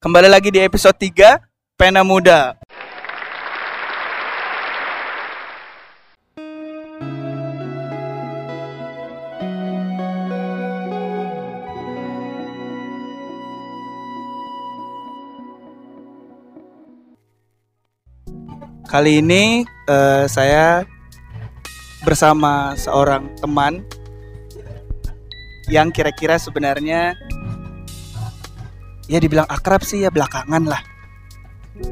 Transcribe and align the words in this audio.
Kembali 0.00 0.32
lagi 0.32 0.48
di 0.48 0.56
episode 0.56 0.96
3 0.96 1.76
Pena 1.76 2.00
Muda. 2.00 2.56
Kali 18.88 19.20
ini 19.20 19.68
eh, 19.68 20.24
saya 20.32 20.88
bersama 22.08 22.72
seorang 22.80 23.28
teman 23.36 23.84
yang 25.68 25.92
kira-kira 25.92 26.40
sebenarnya 26.40 27.12
ya 29.10 29.18
dibilang 29.18 29.48
akrab 29.50 29.82
sih 29.82 30.06
ya 30.06 30.10
belakangan 30.14 30.62
lah. 30.62 30.78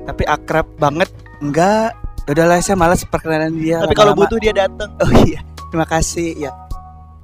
Tapi 0.07 0.23
akrab 0.25 0.71
banget 0.79 1.11
enggak. 1.43 1.99
Udahlah 2.29 2.61
saya 2.61 2.77
malas 2.77 3.03
perkenalan 3.03 3.57
dia. 3.57 3.81
Tapi 3.83 3.97
kalau 3.97 4.13
butuh 4.13 4.37
dia 4.37 4.53
datang. 4.55 4.93
Oh 5.01 5.11
iya, 5.25 5.41
terima 5.73 5.89
kasih 5.89 6.37
ya. 6.39 6.53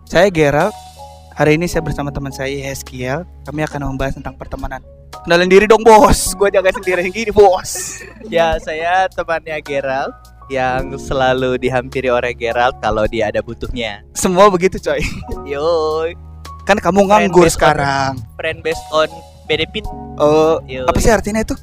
Saya 0.04 0.26
Gerald. 0.28 0.72
Hari 1.34 1.58
ini 1.58 1.66
saya 1.66 1.82
bersama 1.82 2.08
teman 2.08 2.30
saya 2.30 2.48
Heskiel. 2.48 3.26
Kami 3.44 3.60
akan 3.62 3.90
membahas 3.90 4.16
tentang 4.16 4.34
pertemanan. 4.34 4.80
Kenalin 5.22 5.50
diri 5.50 5.66
dong 5.66 5.82
bos. 5.82 6.32
Gue 6.34 6.48
jaga 6.48 6.70
sendiri 6.70 7.10
gini 7.10 7.30
bos. 7.30 8.00
Ya, 8.26 8.54
saya 8.56 9.10
temannya 9.10 9.58
Gerald 9.60 10.14
yang 10.46 10.94
selalu 10.94 11.58
dihampiri 11.58 12.08
oleh 12.08 12.32
Gerald 12.32 12.78
kalau 12.78 13.04
dia 13.04 13.28
ada 13.28 13.42
butuhnya. 13.42 14.06
Semua 14.14 14.46
begitu 14.48 14.78
coy. 14.78 15.00
Yo, 15.44 16.06
Kan 16.64 16.80
kamu 16.80 17.04
nganggur 17.04 17.44
Friend 17.44 17.44
based 17.44 17.44
on- 17.44 17.56
sekarang. 17.60 18.12
friend 18.36 18.58
based 18.62 18.86
on 18.88 19.08
benefit. 19.46 19.84
Oh, 20.16 20.58
Yo, 20.64 20.86
apa 20.88 20.98
sih 21.00 21.12
artinya 21.12 21.42
itu? 21.42 21.54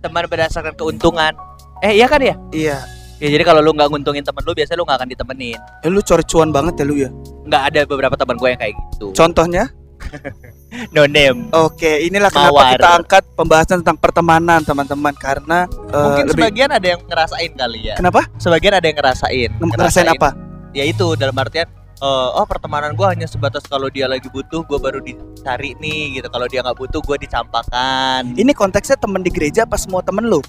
teman 0.00 0.24
berdasarkan 0.24 0.72
keuntungan. 0.80 1.36
Eh, 1.84 2.00
iya 2.00 2.08
kan 2.08 2.20
ya? 2.24 2.34
Iya. 2.52 2.78
Ya, 3.20 3.28
jadi 3.28 3.44
kalau 3.44 3.60
lu 3.60 3.76
nggak 3.76 3.92
nguntungin 3.92 4.24
temen 4.24 4.40
lu, 4.48 4.56
biasanya 4.56 4.80
lu 4.80 4.88
nggak 4.88 4.98
akan 5.04 5.08
ditemenin. 5.12 5.60
Eh, 5.84 5.92
lu 5.92 6.00
cari 6.00 6.24
cuan 6.24 6.48
banget 6.48 6.80
ya 6.80 6.84
lu 6.88 6.96
ya. 6.96 7.12
Nggak 7.44 7.62
ada 7.68 7.80
beberapa 7.84 8.16
teman 8.16 8.40
gue 8.40 8.48
yang 8.48 8.60
kayak 8.60 8.74
gitu. 8.76 9.06
Contohnya? 9.12 9.68
No 10.94 11.02
name. 11.02 11.50
Oke, 11.50 12.06
inilah 12.06 12.30
kenapa 12.30 12.54
Mawar. 12.54 12.78
kita 12.78 12.88
angkat 13.02 13.24
pembahasan 13.34 13.76
tentang 13.82 13.98
pertemanan 13.98 14.62
teman-teman 14.62 15.10
karena 15.18 15.66
eh, 15.66 15.98
Mungkin 15.98 16.24
lebih 16.30 16.42
sebagian 16.46 16.70
ada 16.70 16.86
yang 16.94 17.00
ngerasain 17.10 17.52
kali 17.58 17.80
ya. 17.90 17.94
Kenapa? 17.98 18.20
Sebagian 18.38 18.78
ada 18.78 18.86
yang 18.86 18.98
ngerasain. 19.02 19.50
Ngerasain 19.58 20.08
apa? 20.14 20.30
ya 20.70 20.86
itu 20.86 21.18
dalam 21.18 21.34
artian 21.34 21.66
eh, 22.00 22.28
oh 22.34 22.46
pertemanan 22.48 22.96
gue 22.96 23.06
hanya 23.06 23.28
sebatas 23.28 23.64
kalau 23.68 23.92
dia 23.92 24.08
lagi 24.08 24.26
butuh 24.32 24.64
gue 24.64 24.78
baru 24.80 24.98
dicari 25.04 25.76
nih 25.76 26.20
gitu 26.20 26.28
kalau 26.32 26.48
dia 26.48 26.64
nggak 26.64 26.76
butuh 26.80 27.00
gue 27.04 27.16
dicampakkan 27.28 28.32
Ini 28.34 28.52
konteksnya 28.56 28.96
temen 28.96 29.20
di 29.20 29.30
gereja 29.30 29.68
apa 29.68 29.76
semua 29.76 30.00
temen 30.00 30.24
lu? 30.26 30.40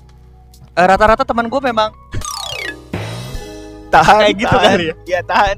Eh, 0.71 0.85
rata-rata 0.87 1.27
teman 1.27 1.51
gue 1.51 1.61
memang 1.61 1.91
Tahan. 3.91 4.19
Kayak 4.23 4.35
gitu 4.39 4.55
tahan. 4.55 4.71
kali 4.71 4.85
ya? 4.87 4.95
Iya, 5.03 5.21
tahan. 5.27 5.57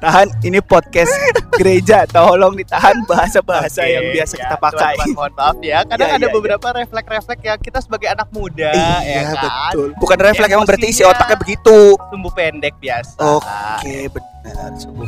Tahan, 0.00 0.32
ini 0.48 0.64
podcast 0.64 1.12
gereja. 1.60 2.08
Tolong 2.08 2.56
ditahan 2.56 3.04
bahasa-bahasa 3.04 3.84
Oke, 3.84 3.92
yang 3.92 4.04
biasa 4.16 4.32
ya, 4.32 4.40
kita 4.48 4.56
pakai. 4.56 4.94
mohon 5.12 5.32
maaf 5.36 5.56
ya 5.60 5.84
kadang 5.84 6.08
Iya, 6.08 6.16
ada 6.16 6.26
iya, 6.26 6.32
beberapa 6.32 6.66
refleks-refleks 6.72 7.42
yang 7.44 7.58
kita 7.60 7.78
sebagai 7.84 8.08
anak 8.08 8.28
muda 8.32 8.72
iya, 8.72 8.96
ya 9.04 9.22
kan 9.36 9.44
betul. 9.44 9.88
Bukan 10.00 10.16
refleks 10.24 10.52
emang 10.56 10.64
berarti 10.64 10.86
isi 10.88 11.02
otaknya 11.04 11.36
begitu. 11.36 11.76
tumbuh 12.08 12.32
pendek 12.32 12.72
biasa 12.80 13.20
Oke, 13.20 14.08
benar. 14.08 14.72
Sungguh 14.80 15.04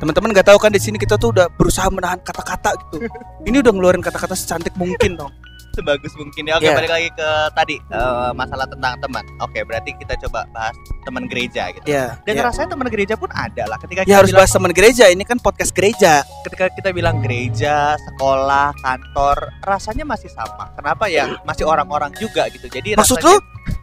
Teman-teman 0.00 0.28
nggak 0.32 0.48
tahu 0.48 0.56
kan 0.56 0.72
di 0.72 0.80
sini 0.80 0.96
kita 0.96 1.20
tuh 1.20 1.36
udah 1.36 1.52
berusaha 1.60 1.92
menahan 1.92 2.16
kata-kata 2.24 2.72
gitu. 2.80 3.04
Ini 3.44 3.60
udah 3.60 3.72
ngeluarin 3.76 4.00
kata-kata 4.00 4.32
secantik 4.32 4.72
mungkin 4.80 5.20
dong. 5.20 5.32
Sebagus 5.80 6.12
mungkin 6.14 6.42
ya 6.44 6.54
oke 6.56 6.62
Iya. 6.62 6.76
balik 6.76 6.92
lagi 6.92 7.08
ke 7.10 7.28
tadi 7.52 7.76
eh, 7.80 8.30
masalah 8.32 8.68
tentang 8.68 9.00
teman 9.00 9.24
oke 9.40 9.58
berarti 9.64 9.90
kita 9.96 10.14
coba 10.20 10.44
bahas 10.52 10.76
teman 11.00 11.24
gereja 11.24 11.72
gitu 11.72 11.88
Ya. 11.88 12.20
dan 12.22 12.34
ya. 12.36 12.42
rasanya 12.44 12.68
teman 12.76 12.86
gereja 12.86 13.14
pun 13.16 13.32
ada 13.32 13.64
lah 13.64 13.80
ketika 13.80 14.04
Ya 14.04 14.06
kita 14.06 14.16
harus 14.20 14.30
bilang 14.30 14.40
bahas 14.44 14.52
teman 14.52 14.72
gereja. 14.72 15.04
Ini 15.08 15.24
kan 15.24 15.38
podcast 15.40 15.72
gereja. 15.72 16.22
ketika 16.44 16.68
kita 16.70 16.88
bilang 16.92 17.24
gereja, 17.24 17.96
sekolah, 17.96 18.76
kantor, 18.78 19.48
rasanya 19.62 20.04
masih 20.04 20.28
sama. 20.28 20.68
Kenapa 20.76 21.08
ya? 21.08 21.40
Masih 21.42 21.64
orang-orang 21.64 22.12
juga 22.16 22.46
gitu. 22.48 22.68
Jadi 22.68 22.94
Maksud 22.94 23.16
rasanya, 23.16 23.32
lu? 23.32 23.36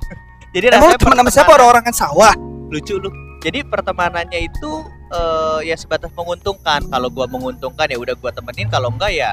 Jadi 0.56 0.66
rasanya 0.74 0.97
teman 1.00 1.18
sama 1.19 1.31
siapa 1.34 1.52
orang-orang 1.53 1.84
kan 1.85 1.96
sawah? 1.96 2.34
Lucu 2.69 3.02
lu. 3.02 3.09
Jadi 3.41 3.64
pertemanannya 3.64 4.40
itu 4.46 4.72
eh, 5.09 5.59
ya 5.66 5.75
sebatas 5.75 6.12
menguntungkan. 6.14 6.85
Kalau 6.85 7.08
gua 7.09 7.25
menguntungkan 7.25 7.88
ya 7.90 7.97
udah 7.97 8.16
gua 8.18 8.31
temenin, 8.31 8.68
kalau 8.68 8.90
enggak 8.94 9.12
ya 9.14 9.31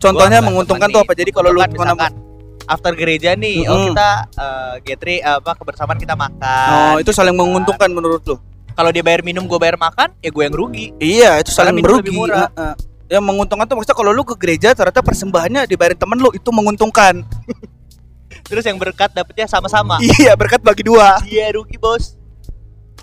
Contohnya 0.00 0.40
menguntungkan 0.40 0.88
tuh 0.88 1.04
apa? 1.04 1.12
Jadi 1.12 1.30
kalau 1.30 1.52
lu 1.52 1.60
misalkan 1.60 2.10
after 2.64 2.92
gereja 2.96 3.36
nih, 3.36 3.68
oh 3.68 3.76
Mm-mm. 3.76 3.86
kita 3.92 4.08
eh, 4.32 4.74
gathering 4.88 5.20
apa 5.20 5.50
kebersamaan 5.60 5.98
kita 6.00 6.16
makan. 6.16 6.68
Oh, 6.72 6.94
itu 6.96 7.12
gitu 7.12 7.20
saling 7.20 7.36
kan. 7.36 7.40
menguntungkan 7.44 7.90
menurut 7.92 8.22
lu? 8.24 8.36
Kalau 8.72 8.90
dia 8.94 9.04
bayar 9.04 9.20
minum, 9.20 9.44
gua 9.44 9.60
bayar 9.60 9.76
makan, 9.76 10.14
ya 10.24 10.32
gue 10.32 10.40
yang 10.46 10.56
rugi. 10.56 10.86
Iya, 10.96 11.36
itu 11.44 11.52
saling 11.52 11.84
merugi. 11.84 12.08
murah. 12.14 12.48
Heeh. 12.48 12.74
Yang 13.10 13.24
menguntungkan 13.26 13.66
tuh 13.66 13.76
maksudnya 13.76 13.98
kalau 13.98 14.14
lu 14.14 14.22
ke 14.22 14.38
gereja 14.38 14.70
ternyata 14.72 15.02
persembahannya 15.02 15.66
dibayarin 15.66 15.98
temen 15.98 16.16
lu 16.16 16.30
itu 16.32 16.48
menguntungkan. 16.48 17.20
Terus 18.48 18.64
yang 18.64 18.78
berkat 18.80 19.12
dapetnya 19.12 19.50
sama-sama. 19.50 19.98
iya, 20.00 20.32
berkat 20.38 20.62
bagi 20.62 20.86
dua. 20.86 21.18
Iya 21.26 21.52
rugi 21.52 21.76
bos. 21.76 22.16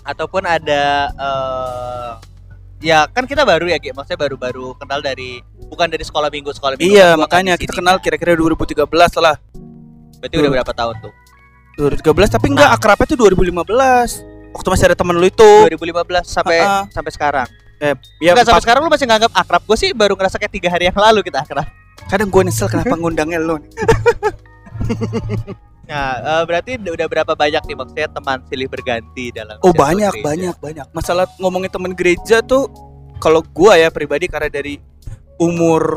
Ataupun 0.02 0.48
ada 0.48 1.12
eh 1.12 2.12
ya 2.80 3.06
kan 3.06 3.24
kita 3.24 3.42
baru 3.42 3.66
ya, 3.66 3.76
Ki. 3.76 3.90
maksudnya 3.90 4.18
baru-baru 4.18 4.74
kenal 4.76 5.00
dari 5.00 5.42
bukan 5.66 5.86
dari 5.86 6.02
sekolah 6.02 6.28
minggu 6.28 6.50
sekolah 6.50 6.74
minggu. 6.74 6.88
Iya, 6.88 7.14
kan 7.14 7.20
makanya 7.20 7.54
kita 7.54 7.72
kenal 7.72 7.98
kira-kira 7.98 8.32
2013 8.32 8.78
lah. 9.18 9.36
Berarti 10.18 10.34
udah 10.34 10.50
berapa 10.52 10.72
tahun 10.72 10.94
tuh? 11.00 11.12
2013 11.78 12.02
tapi 12.28 12.46
enggak 12.50 12.68
Nah. 12.68 12.74
akrabnya 12.74 13.06
tuh 13.06 13.16
2015. 13.16 14.08
Waktu 14.50 14.68
masih 14.68 14.84
ada 14.88 14.96
temen 14.96 15.14
lu 15.14 15.22
itu. 15.24 15.50
2015 15.68 16.24
sampai 16.24 16.58
Ha-ha. 16.58 16.90
sampai 16.90 17.12
sekarang. 17.12 17.46
Eh, 17.78 17.94
ya 18.18 18.34
Enggak 18.34 18.50
sampai 18.50 18.62
sekarang 18.62 18.80
lu 18.82 18.90
masih 18.90 19.06
nganggap 19.06 19.30
akrab. 19.30 19.62
Gue 19.62 19.76
sih 19.76 19.90
baru 19.92 20.18
ngerasa 20.18 20.34
kayak 20.36 20.50
tiga 20.50 20.68
hari 20.68 20.86
yang 20.86 20.98
lalu 20.98 21.22
kita 21.22 21.38
akrab. 21.40 21.66
kadang 22.08 22.26
gue 22.26 22.42
nyesel 22.42 22.66
kenapa 22.66 22.94
ngundangnya 22.94 23.38
lu. 23.38 23.60
Nah, 25.88 26.20
eh, 26.20 26.42
berarti 26.44 26.76
udah 26.76 27.08
berapa 27.08 27.32
banyak 27.32 27.64
nih 27.64 27.76
maksudnya 27.80 28.08
teman 28.12 28.44
silih 28.44 28.68
berganti 28.68 29.32
dalam 29.32 29.56
Oh, 29.64 29.72
banyak, 29.72 30.20
gereja? 30.20 30.26
banyak, 30.28 30.56
banyak. 30.60 30.86
Masalah 30.92 31.24
ngomongin 31.40 31.72
temen 31.72 31.96
gereja 31.96 32.44
tuh 32.44 32.68
kalau 33.16 33.40
gua 33.40 33.80
ya 33.80 33.88
pribadi 33.88 34.28
karena 34.28 34.52
dari 34.52 34.76
umur 35.40 35.96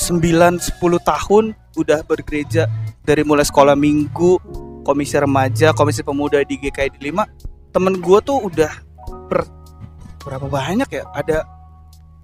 9 0.00 0.24
10 0.56 0.80
tahun 1.04 1.52
udah 1.76 2.00
bergereja 2.08 2.64
dari 3.04 3.20
mulai 3.20 3.44
sekolah 3.44 3.76
minggu, 3.76 4.40
komisi 4.88 5.20
remaja, 5.20 5.76
komisi 5.76 6.00
pemuda 6.00 6.40
di 6.40 6.56
GKI 6.56 6.96
5, 6.96 7.76
temen 7.76 8.00
gua 8.00 8.24
tuh 8.24 8.40
udah 8.48 8.72
ber 9.28 9.44
berapa 10.24 10.48
banyak 10.48 10.88
ya? 10.88 11.04
Ada 11.12 11.44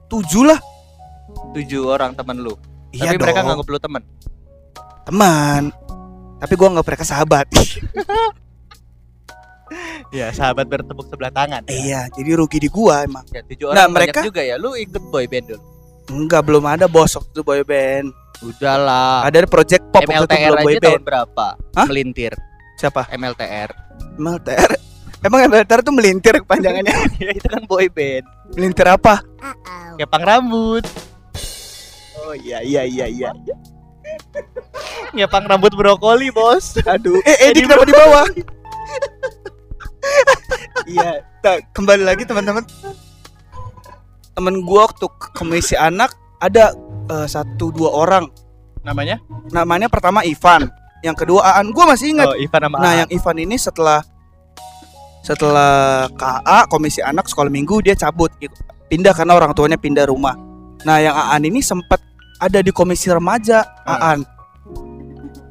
tujuh 0.08 0.48
lah. 0.48 0.60
Tujuh 1.53 1.92
orang 1.92 2.16
teman 2.16 2.41
lu. 2.41 2.56
Iya 2.97 3.12
Tapi 3.12 3.20
mereka 3.20 3.44
dong, 3.44 3.47
nganggap 3.53 3.68
lu 3.68 3.78
teman. 3.84 4.03
Teman. 5.06 5.71
Tapi 6.37 6.53
gua 6.53 6.69
nggak 6.69 6.87
mereka 6.87 7.05
sahabat. 7.06 7.47
Iya, 10.15 10.31
sahabat 10.31 10.71
bertepuk 10.71 11.11
sebelah 11.11 11.34
tangan. 11.34 11.67
ya. 11.67 11.75
iya, 11.75 12.00
jadi 12.15 12.39
rugi 12.39 12.62
di 12.62 12.71
gua 12.71 13.03
emang. 13.03 13.27
Ya, 13.34 13.43
tujuh 13.43 13.66
Nah, 13.66 13.83
orang 13.83 13.99
mereka- 13.99 14.22
banyak 14.22 14.28
juga 14.31 14.43
ya. 14.47 14.55
Lu 14.56 14.78
ikut 14.78 15.03
boy 15.11 15.27
band 15.27 15.47
dulu. 15.50 15.62
Enggak, 16.06 16.43
belum 16.47 16.65
ada 16.65 16.87
bos 16.87 17.11
waktu 17.11 17.31
itu 17.34 17.43
boy 17.43 17.62
band. 17.66 18.15
Udahlah. 18.39 19.27
Ada 19.27 19.43
project 19.50 19.83
pop 19.91 20.06
waktu 20.06 20.15
itu 20.15 20.22
MLTR 20.22 20.47
belum 20.47 20.62
boy 20.62 20.71
aja 20.71 20.78
band. 20.78 20.87
tahun 20.87 21.03
berapa? 21.03 21.47
Hah? 21.75 21.87
Melintir. 21.91 22.33
Siapa? 22.78 23.03
MLTR. 23.11 23.71
MLTR. 24.15 24.71
Emang 25.27 25.41
MLTR 25.43 25.81
tuh 25.83 25.91
melintir 25.91 26.34
kepanjangannya. 26.39 26.95
ya 27.27 27.31
itu 27.34 27.49
kan 27.50 27.62
boy 27.66 27.91
band. 27.91 28.25
melintir 28.55 28.87
apa? 28.87 29.19
Kepang 29.99 30.22
rambut. 30.22 30.87
Oh 32.16 32.39
iya 32.39 32.62
iya 32.62 32.87
iya 32.87 33.11
iya. 33.11 33.31
Ngepang 35.12 35.44
rambut 35.47 35.72
brokoli, 35.72 36.28
Bos. 36.28 36.77
Aduh. 36.84 37.21
Eh, 37.24 37.50
Edi 37.50 37.60
Edi 37.62 37.66
kenapa 37.66 37.84
di 37.84 37.94
bawah? 37.94 38.27
iya, 40.86 41.24
ta- 41.41 41.62
kembali 41.72 42.03
lagi 42.04 42.22
teman-teman. 42.22 42.65
Temen 44.36 44.54
gua 44.62 44.86
waktu 44.86 45.06
komisi 45.33 45.72
anak 45.74 46.12
ada 46.38 46.77
eh, 47.09 47.27
satu 47.27 47.72
dua 47.72 47.91
orang. 47.92 48.28
Namanya? 48.84 49.18
Namanya 49.50 49.88
pertama 49.91 50.22
Ivan, 50.22 50.68
yang 51.03 51.16
kedua 51.16 51.56
Aan. 51.56 51.72
Gua 51.72 51.89
masih 51.91 52.15
ingat. 52.15 52.28
Oh, 52.30 52.39
Ivan 52.39 52.60
sama 52.71 52.77
Nah, 52.78 52.86
Aan. 52.86 52.98
yang 53.03 53.10
Ivan 53.10 53.36
ini 53.41 53.56
setelah 53.56 54.00
setelah 55.27 56.06
KA 56.15 56.71
komisi 56.71 57.03
anak 57.03 57.27
sekolah 57.27 57.50
minggu 57.50 57.82
dia 57.82 57.98
cabut 57.98 58.30
pindah 58.86 59.10
karena 59.10 59.34
orang 59.34 59.50
tuanya 59.56 59.74
pindah 59.74 60.06
rumah. 60.06 60.39
Nah, 60.86 61.03
yang 61.03 61.16
Aan 61.16 61.42
ini 61.42 61.59
sempat 61.59 61.98
ada 62.41 62.59
di 62.60 62.71
komisi 62.72 63.09
remaja 63.09 63.65
Hmm. 63.84 64.03
Aan. 64.03 64.21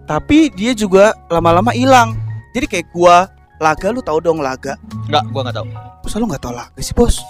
Tapi 0.05 0.53
dia 0.53 0.77
juga 0.77 1.17
lama-lama 1.33 1.73
hilang. 1.73 2.13
Jadi 2.53 2.65
kayak 2.69 2.87
gua 2.93 3.29
Laga 3.55 3.87
lu 3.87 4.03
tahu 4.03 4.19
dong 4.19 4.43
Laga. 4.43 4.75
Enggak, 5.07 5.23
gua 5.31 5.41
enggak 5.47 5.55
tahu. 5.63 5.67
Masa 6.05 6.15
lu 6.21 6.25
nggak 6.29 6.43
tahu 6.43 6.53
Laga 6.53 6.79
sih, 6.83 6.93
Bos? 6.93 7.23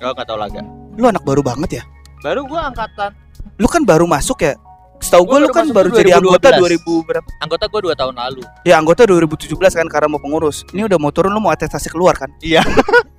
Gua 0.00 0.14
enggak 0.14 0.28
tahu 0.30 0.38
laga. 0.40 0.60
Lu 0.96 1.04
anak 1.04 1.22
baru 1.26 1.42
banget 1.44 1.80
ya? 1.80 1.82
Baru 2.24 2.48
gua 2.48 2.72
angkatan 2.72 3.12
Lu 3.60 3.68
kan 3.68 3.84
baru 3.84 4.08
masuk 4.08 4.40
ya 4.40 4.56
setahu 5.04 5.28
Gua 5.28 5.36
gue 5.36 5.38
lu 5.44 5.48
kan 5.52 5.66
baru 5.68 5.88
jadi 5.92 6.16
anggota 6.16 6.48
2012. 6.56 7.04
2000 7.04 7.08
berapa? 7.08 7.28
Anggota 7.44 7.64
gue 7.68 7.80
dua 7.84 7.94
tahun 7.94 8.14
lalu. 8.16 8.42
Ya 8.64 8.74
anggota 8.80 9.02
2017 9.04 9.52
kan 9.52 9.86
karena 9.92 10.08
mau 10.08 10.20
pengurus. 10.22 10.64
Ini 10.72 10.88
udah 10.88 10.96
mau 10.96 11.12
turun 11.12 11.28
lu 11.36 11.40
mau 11.44 11.52
atestasi 11.52 11.92
keluar 11.92 12.16
kan? 12.16 12.32
Iya. 12.40 12.64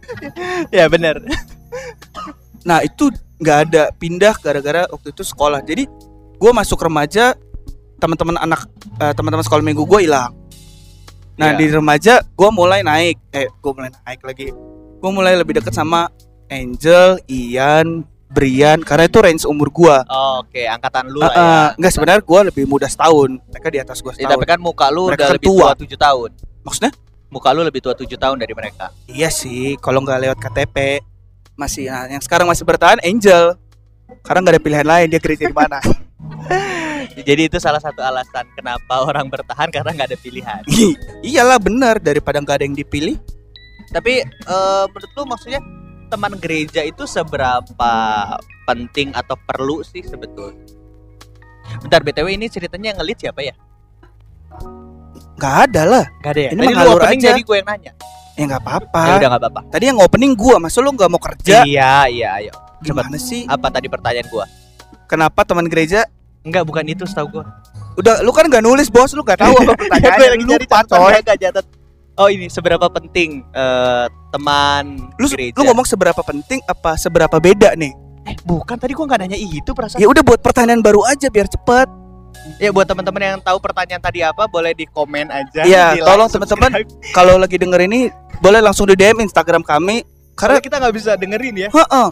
ya 0.82 0.90
benar. 0.90 1.22
Nah 2.66 2.82
itu 2.82 3.14
nggak 3.38 3.58
ada 3.66 3.84
pindah 3.94 4.36
gara-gara 4.38 4.88
waktu 4.88 5.10
itu 5.10 5.22
sekolah. 5.22 5.60
Jadi 5.60 5.86
gue 6.36 6.52
masuk 6.52 6.80
remaja 6.80 7.36
teman-teman 7.96 8.36
anak 8.38 8.68
eh, 8.98 9.12
teman-teman 9.12 9.42
sekolah 9.42 9.62
minggu 9.62 9.84
gue 9.84 10.00
hilang. 10.04 10.32
Nah 11.36 11.52
Iya. 11.52 11.58
di 11.58 11.66
remaja 11.70 12.14
gue 12.22 12.50
mulai 12.50 12.80
naik. 12.80 13.18
Eh 13.30 13.48
gue 13.48 13.72
mulai 13.72 13.92
naik 14.02 14.22
lagi. 14.22 14.48
Gue 14.96 15.12
mulai 15.12 15.36
lebih 15.36 15.56
deket 15.56 15.72
sama 15.72 16.08
Angel, 16.46 17.20
Ian, 17.26 18.02
Brian 18.28 18.80
karena 18.80 19.06
itu 19.06 19.18
range 19.18 19.44
umur 19.44 19.68
gue. 19.68 19.96
Oke, 20.40 20.64
angkatan 20.64 21.08
lu 21.08 21.18
Uh, 21.18 21.24
lah 21.24 21.32
ya. 21.32 21.42
uh, 21.42 21.68
enggak 21.76 21.92
sebenarnya 21.92 22.22
gue 22.22 22.40
lebih 22.50 22.64
muda 22.66 22.86
setahun. 22.86 23.36
Mereka 23.50 23.68
di 23.68 23.80
atas 23.80 24.00
gue 24.00 24.12
Ya, 24.12 24.16
setahun. 24.22 24.32
tapi 24.34 24.46
kan 24.46 24.60
muka 24.60 24.88
lu 24.88 25.10
Mereka 25.10 25.16
udah 25.18 25.28
kan 25.28 25.36
lebih 25.36 25.48
tua. 25.50 25.68
tua 25.68 25.82
7 25.82 25.98
tahun. 25.98 26.30
Maksudnya? 26.62 26.92
Muka 27.28 27.50
lu 27.52 27.62
lebih 27.62 27.82
tua 27.82 27.94
7 27.94 28.16
tahun 28.16 28.38
dari 28.38 28.54
mereka. 28.54 28.86
Iya 29.06 29.28
sih, 29.28 29.76
kalau 29.78 30.00
nggak 30.00 30.20
lewat 30.22 30.38
KTP 30.40 30.76
masih 31.56 31.88
nah, 31.88 32.08
yang 32.12 32.24
sekarang 32.24 32.48
masih 32.48 32.68
bertahan 32.68 33.00
Angel. 33.02 33.56
Karena 34.22 34.40
nggak 34.46 34.56
ada 34.60 34.64
pilihan 34.64 34.88
lain 34.88 35.08
dia 35.10 35.20
di 35.20 35.56
mana. 35.56 35.80
Jadi 37.28 37.42
itu 37.48 37.58
salah 37.58 37.80
satu 37.80 38.04
alasan 38.04 38.46
kenapa 38.54 39.02
orang 39.02 39.32
bertahan 39.32 39.72
karena 39.72 39.90
nggak 39.96 40.08
ada 40.14 40.20
pilihan. 40.20 40.62
Iyalah 41.32 41.58
bener 41.58 41.98
daripada 41.98 42.38
nggak 42.44 42.62
ada 42.62 42.66
yang 42.68 42.78
dipilih. 42.78 43.18
Tapi 43.90 44.22
eh, 44.28 44.86
menurut 44.92 45.12
lu 45.16 45.24
maksudnya 45.26 45.62
teman 46.12 46.38
gereja 46.38 46.86
itu 46.86 47.08
seberapa 47.10 47.94
penting 48.68 49.16
atau 49.16 49.40
perlu 49.48 49.82
sih 49.82 50.04
sebetulnya? 50.04 50.60
Bentar 51.82 52.06
BTW 52.06 52.38
ini 52.38 52.46
ceritanya 52.52 52.94
yang 52.94 52.98
ngelit 53.02 53.18
siapa 53.26 53.42
ya? 53.42 53.56
Nggak 55.36 55.56
ada 55.70 55.82
lah. 55.84 56.06
Gak 56.24 56.32
ada 56.36 56.42
ya? 56.42 56.52
Ini 56.54 56.62
Tadi 56.62 56.68
mengalur 56.72 57.02
aja. 57.02 57.28
jadi 57.34 57.42
gue 57.42 57.56
yang 57.58 57.68
nanya. 57.68 57.94
Ya 58.36 58.44
nggak 58.46 58.62
apa-apa. 58.62 59.02
Ya 59.02 59.14
udah 59.18 59.30
gak 59.32 59.42
apa-apa. 59.42 59.62
Tadi 59.72 59.84
yang 59.88 60.00
opening 60.00 60.36
gua, 60.36 60.60
masa 60.60 60.84
lu 60.84 60.92
nggak 60.92 61.08
mau 61.08 61.20
kerja? 61.20 61.64
Iya, 61.64 62.12
iya, 62.12 62.30
ayo. 62.38 62.54
Gimana 62.84 63.16
sih? 63.16 63.48
Apa 63.48 63.72
tadi 63.72 63.88
pertanyaan 63.88 64.28
gua? 64.28 64.46
Kenapa 65.08 65.48
teman 65.48 65.66
gereja? 65.66 66.04
Enggak, 66.44 66.68
bukan 66.68 66.84
itu 66.86 67.08
setahu 67.08 67.40
gua. 67.40 67.46
Udah, 67.96 68.20
lu 68.20 68.36
kan 68.36 68.46
nggak 68.46 68.60
nulis 68.60 68.92
bos, 68.92 69.16
lu 69.16 69.24
nggak 69.24 69.40
tahu 69.40 69.56
apa 69.56 69.72
pertanyaannya. 69.80 70.20
Gue 70.20 70.28
lagi 70.28 70.44
Lu 70.44 70.54
lupa 70.54 70.80
coy. 70.84 71.14
catat. 71.16 71.66
Oh 72.16 72.32
ini 72.32 72.48
seberapa 72.48 72.88
penting 72.88 73.44
eh, 73.52 74.06
teman 74.32 75.12
Lu, 75.20 75.28
gereja? 75.28 75.52
lu 75.52 75.68
ngomong 75.68 75.84
seberapa 75.84 76.24
penting 76.24 76.64
apa 76.64 76.96
seberapa 76.96 77.40
beda 77.40 77.76
nih? 77.76 77.92
eh 78.26 78.34
bukan 78.42 78.74
tadi 78.74 78.96
gua 78.96 79.06
nggak 79.06 79.20
nanya 79.22 79.38
itu 79.38 79.70
perasaan. 79.70 80.00
Ya 80.00 80.08
udah 80.08 80.24
buat 80.24 80.40
pertanyaan 80.40 80.80
baru 80.82 81.04
aja 81.04 81.28
biar 81.30 81.46
cepet. 81.46 81.88
Ya 82.58 82.72
buat 82.72 82.86
teman-teman 82.86 83.22
yang 83.22 83.40
tahu 83.40 83.58
pertanyaan 83.60 84.00
tadi 84.00 84.24
apa 84.24 84.48
boleh 84.48 84.72
di 84.72 84.86
komen 84.86 85.28
aja. 85.28 85.62
Iya, 85.62 85.86
tolong 86.00 86.30
teman-teman. 86.30 86.72
Kalau 87.12 87.36
lagi 87.36 87.58
denger 87.58 87.84
ini 87.84 88.10
boleh 88.38 88.60
langsung 88.60 88.86
di 88.86 88.94
DM 88.94 89.22
Instagram 89.22 89.62
kami 89.62 90.04
Karena 90.34 90.60
kita 90.60 90.78
nggak 90.78 90.94
bisa 90.94 91.12
dengerin 91.14 91.56
ya. 91.58 91.70
heeh, 91.70 92.08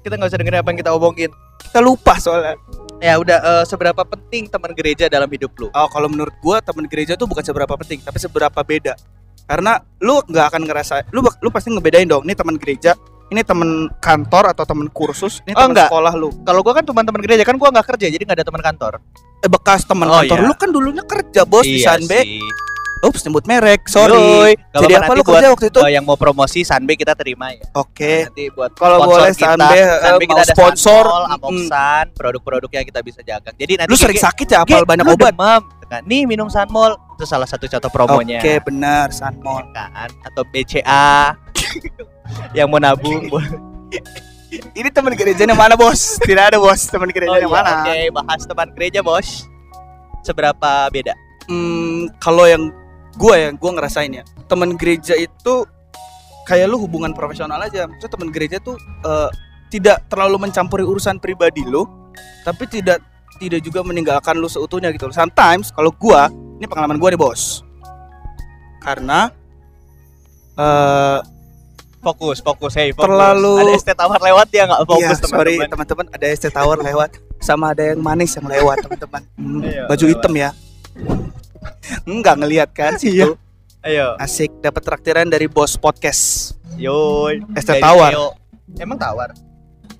Kita 0.00 0.14
nggak 0.14 0.28
bisa 0.28 0.38
dengerin 0.38 0.60
apa 0.60 0.68
yang 0.68 0.78
kita 0.78 0.92
omongin. 0.92 1.30
kita 1.62 1.78
lupa 1.78 2.18
soalnya. 2.18 2.58
Ya 2.98 3.16
udah 3.16 3.38
eh, 3.40 3.64
seberapa 3.64 4.02
penting 4.02 4.46
teman 4.46 4.70
gereja 4.72 5.06
dalam 5.06 5.26
hidup 5.26 5.50
lu? 5.56 5.66
Oh, 5.68 5.88
kalau 5.88 6.06
menurut 6.06 6.34
gua 6.38 6.60
teman 6.60 6.84
gereja 6.84 7.14
tuh 7.14 7.24
bukan 7.24 7.40
seberapa 7.40 7.72
penting, 7.72 7.98
tapi 7.98 8.14
seberapa 8.16 8.54
beda. 8.56 8.94
Karena 9.42 9.74
lu 9.98 10.20
nggak 10.22 10.46
akan 10.48 10.62
ngerasa, 10.62 10.94
lu 11.10 11.18
lu 11.22 11.48
pasti 11.48 11.68
ngebedain 11.68 12.04
dong. 12.04 12.22
Ini 12.22 12.30
teman 12.32 12.54
gereja, 12.56 12.94
ini 13.26 13.42
teman 13.42 13.68
kantor 13.96 14.52
atau 14.52 14.62
teman 14.62 14.86
kursus, 14.88 15.42
ini 15.42 15.50
Oh, 15.52 15.66
teman 15.66 15.82
sekolah 15.82 16.12
lu. 16.12 16.30
Kalau 16.42 16.60
gua 16.60 16.74
kan 16.74 16.84
teman-teman 16.84 17.20
gereja 17.20 17.42
kan 17.42 17.56
gua 17.56 17.70
nggak 17.70 17.86
kerja 17.90 18.06
jadi 18.08 18.22
nggak 18.22 18.38
ada 18.38 18.46
teman 18.46 18.62
kantor. 18.62 18.92
Eh, 19.40 19.50
bekas 19.50 19.82
teman 19.82 20.06
Oh, 20.06 20.14
kantor 20.20 20.38
iya. 20.38 20.46
lu 20.46 20.54
kan 20.54 20.68
dulunya 20.68 21.02
kerja 21.02 21.42
bos 21.42 21.64
di 21.64 21.80
Sanbe. 21.80 22.20
sih. 22.20 22.38
Ups, 23.02 23.20
nyebut 23.26 23.42
merek. 23.44 23.90
Sorry. 23.90 24.14
Yoi. 24.14 24.52
Jadi 24.70 24.94
apa 24.94 25.10
lu 25.10 25.26
kerja 25.26 25.50
waktu 25.50 25.66
itu? 25.74 25.80
eh, 25.82 25.98
yang 25.98 26.06
mau 26.06 26.14
promosi 26.14 26.62
Sanbe 26.62 26.94
kita 26.94 27.18
terima 27.18 27.50
ya. 27.50 27.66
Oke. 27.74 28.30
Nanti 28.30 28.46
buat 28.54 28.70
Kalau 28.78 29.02
boleh 29.02 29.34
kita, 29.34 29.58
Sanbe, 29.58 29.74
eh, 29.74 29.98
Sanbe 29.98 30.24
kita 30.30 30.42
ada 30.46 30.54
sponsor, 30.54 31.04
Sanmol, 31.10 31.50
mm, 31.50 32.14
produk-produk 32.14 32.70
yang 32.70 32.86
kita 32.86 33.00
bisa 33.02 33.20
jaga. 33.26 33.50
Jadi 33.52 33.72
nanti 33.74 33.90
Lu 33.90 33.98
sering 33.98 34.22
sakit 34.22 34.46
ya 34.46 34.62
apal 34.62 34.86
banyak 34.86 35.02
obat. 35.02 35.34
demam. 35.34 35.62
Kan, 35.90 36.06
Nih 36.06 36.24
minum 36.24 36.46
Sanmol 36.46 36.94
itu 37.18 37.26
salah 37.26 37.44
satu 37.44 37.66
contoh 37.66 37.90
promonya. 37.90 38.38
Oke, 38.38 38.62
benar, 38.64 39.10
Sanmol. 39.10 39.66
kan 39.74 40.08
atau 40.22 40.46
BCA 40.48 41.34
yang 42.56 42.70
mau 42.70 42.78
nabung. 42.78 43.26
Ini 44.52 44.88
teman 44.92 45.16
gerejanya 45.16 45.56
mana, 45.56 45.74
Bos? 45.80 46.20
Tidak 46.20 46.52
ada, 46.52 46.60
Bos. 46.60 46.84
Teman 46.86 47.08
Oh 47.08 47.12
gerejanya 47.12 47.40
iya, 47.40 47.48
mana? 47.48 47.72
Oke, 47.82 47.98
bahas 48.12 48.40
teman 48.44 48.68
gereja, 48.76 49.00
Bos. 49.00 49.48
Seberapa 50.22 50.92
beda? 50.92 51.16
Hmm, 51.48 52.06
kalau 52.20 52.44
yang 52.44 52.68
gua 53.14 53.34
yang 53.38 53.54
gua 53.54 53.72
ngerasain 53.72 54.12
ya, 54.12 54.24
teman 54.44 54.74
gereja 54.74 55.14
itu 55.14 55.64
kayak 56.42 56.66
lu 56.66 56.78
hubungan 56.78 57.10
profesional 57.10 57.58
aja. 57.58 57.84
Maksudnya 57.84 58.12
teman 58.12 58.28
gereja 58.28 58.56
tuh 58.58 58.74
eh, 58.78 59.30
tidak 59.68 60.04
terlalu 60.06 60.36
mencampuri 60.42 60.82
urusan 60.82 61.16
pribadi 61.16 61.62
lu, 61.62 61.84
tapi 62.42 62.66
tidak 62.66 63.00
tidak 63.36 63.60
juga 63.60 63.80
meninggalkan 63.80 64.34
lu 64.34 64.46
seutuhnya 64.46 64.90
gitu. 64.90 65.08
Sometimes 65.10 65.68
kalau 65.68 65.90
gua, 65.90 66.28
ini 66.56 66.64
pengalaman 66.64 66.96
gua 66.96 67.08
nih, 67.08 67.18
Bos. 67.18 67.62
Karena 68.78 69.30
eh 70.54 71.20
Fokus, 72.02 72.42
fokus, 72.42 72.74
hey, 72.74 72.90
fokus. 72.90 73.06
Terlalu- 73.06 73.62
Ada 73.62 73.72
ST 73.78 73.90
Tawar 73.94 74.18
lewat 74.20 74.50
dia 74.50 74.66
nggak 74.66 74.82
fokus 74.82 75.06
iya, 75.14 75.22
sorry 75.22 75.54
teman-teman. 75.54 75.86
teman-teman 75.86 76.06
ada 76.10 76.26
ST 76.28 76.46
Tower 76.50 76.78
lewat 76.82 77.10
sama 77.38 77.70
ada 77.70 77.82
yang 77.86 78.02
manis 78.02 78.34
yang 78.34 78.42
lewat 78.44 78.82
teman-teman 78.82 79.22
Hmm, 79.38 79.62
Iya, 79.62 79.86
baju 79.86 80.02
lewat. 80.02 80.10
hitam 80.18 80.32
ya 80.34 80.50
enggak 82.04 82.36
ngelihat 82.36 82.68
kan 82.70 82.94
sih 82.94 83.12
Iya. 83.14 83.34
Ayo, 83.82 84.14
asik 84.16 84.62
dapat 84.62 84.78
traktiran 84.80 85.26
dari 85.26 85.46
bos 85.46 85.74
podcast 85.74 86.54
yoi. 86.74 87.42
ST 87.52 87.66
Dari 87.68 87.82
Tawar. 87.82 88.14
Emang 88.76 88.94
tawar? 88.94 89.34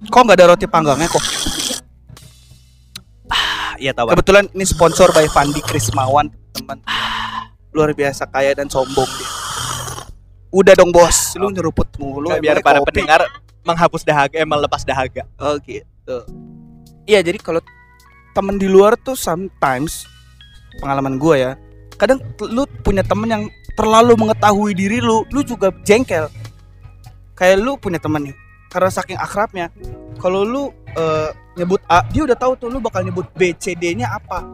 kok 0.03 0.19
nggak 0.19 0.35
ada 0.35 0.47
roti 0.49 0.67
panggangnya 0.67 1.07
kok 1.07 1.23
Ah, 3.27 3.75
iya 3.77 3.91
tawar. 3.91 4.13
kebetulan 4.13 4.45
ini 4.51 4.63
sponsor 4.63 5.09
by 5.11 5.27
Fandi 5.27 5.59
Krismawan 5.61 6.27
teman 6.53 6.79
luar 7.71 7.91
biasa 7.91 8.27
kaya 8.27 8.53
dan 8.53 8.67
sombong 8.67 9.09
dia 9.09 9.31
udah 10.51 10.75
dong 10.75 10.91
bos 10.91 11.33
lu 11.35 11.49
nyeruput 11.49 11.89
mulu 11.97 12.29
Nggak, 12.29 12.41
biar 12.41 12.57
para 12.61 12.79
kopi. 12.79 12.89
pendengar 12.93 13.25
menghapus 13.63 14.03
dahaga, 14.03 14.37
emang 14.37 14.59
lepas 14.59 14.83
dahaga. 14.83 15.23
Oh 15.39 15.55
gitu. 15.57 16.17
Iya 17.03 17.19
jadi 17.21 17.39
kalau 17.39 17.63
temen 18.33 18.55
di 18.57 18.67
luar 18.67 18.95
tuh 18.97 19.15
sometimes 19.15 20.05
pengalaman 20.81 21.21
gua 21.21 21.35
ya, 21.37 21.53
kadang 21.99 22.23
lu 22.41 22.65
punya 22.81 23.05
temen 23.05 23.29
yang 23.29 23.45
terlalu 23.77 24.17
mengetahui 24.17 24.73
diri 24.77 25.01
lu, 25.01 25.25
lu 25.33 25.41
juga 25.45 25.73
jengkel. 25.85 26.29
Kayak 27.33 27.57
lu 27.65 27.75
punya 27.81 27.97
temen 27.99 28.31
nih, 28.31 28.37
karena 28.69 28.91
saking 28.93 29.19
akrabnya, 29.19 29.73
kalau 30.21 30.45
lu 30.45 30.63
eh, 30.93 31.31
nyebut 31.57 31.81
A, 31.89 32.05
dia 32.13 32.25
udah 32.25 32.37
tahu 32.37 32.53
tuh 32.57 32.69
lu 32.69 32.79
bakal 32.81 33.05
nyebut 33.05 33.29
B, 33.37 33.57
C, 33.57 33.73
D-nya 33.77 34.13
apa. 34.13 34.45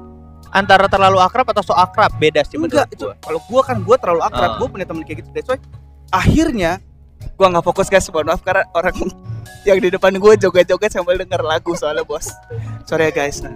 Antara 0.49 0.89
terlalu 0.89 1.21
akrab 1.21 1.45
atau 1.53 1.61
so 1.61 1.75
akrab 1.77 2.09
beda 2.17 2.41
sih 2.41 2.57
Enggak, 2.57 2.89
itu 2.89 3.05
kalau 3.21 3.37
gua 3.53 3.61
kan 3.61 3.77
gua 3.85 4.01
terlalu 4.01 4.25
akrab, 4.25 4.51
Ah. 4.55 4.57
gua 4.57 4.69
punya 4.71 4.87
temen 4.89 5.05
kayak 5.05 5.21
gitu. 5.21 5.31
That's 5.35 5.49
why 5.51 5.59
akhirnya 6.09 6.81
gua 7.37 7.53
nggak 7.53 7.67
fokus 7.69 7.93
guys, 7.93 8.09
mohon 8.09 8.33
maaf 8.33 8.41
karena 8.41 8.65
orang 8.73 8.97
yang 9.69 9.77
di 9.77 9.93
depan 9.93 10.17
gua 10.17 10.39
joget-joget 10.41 10.89
sambil 10.89 11.21
denger 11.21 11.45
lagu 11.45 11.77
soalnya 11.77 12.01
bos. 12.01 12.33
Sorry 12.89 13.11
ya 13.11 13.13
guys. 13.13 13.45
Nah, 13.45 13.53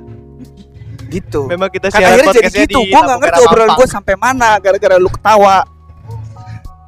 gitu. 1.13 1.41
Memang 1.47 1.69
kita 1.69 1.93
Kan 1.93 2.01
akhirnya 2.01 2.33
jadi 2.33 2.65
gitu, 2.65 2.81
gua 2.89 3.01
nggak 3.05 3.19
ngerti 3.21 3.41
obrolan 3.45 3.71
gua 3.77 3.89
sampai 3.89 4.15
mana 4.17 4.57
gara-gara 4.57 4.97
lu 4.97 5.13
ketawa. 5.13 5.69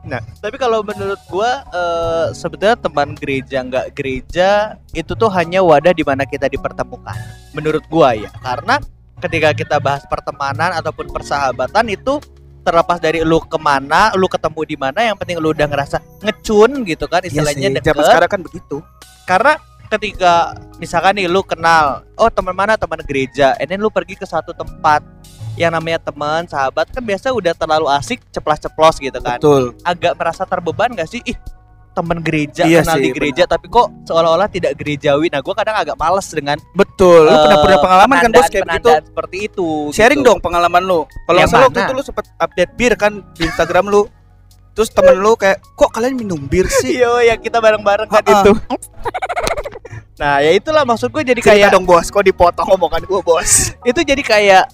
Nah, 0.04 0.20
tapi 0.40 0.56
kalau 0.60 0.84
menurut 0.84 1.20
gua 1.32 1.64
eh, 1.72 2.26
sebetulnya 2.36 2.76
teman 2.76 3.16
gereja 3.16 3.64
nggak 3.64 3.86
gereja 3.96 4.76
itu 4.92 5.12
tuh 5.16 5.32
hanya 5.32 5.64
wadah 5.64 5.92
di 5.92 6.04
mana 6.04 6.28
kita 6.28 6.48
dipertemukan. 6.48 7.16
Menurut 7.56 7.84
gua 7.88 8.12
ya, 8.12 8.28
karena 8.40 8.80
ketika 9.24 9.56
kita 9.56 9.76
bahas 9.80 10.04
pertemanan 10.04 10.76
ataupun 10.76 11.08
persahabatan 11.08 11.88
itu 11.88 12.20
terlepas 12.64 12.96
dari 12.96 13.20
lu 13.20 13.40
ke 13.44 13.60
mana, 13.60 14.12
lu 14.16 14.24
ketemu 14.24 14.60
di 14.64 14.76
mana, 14.80 15.00
yang 15.04 15.16
penting 15.20 15.36
lu 15.36 15.52
udah 15.52 15.68
ngerasa 15.68 16.00
ngecun 16.24 16.84
gitu 16.88 17.04
kan, 17.04 17.20
istilahnya 17.20 17.68
Iya 17.68 17.72
sih, 17.72 17.76
deket. 17.76 17.88
zaman 17.92 18.02
sekarang 18.08 18.30
kan 18.32 18.40
begitu. 18.40 18.76
Karena 19.28 19.52
ketika 19.96 20.58
misalkan 20.82 21.14
nih 21.16 21.30
lu 21.30 21.40
kenal, 21.46 22.02
oh 22.18 22.30
teman 22.30 22.54
mana 22.54 22.74
teman 22.74 23.00
gereja, 23.06 23.54
and 23.62 23.70
then 23.70 23.78
lu 23.80 23.90
pergi 23.90 24.18
ke 24.18 24.26
satu 24.26 24.50
tempat 24.50 25.02
yang 25.54 25.70
namanya 25.70 26.02
teman, 26.02 26.46
sahabat 26.50 26.90
kan 26.90 27.02
biasa 27.02 27.30
udah 27.30 27.54
terlalu 27.54 27.86
asik 27.94 28.18
ceplas-ceplos 28.34 28.98
gitu 28.98 29.18
kan 29.22 29.38
Betul. 29.38 29.78
agak 29.86 30.18
merasa 30.18 30.42
terbeban 30.42 30.90
gak 30.98 31.06
sih? 31.06 31.22
Ih, 31.22 31.38
temen 31.94 32.18
gereja 32.20 32.66
Iya 32.66 32.82
kenal 32.82 32.98
sih, 32.98 33.02
di 33.06 33.10
gereja 33.14 33.44
tapi 33.46 33.70
kok 33.70 33.86
seolah-olah 34.10 34.50
tidak 34.50 34.74
gerejawi. 34.74 35.30
Nah, 35.30 35.40
gua 35.40 35.54
kadang 35.54 35.78
agak 35.78 35.94
males 35.94 36.26
dengan 36.26 36.58
Betul. 36.74 37.30
Lu 37.30 37.30
eh, 37.30 37.38
pernah 37.38 37.58
punya 37.62 37.78
pengalaman 37.78 38.16
kan 38.18 38.30
bos 38.34 38.34
kayak 38.34 38.42
begitu? 38.42 38.58
penandaan-penandaan 38.66 39.04
seperti 39.06 39.36
itu. 39.46 39.68
Sharing 39.94 40.20
gitu. 40.20 40.28
dong 40.28 40.38
pengalaman 40.42 40.82
lu. 40.82 41.00
Kalau 41.06 41.38
salah 41.46 41.70
waktu 41.70 41.80
itu 41.86 41.94
lu 41.94 42.02
sempet 42.02 42.26
update 42.42 42.72
bir 42.74 42.92
kan 42.98 43.12
di 43.38 43.42
Instagram 43.46 43.86
lu. 43.88 44.02
Terus 44.74 44.90
temen 44.90 45.16
lu 45.22 45.38
kayak 45.38 45.62
kok 45.78 45.90
kalian 45.94 46.18
minum 46.18 46.40
bir 46.50 46.66
sih? 46.66 46.98
Yo, 47.02 47.22
yang 47.22 47.38
kita 47.38 47.62
bareng-bareng 47.62 48.10
kan 48.10 48.26
itu. 48.26 48.52
Nah, 50.14 50.38
ya 50.38 50.54
itulah 50.54 50.86
maksud 50.86 51.10
gue 51.10 51.22
jadi 51.26 51.40
Cerita 51.42 51.50
kayak 51.58 51.68
dong 51.74 51.82
bos, 51.82 52.06
kok 52.06 52.22
dipotong 52.22 52.70
omongan 52.70 53.02
gue 53.02 53.20
bos. 53.20 53.50
itu 53.90 54.00
jadi 54.00 54.22
kayak 54.22 54.64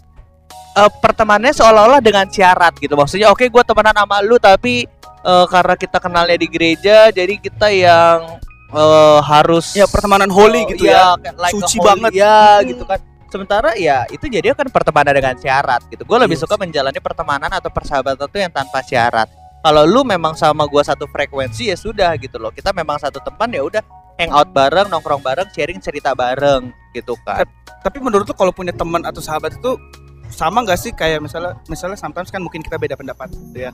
eh, 0.76 0.90
pertemanannya 1.00 1.56
seolah-olah 1.56 2.00
dengan 2.04 2.28
syarat 2.28 2.76
gitu. 2.76 2.92
Maksudnya 2.92 3.32
oke 3.32 3.48
gue 3.48 3.62
temenan 3.64 3.96
sama 3.96 4.20
lu 4.20 4.36
tapi 4.36 4.84
eh, 5.20 5.46
karena 5.48 5.74
kita 5.74 5.96
kenalnya 5.96 6.36
di 6.36 6.44
gereja 6.44 7.08
jadi 7.08 7.34
kita 7.40 7.72
yang 7.72 8.36
eh, 8.70 9.18
harus 9.24 9.72
Ya 9.72 9.88
pertemanan 9.88 10.28
holy 10.28 10.68
gitu 10.70 10.84
Iya, 10.84 11.16
ya. 11.16 11.32
kayak 11.32 11.36
like 11.40 11.54
Suci 11.56 11.76
holy, 11.80 11.88
banget. 11.88 12.10
ya 12.20 12.36
Hmm. 12.60 12.68
gitu 12.68 12.84
kan. 12.84 13.00
Sementara 13.30 13.70
ya 13.78 14.04
itu 14.10 14.26
jadi 14.26 14.52
kan 14.52 14.66
pertemanan 14.68 15.14
dengan 15.14 15.38
syarat 15.38 15.80
gitu. 15.88 16.02
Gue 16.04 16.18
lebih 16.18 16.36
Yes. 16.36 16.44
suka 16.44 16.58
menjalani 16.58 17.00
pertemanan 17.00 17.48
atau 17.48 17.70
persahabatan 17.72 18.28
itu 18.28 18.38
yang 18.38 18.52
tanpa 18.52 18.84
syarat. 18.84 19.30
Kalau 19.60 19.84
lu 19.84 20.02
memang 20.02 20.32
sama 20.34 20.64
gua 20.64 20.80
satu 20.80 21.04
frekuensi 21.04 21.68
ya 21.68 21.76
sudah 21.76 22.16
gitu 22.16 22.40
loh. 22.40 22.48
Kita 22.48 22.72
memang 22.72 22.96
satu 22.96 23.20
tempat 23.20 23.44
ya 23.48 23.60
udah 23.60 23.84
hangout 24.20 24.48
bareng, 24.52 24.86
nongkrong 24.92 25.24
bareng, 25.24 25.48
sharing 25.56 25.80
cerita 25.80 26.12
bareng 26.12 26.68
gitu 26.92 27.16
kan. 27.24 27.48
Tapi 27.80 27.98
menurut 28.04 28.28
lu 28.28 28.34
kalau 28.36 28.52
punya 28.52 28.76
teman 28.76 29.00
atau 29.08 29.24
sahabat 29.24 29.56
itu 29.56 29.80
sama 30.28 30.62
nggak 30.62 30.78
sih 30.78 30.92
kayak 30.92 31.24
misalnya 31.24 31.56
misalnya 31.66 31.96
sometimes 31.96 32.28
kan 32.28 32.44
mungkin 32.44 32.60
kita 32.60 32.76
beda 32.76 32.94
pendapat 32.94 33.32
gitu 33.32 33.66
ya. 33.68 33.72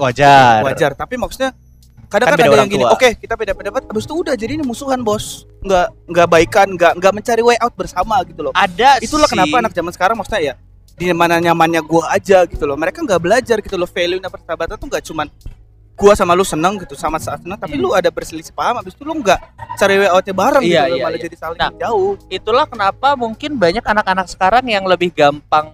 Wajar. 0.00 0.64
Wajar, 0.64 0.96
tapi 0.96 1.20
maksudnya 1.20 1.52
kadang 2.10 2.30
Kan 2.30 2.38
kan, 2.38 2.46
ada 2.46 2.62
yang 2.62 2.70
gini, 2.70 2.84
oke 2.86 3.08
kita 3.18 3.34
beda 3.34 3.52
pendapat, 3.58 3.90
habis 3.90 4.06
itu 4.06 4.14
udah 4.14 4.34
jadi 4.38 4.54
ini 4.54 4.64
musuhan 4.66 5.02
bos, 5.02 5.46
nggak 5.66 5.86
nggak 6.14 6.26
baikan, 6.30 6.68
nggak 6.78 6.92
nggak 6.98 7.12
mencari 7.14 7.42
way 7.42 7.58
out 7.58 7.74
bersama 7.74 8.22
gitu 8.26 8.40
loh. 8.50 8.52
Ada 8.54 9.02
Itulah 9.02 9.26
sih. 9.26 9.34
kenapa 9.34 9.54
anak 9.66 9.72
zaman 9.74 9.92
sekarang 9.94 10.16
maksudnya 10.18 10.42
ya 10.42 10.54
di 10.94 11.10
mana 11.10 11.42
nyamannya 11.42 11.82
gua 11.82 12.14
aja 12.14 12.46
gitu 12.46 12.64
loh. 12.70 12.78
Mereka 12.78 13.02
nggak 13.02 13.18
belajar 13.18 13.58
gitu 13.58 13.74
loh 13.74 13.90
value 13.90 14.22
nya 14.22 14.30
persahabatan 14.30 14.78
tuh 14.78 14.86
nggak 14.86 15.04
cuman 15.10 15.26
gua 15.94 16.12
sama 16.12 16.34
lu 16.34 16.42
seneng 16.42 16.74
gitu 16.76 16.94
sama 16.94 17.16
saat 17.16 17.38
seneng, 17.40 17.54
tapi 17.54 17.78
Hmm. 17.78 17.82
lu 17.82 17.90
ada 17.90 18.10
berselisih 18.10 18.50
paham, 18.50 18.76
habis 18.76 18.92
itu 18.92 19.02
lu 19.02 19.14
nggak 19.14 19.38
cari 19.74 19.94
outnya 20.06 20.34
bareng 20.34 20.62
Iya, 20.62 20.82
gitu 20.84 20.96
iya, 20.98 21.02
malah 21.02 21.14
iya. 21.14 21.24
jadi 21.24 21.36
saling 21.38 21.58
Nah, 21.58 21.70
jauh. 21.78 22.12
itulah 22.28 22.66
kenapa 22.66 23.14
mungkin 23.14 23.54
banyak 23.54 23.82
anak-anak 23.82 24.26
sekarang 24.26 24.66
yang 24.66 24.82
lebih 24.84 25.10
gampang 25.10 25.70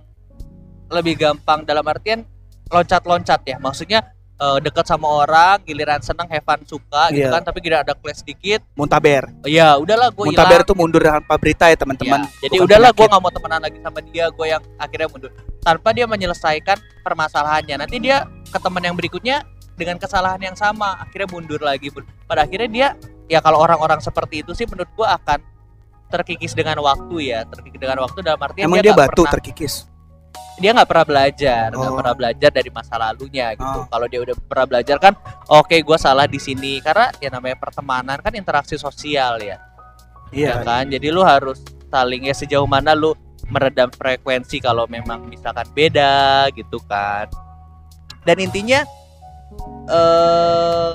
lebih 0.88 1.14
gampang 1.16 1.62
dalam 1.62 1.82
artian 1.82 2.26
loncat-loncat 2.66 3.40
ya 3.44 3.56
maksudnya 3.58 4.00
eh, 4.36 4.58
dekat 4.58 4.82
sama 4.84 5.04
orang 5.06 5.60
giliran 5.62 6.00
seneng 6.00 6.24
fun 6.40 6.60
suka 6.64 7.12
gitu 7.12 7.28
Iya. 7.28 7.30
kan 7.30 7.42
tapi 7.44 7.60
giliran 7.60 7.84
ada 7.84 7.92
clash 7.92 8.20
dikit 8.20 8.64
Muntaber, 8.72 9.28
ya 9.44 9.76
udahlah 9.76 10.08
gue 10.08 10.24
muntaber 10.26 10.64
tuh 10.64 10.72
mundur 10.72 10.98
tanpa 10.98 11.36
berita 11.36 11.68
ya 11.68 11.76
teman-teman. 11.76 12.24
jadi 12.40 12.56
Bukan 12.56 12.66
udahlah 12.66 12.90
gue 12.90 13.04
nggak 13.04 13.20
mau 13.20 13.28
temenan 13.30 13.60
lagi 13.60 13.78
sama 13.78 14.00
dia 14.02 14.24
gue 14.28 14.46
yang 14.48 14.62
akhirnya 14.76 15.08
mundur 15.08 15.30
tanpa 15.60 15.88
dia 15.92 16.04
menyelesaikan 16.04 16.76
permasalahannya 17.00 17.76
nanti 17.78 17.96
dia 17.98 18.24
ke 18.48 18.58
teman 18.58 18.80
yang 18.82 18.96
berikutnya 18.96 19.44
dengan 19.80 19.96
kesalahan 19.96 20.40
yang 20.42 20.54
sama 20.54 21.00
akhirnya 21.00 21.32
mundur 21.32 21.58
lagi 21.58 21.88
pada 22.28 22.44
akhirnya 22.44 22.68
dia 22.68 22.88
ya 23.26 23.40
kalau 23.40 23.56
orang-orang 23.58 23.98
seperti 23.98 24.44
itu 24.44 24.52
sih 24.52 24.68
menurut 24.68 24.92
gue 24.92 25.08
akan 25.08 25.40
terkikis 26.06 26.52
dengan 26.52 26.76
waktu 26.78 27.16
ya 27.24 27.46
terkikis 27.46 27.78
dengan 27.78 28.02
waktu 28.02 28.20
dalam 28.20 28.36
artian 28.36 28.68
Emang 28.68 28.78
dia, 28.78 28.92
nggak 28.92 29.00
batu 29.08 29.22
pernah- 29.22 29.34
terkikis. 29.34 29.74
dia 30.60 30.76
nggak 30.76 30.86
pernah 30.86 31.06
belajar 31.08 31.66
nggak 31.70 31.88
Oh. 31.88 31.96
pernah 31.96 32.14
belajar 32.14 32.50
dari 32.50 32.68
masa 32.68 32.94
lalunya 32.94 33.46
gitu 33.54 33.78
Oh. 33.80 33.86
kalau 33.88 34.04
dia 34.04 34.20
udah 34.20 34.36
pernah 34.36 34.66
belajar 34.68 34.96
kan 34.98 35.14
oke 35.48 35.72
gue 35.72 35.96
salah 35.96 36.28
di 36.28 36.36
sini 36.36 36.78
karena 36.78 37.08
ya 37.16 37.32
namanya 37.32 37.56
pertemanan 37.56 38.20
kan 38.20 38.32
interaksi 38.34 38.76
sosial 38.76 39.40
ya 39.40 39.56
ya 40.28 40.52
Iya. 40.52 40.54
kan 40.60 40.84
jadi 40.84 41.08
lu 41.08 41.24
harus 41.24 41.58
saling 41.88 42.28
ya 42.28 42.34
sejauh 42.36 42.68
mana 42.68 42.92
lu 42.92 43.16
meredam 43.48 43.88
frekuensi 43.88 44.60
kalau 44.60 44.84
memang 44.86 45.24
misalkan 45.24 45.64
beda 45.70 46.44
gitu 46.52 46.76
kan 46.84 47.26
dan 48.20 48.36
intinya 48.36 48.84
eh 49.86 50.90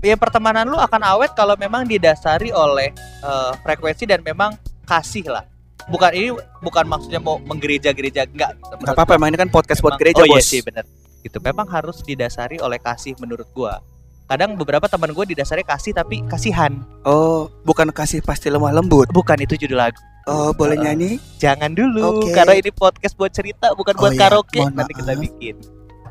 ya 0.00 0.14
pertemanan 0.14 0.64
lu 0.64 0.76
akan 0.76 1.02
awet 1.04 1.34
kalau 1.34 1.54
memang 1.54 1.82
didasari 1.82 2.50
oleh 2.50 2.90
eh, 3.20 3.52
frekuensi 3.60 4.04
dan 4.04 4.22
memang 4.22 4.54
kasih 4.84 5.26
lah 5.26 5.44
bukan 5.86 6.10
ini 6.12 6.28
bukan 6.60 6.84
maksudnya 6.84 7.18
mau 7.18 7.40
menggereja-gereja 7.40 8.26
enggak 8.26 8.54
gitu. 8.54 8.68
Gak 8.68 8.78
Menurut 8.78 8.94
apa-apa, 8.94 9.12
emang 9.14 9.28
ini 9.28 9.38
kan 9.38 9.48
podcast 9.48 9.80
buat 9.80 9.96
gereja 9.96 10.20
oh 10.20 10.26
iya 10.26 10.36
bos. 10.36 10.44
sih 10.44 10.60
bener 10.60 10.84
gitu 11.18 11.38
memang 11.40 11.66
harus 11.66 11.98
didasari 12.00 12.56
oleh 12.58 12.78
kasih 12.78 13.18
menurut 13.18 13.48
gua 13.50 13.82
kadang 14.24 14.54
beberapa 14.54 14.84
teman 14.84 15.08
gue 15.08 15.24
didasari 15.26 15.64
kasih 15.64 15.90
tapi 15.90 16.20
kasihan 16.28 16.84
Oh, 17.02 17.48
bukan 17.64 17.88
kasih 17.88 18.20
pasti 18.20 18.46
lemah 18.46 18.70
lembut. 18.70 19.08
bukan 19.08 19.40
itu 19.40 19.56
judul 19.56 19.80
lagu 19.80 19.96
Oh, 20.28 20.52
boleh 20.52 20.76
Uh, 20.76 20.84
nyanyi? 20.84 21.16
jangan 21.40 21.72
dulu 21.72 22.20
Oke. 22.20 22.36
karena 22.36 22.54
ini 22.54 22.68
podcast 22.68 23.16
buat 23.16 23.32
cerita 23.32 23.72
bukan 23.72 23.96
Oh 23.96 24.00
buat 24.04 24.12
iya, 24.12 24.20
karaoke 24.20 24.60
mohon 24.60 24.76
nanti 24.76 24.92
kita 24.92 25.16
bikin 25.16 25.56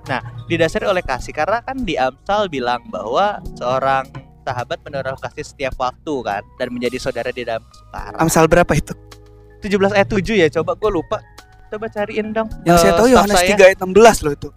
nah 0.08 0.20
didasari 0.46 0.86
oleh 0.86 1.02
kasih 1.02 1.32
karena 1.32 1.60
kan 1.60 1.78
di 1.78 1.96
Amsal 1.96 2.48
bilang 2.48 2.80
bahwa 2.88 3.38
seorang 3.54 4.08
sahabat 4.42 4.80
menaruh 4.82 5.20
kasih 5.20 5.44
setiap 5.44 5.76
waktu 5.76 6.14
kan 6.22 6.42
dan 6.56 6.68
menjadi 6.70 6.96
saudara 6.98 7.30
di 7.30 7.44
dalam 7.44 7.60
kesukaran 7.64 8.16
Amsal 8.18 8.48
berapa 8.48 8.72
itu? 8.72 8.96
17 9.60 9.74
ayat 9.92 10.08
7 10.08 10.24
ya 10.34 10.48
coba 10.54 10.74
gue 10.74 10.92
lupa. 10.92 11.18
Coba 11.68 11.90
cariin 11.90 12.32
dong. 12.32 12.48
Yang 12.64 12.78
saya 12.80 12.92
Eh, 12.92 12.96
tahu 12.96 13.08
Yohanes 13.10 13.36
saya. 13.36 13.50
3 13.52 13.68
ayat 13.68 13.80
16 13.82 14.18
loh 14.22 14.34
itu. 14.34 14.50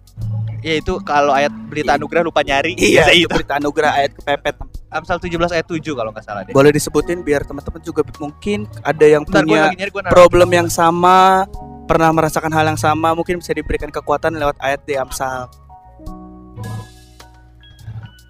ya 0.61 0.77
itu 0.77 0.93
kalau 1.01 1.33
ayat 1.33 1.49
berita 1.67 1.97
anugerah 1.97 2.21
lupa 2.21 2.39
nyari. 2.39 2.77
Iya, 2.77 3.09
itu 3.09 3.25
itu. 3.25 3.33
berita 3.33 3.57
anugerah 3.57 3.91
ayat 3.97 4.11
kepepet. 4.13 4.55
Amsal 4.87 5.17
17 5.17 5.49
ayat 5.49 5.65
7 5.65 5.81
kalau 5.91 6.13
nggak 6.13 6.21
salah 6.21 6.45
deh. 6.45 6.53
Boleh 6.53 6.69
disebutin 6.69 7.19
biar 7.19 7.41
teman-teman 7.43 7.81
juga 7.81 8.05
mungkin 8.15 8.69
ada 8.79 9.03
yang 9.03 9.25
Bentar 9.25 9.41
punya 9.43 9.73
nyari 9.73 9.91
problem 10.07 10.49
yang 10.53 10.69
sama, 10.69 11.49
pernah 11.91 12.07
merasakan 12.15 12.55
hal 12.55 12.71
yang 12.71 12.79
sama, 12.79 13.11
mungkin 13.11 13.43
bisa 13.43 13.51
diberikan 13.51 13.91
kekuatan 13.91 14.39
lewat 14.39 14.55
ayat 14.63 14.79
di 14.87 14.95
Amsal. 14.95 15.51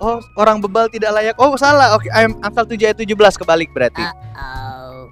Oh, 0.02 0.18
orang 0.34 0.58
bebal 0.58 0.90
tidak 0.90 1.14
layak. 1.14 1.38
Oh, 1.38 1.54
salah. 1.62 1.94
Oke, 1.94 2.10
Am- 2.10 2.42
Amsal 2.42 2.66
7 2.66 2.90
ayat 2.90 2.98
17 2.98 3.38
kebalik 3.38 3.70
berarti. 3.70 4.02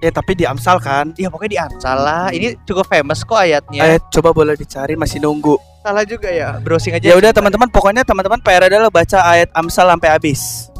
Ya, 0.01 0.09
tapi 0.09 0.33
di 0.33 0.49
Amsal 0.49 0.81
kan. 0.81 1.13
Iya, 1.13 1.29
pokoknya 1.29 1.51
di 1.53 1.59
Amsal 1.61 1.97
lah. 2.01 2.33
Ini 2.33 2.57
cukup 2.65 2.89
famous 2.89 3.21
kok 3.21 3.37
ayatnya. 3.37 3.85
Ayat 3.85 4.01
coba 4.09 4.33
boleh 4.33 4.57
dicari 4.57 4.97
masih 4.97 5.21
nunggu. 5.21 5.61
Salah 5.85 6.01
juga 6.09 6.33
ya. 6.33 6.57
Browsing 6.57 6.97
aja. 6.97 7.05
Ya 7.05 7.15
udah 7.21 7.29
teman-teman, 7.29 7.69
pokoknya 7.69 8.01
teman-teman 8.01 8.41
PR 8.41 8.65
adalah 8.65 8.89
baca 8.89 9.19
ayat 9.29 9.53
Amsal 9.53 9.93
sampai 9.93 10.09
habis. 10.09 10.73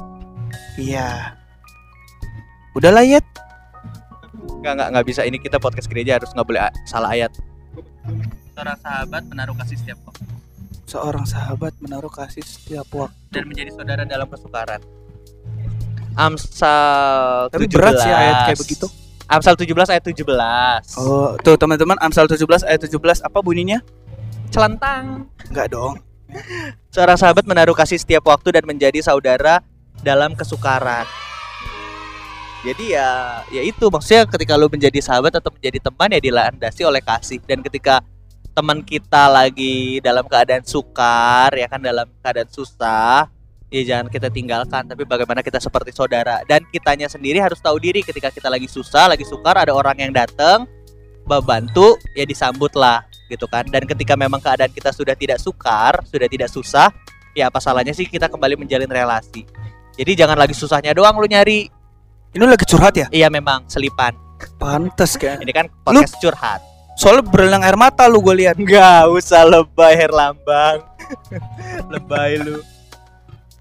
Iya. 0.74 1.38
Udahlah 2.74 3.06
ya. 3.06 3.22
Enggak, 4.58 4.74
enggak, 4.74 4.88
enggak 4.90 5.06
bisa. 5.06 5.22
Ini 5.28 5.38
kita 5.38 5.62
podcast 5.62 5.86
gereja 5.86 6.18
harus 6.18 6.34
nggak 6.34 6.48
boleh 6.50 6.62
salah 6.90 7.14
ayat. 7.14 7.30
Seorang 8.54 8.78
sahabat 8.80 9.24
menaruh 9.26 9.56
kasih 9.56 9.78
setiap 9.80 10.00
waktu 10.04 10.24
Seorang 10.90 11.26
sahabat 11.26 11.74
menaruh 11.80 12.10
kasih 12.10 12.42
setiap 12.42 12.88
waktu. 12.92 13.18
dan 13.30 13.46
menjadi 13.46 13.70
saudara 13.78 14.04
dalam 14.04 14.26
kesukaran. 14.26 14.82
Amsal 16.18 17.48
Tapi 17.54 17.70
17. 17.70 17.78
berat 17.78 17.94
sih 18.02 18.10
ayat 18.12 18.36
kayak 18.50 18.60
begitu. 18.60 18.88
Amsal 19.30 19.54
17 19.54 19.94
ayat 19.94 20.04
17. 20.04 20.26
Oh, 20.98 21.38
tuh 21.38 21.56
teman-teman 21.56 21.94
Amsal 22.02 22.26
17 22.26 22.66
ayat 22.66 22.82
17 22.82 23.22
apa 23.22 23.40
bunyinya? 23.40 23.86
Celentang. 24.50 25.30
Enggak 25.54 25.70
dong. 25.70 26.02
Seorang 26.90 27.18
sahabat 27.22 27.46
menaruh 27.46 27.78
kasih 27.78 28.02
setiap 28.02 28.26
waktu 28.26 28.50
dan 28.50 28.66
menjadi 28.66 29.06
saudara 29.06 29.62
dalam 30.02 30.34
kesukaran. 30.34 31.06
Jadi 32.60 32.92
ya 32.92 33.40
ya 33.48 33.62
itu. 33.64 33.88
Maksudnya 33.88 34.28
ketika 34.28 34.60
lu 34.60 34.68
menjadi 34.68 35.00
sahabat 35.00 35.32
atau 35.40 35.48
menjadi 35.48 35.80
teman 35.80 36.12
ya 36.12 36.20
dilandasi 36.20 36.82
oleh 36.84 37.00
kasih. 37.00 37.40
Dan 37.48 37.64
ketika 37.64 38.04
teman 38.52 38.84
kita 38.84 39.32
lagi 39.32 40.04
dalam 40.04 40.28
keadaan 40.28 40.68
sukar 40.68 41.56
ya 41.56 41.72
kan 41.72 41.80
dalam 41.80 42.12
keadaan 42.20 42.52
susah 42.52 43.32
ya 43.72 43.82
jangan 43.88 44.12
kita 44.12 44.28
tinggalkan. 44.28 44.84
Tapi 44.92 45.08
bagaimana 45.08 45.40
kita 45.40 45.64
seperti 45.64 45.96
saudara. 45.96 46.44
Dan 46.44 46.68
kitanya 46.68 47.08
sendiri 47.08 47.40
harus 47.40 47.64
tahu 47.64 47.80
diri. 47.80 48.04
Ketika 48.04 48.28
kita 48.28 48.52
lagi 48.52 48.68
susah 48.68 49.08
lagi 49.08 49.24
sukar 49.24 49.56
ada 49.56 49.72
orang 49.72 49.96
yang 49.96 50.12
datang 50.12 50.68
membantu 51.24 51.96
ya 52.12 52.28
disambut 52.28 52.76
lah 52.76 53.08
gitu 53.32 53.48
kan. 53.48 53.64
Dan 53.72 53.88
ketika 53.88 54.20
memang 54.20 54.44
keadaan 54.44 54.76
kita 54.76 54.92
sudah 54.92 55.16
tidak 55.16 55.40
sukar 55.40 56.04
sudah 56.04 56.28
tidak 56.28 56.52
susah 56.52 56.92
ya 57.32 57.48
apa 57.48 57.64
salahnya 57.64 57.96
sih 57.96 58.04
kita 58.04 58.28
kembali 58.28 58.60
menjalin 58.60 58.92
relasi. 58.92 59.48
Jadi 59.96 60.12
jangan 60.16 60.36
lagi 60.36 60.52
susahnya 60.52 60.92
doang 60.92 61.16
lu 61.16 61.28
nyari 61.28 61.79
Ini 62.30 62.46
lu 62.46 62.50
lagi 62.50 62.66
curhat 62.66 62.94
ya? 62.94 63.08
iya 63.10 63.28
memang 63.28 63.66
selipan 63.66 64.14
Pantes 64.56 65.18
kan. 65.18 65.42
ini 65.42 65.50
kan 65.50 65.66
podcast 65.82 66.16
curhat 66.18 66.62
Soalnya 66.94 67.24
berelang 67.24 67.64
air 67.64 67.74
mata 67.74 68.12
lu 68.12 68.20
gue 68.20 68.44
lihat. 68.44 68.60
Nggak 68.60 69.08
usah 69.10 69.48
lebay 69.48 69.96
Herlambang 69.96 70.84
Lebay 71.94 72.38
lu 72.38 72.60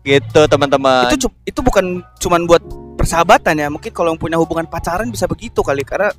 Gitu 0.03 0.41
teman-teman 0.45 1.07
Itu 1.09 1.31
itu 1.45 1.61
bukan 1.63 2.03
cuman 2.19 2.45
buat 2.45 2.63
persahabatan 2.95 3.55
ya. 3.57 3.69
Mungkin 3.71 3.91
kalau 3.91 4.11
yang 4.11 4.19
punya 4.19 4.37
hubungan 4.37 4.67
pacaran 4.67 5.07
bisa 5.09 5.25
begitu 5.25 5.63
kali 5.63 5.81
karena 5.81 6.11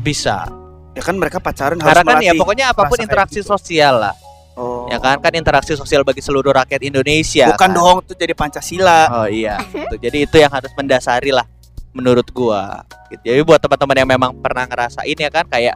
bisa 0.00 0.48
ya 0.90 1.02
kan 1.02 1.14
mereka 1.14 1.38
pacaran 1.38 1.76
Karena 1.76 2.02
harus 2.02 2.06
kan 2.06 2.20
ya 2.20 2.32
pokoknya 2.34 2.66
apa 2.72 2.82
pun 2.86 2.98
interaksi 2.98 3.40
gitu. 3.40 3.50
sosial 3.50 3.98
lah 3.98 4.14
Oh. 4.50 4.84
Ya 4.92 5.00
kan 5.00 5.16
kan 5.16 5.32
interaksi 5.32 5.72
sosial 5.72 6.04
bagi 6.04 6.20
seluruh 6.20 6.52
rakyat 6.52 6.82
Indonesia 6.84 7.48
Bukan 7.54 7.64
kan? 7.64 7.70
dong 7.72 7.96
itu 8.04 8.12
jadi 8.12 8.34
Pancasila. 8.34 9.00
Oh 9.08 9.24
iya 9.24 9.56
gitu. 9.62 9.96
Jadi 9.96 10.28
itu 10.28 10.36
yang 10.36 10.52
harus 10.52 10.68
mendasari 10.76 11.32
lah 11.32 11.46
Menurut 11.90 12.26
gua 12.30 12.86
gitu. 13.10 13.22
Jadi 13.26 13.40
buat 13.42 13.58
teman-teman 13.58 13.96
yang 13.98 14.10
memang 14.10 14.30
pernah 14.38 14.62
ngerasain 14.66 15.18
ya 15.18 15.30
kan 15.30 15.46
Kayak 15.50 15.74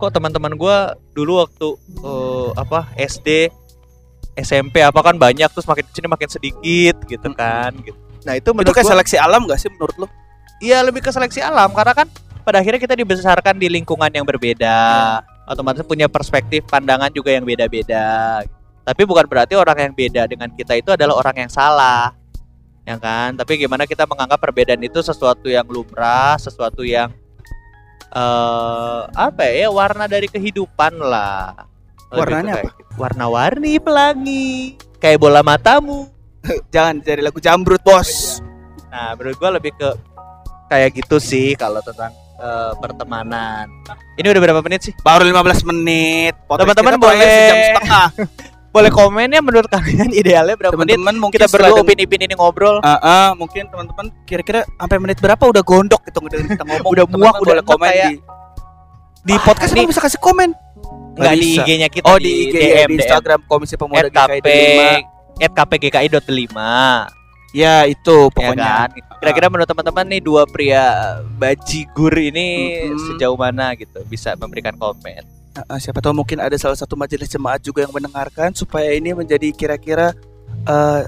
Kok 0.00 0.10
teman-teman 0.10 0.56
gua 0.58 0.98
dulu 1.14 1.44
waktu 1.44 1.68
eh, 2.02 2.48
Apa 2.58 2.90
SD 2.98 3.52
SMP 4.40 4.82
apa 4.82 4.98
kan 5.04 5.14
banyak 5.14 5.46
Terus 5.52 5.66
makin 5.68 5.86
ke 5.86 5.92
sini 5.94 6.08
makin 6.10 6.28
sedikit 6.30 6.96
gitu 7.06 7.28
kan 7.36 7.70
gitu. 7.86 7.98
Nah 8.26 8.34
itu 8.34 8.50
Itu 8.50 8.56
menurut 8.56 8.74
kayak 8.74 8.90
gua 8.90 8.92
seleksi 8.98 9.16
alam 9.22 9.46
gak 9.46 9.60
sih 9.62 9.70
menurut 9.70 9.96
lu? 10.02 10.08
ya 10.60 10.84
lebih 10.84 11.00
ke 11.00 11.10
seleksi 11.10 11.40
alam 11.40 11.72
karena 11.72 11.96
kan 11.96 12.06
pada 12.44 12.60
akhirnya 12.60 12.78
kita 12.78 12.94
dibesarkan 12.94 13.56
di 13.56 13.72
lingkungan 13.72 14.12
yang 14.12 14.28
berbeda 14.28 14.78
otomatis 15.48 15.82
punya 15.88 16.06
perspektif 16.06 16.68
pandangan 16.68 17.08
juga 17.10 17.32
yang 17.32 17.48
beda-beda 17.48 18.44
tapi 18.84 19.02
bukan 19.08 19.24
berarti 19.24 19.56
orang 19.56 19.88
yang 19.88 19.92
beda 19.96 20.28
dengan 20.28 20.52
kita 20.52 20.76
itu 20.76 20.92
adalah 20.92 21.16
orang 21.16 21.48
yang 21.48 21.50
salah 21.50 22.12
ya 22.90 22.96
kan 22.98 23.38
tapi 23.38 23.54
gimana 23.54 23.86
kita 23.86 24.02
menganggap 24.02 24.42
perbedaan 24.42 24.82
itu 24.82 24.98
sesuatu 24.98 25.46
yang 25.46 25.62
lumrah 25.64 26.34
sesuatu 26.36 26.82
yang 26.82 27.14
eh 28.10 29.00
apa 29.06 29.46
ya 29.46 29.70
warna 29.70 30.10
dari 30.10 30.26
kehidupan 30.26 30.98
lah 30.98 31.54
Warnanya 32.10 32.66
gitu. 32.66 32.98
warna-warni 32.98 33.78
pelangi 33.78 34.74
kayak 34.98 35.22
bola 35.22 35.46
matamu 35.46 36.10
Jangan 36.74 37.04
jadi 37.04 37.20
lagu 37.20 37.36
jambrut, 37.36 37.84
Bos. 37.84 38.40
Nah, 38.88 39.12
menurut 39.12 39.36
gua 39.36 39.52
lebih 39.52 39.76
ke 39.76 39.92
kayak 40.66 40.96
gitu 40.96 41.20
sih 41.20 41.52
kalau 41.52 41.84
tentang 41.84 42.16
eh, 42.40 42.72
pertemanan. 42.80 43.68
Ini 44.16 44.24
udah 44.24 44.40
berapa 44.40 44.60
menit 44.64 44.88
sih? 44.88 44.92
Baru 45.04 45.28
15 45.28 45.68
menit. 45.68 46.32
Teman-teman 46.40 46.96
boleh- 46.96 47.20
sejam 47.20 47.56
setengah. 47.76 48.08
Boleh 48.70 48.86
komen 48.88 49.26
ya 49.26 49.42
menurut 49.42 49.66
kalian 49.66 50.14
idealnya 50.14 50.54
berapa 50.54 50.74
menit? 50.74 50.94
Teman-teman 50.94 51.14
mungkin 51.18 51.36
Kita 51.36 51.50
berdua 51.50 51.82
upin-ipin 51.82 52.22
ini 52.22 52.34
ngobrol. 52.34 52.78
Ah, 52.80 52.98
ah, 52.98 53.28
mungkin 53.34 53.66
teman-teman 53.66 54.14
kira-kira 54.22 54.62
sampai 54.70 54.98
menit 54.98 55.18
berapa 55.18 55.42
udah 55.42 55.58
gondok 55.60 56.06
gitu 56.06 56.22
kita 56.22 56.62
ngomong. 56.62 56.86
Udah 56.86 57.04
muak, 57.04 57.34
udah 57.36 57.50
boleh 57.58 57.64
komen 57.64 57.88
kayak- 57.88 58.14
di 58.14 58.22
di 59.20 59.34
Wah, 59.34 59.42
podcast 59.42 59.70
ini- 59.74 59.82
emang 59.82 59.90
bisa 59.90 60.00
kasih 60.00 60.16
komen. 60.18 60.54
Enggak 61.12 61.34
di. 61.34 61.50
IG-nya 61.52 61.88
kita 61.90 62.06
Oh 62.06 62.16
di 62.16 62.30
IG 62.46 62.54
ya, 62.56 62.84
di 62.86 62.94
Instagram 62.96 63.40
Komisi 63.44 63.74
Pemuda 63.74 64.06
KP 64.06 64.38
GKI 64.38 64.56
5. 65.36 65.50
@kpgki.5 65.50 66.56
Ya 67.50 67.82
itu 67.82 68.16
ya 68.22 68.30
pokoknya. 68.30 68.70
kan. 68.86 68.90
Kira-kira 69.18 69.46
menurut 69.50 69.66
teman-teman 69.66 70.06
nih 70.06 70.22
dua 70.22 70.46
pria 70.46 71.18
bajigur 71.34 72.14
ini 72.14 72.48
Mm-mm. 72.86 72.98
sejauh 73.10 73.34
mana 73.34 73.74
gitu 73.74 73.98
bisa 74.06 74.38
memberikan 74.38 74.78
komen. 74.78 75.26
Ah, 75.50 75.82
siapa 75.82 75.98
tahu 75.98 76.22
mungkin 76.22 76.38
ada 76.38 76.54
salah 76.54 76.78
satu 76.78 76.94
majelis 76.94 77.26
jemaat 77.26 77.58
juga 77.58 77.82
yang 77.82 77.90
mendengarkan 77.90 78.54
supaya 78.54 78.94
ini 78.94 79.10
menjadi 79.10 79.50
kira-kira 79.50 80.14
eh, 80.66 81.02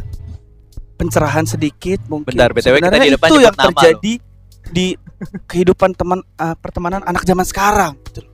pencerahan 0.99 1.47
sedikit 1.47 2.03
mungkin. 2.11 2.35
Bentar, 2.35 2.51
BTW 2.51 2.83
kita 2.83 2.99
di 2.99 3.15
depan 3.15 3.29
itu 3.31 3.39
yang 3.39 3.55
nama 3.55 3.71
terjadi 3.71 4.13
di 4.75 4.87
kehidupan 5.51 5.95
teman 5.95 6.21
eh, 6.23 6.57
pertemanan 6.59 7.07
anak 7.07 7.23
zaman 7.23 7.47
sekarang. 7.47 7.95
gitu. 8.11 8.27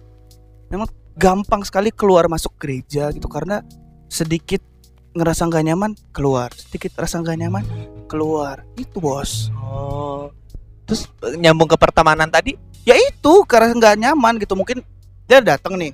Memang 0.72 0.88
gampang 1.18 1.60
sekali 1.64 1.92
keluar 1.92 2.24
masuk 2.32 2.56
gereja 2.56 3.12
gitu 3.12 3.28
karena 3.28 3.60
sedikit 4.08 4.64
ngerasa 5.12 5.44
nggak 5.44 5.64
nyaman 5.72 5.92
keluar, 6.14 6.48
sedikit 6.56 6.96
rasa 6.96 7.20
nggak 7.20 7.36
nyaman 7.36 7.64
keluar. 8.08 8.64
Itu 8.80 9.04
bos. 9.04 9.52
Oh. 9.60 10.32
Terus 10.88 11.04
nyambung 11.36 11.68
ke 11.68 11.76
pertemanan 11.76 12.32
tadi 12.32 12.56
Ya 12.88 12.96
itu 12.96 13.44
karena 13.44 13.76
nggak 13.76 13.96
nyaman 14.00 14.40
gitu 14.40 14.56
mungkin 14.56 14.80
dia 15.28 15.38
datang 15.38 15.76
nih 15.76 15.92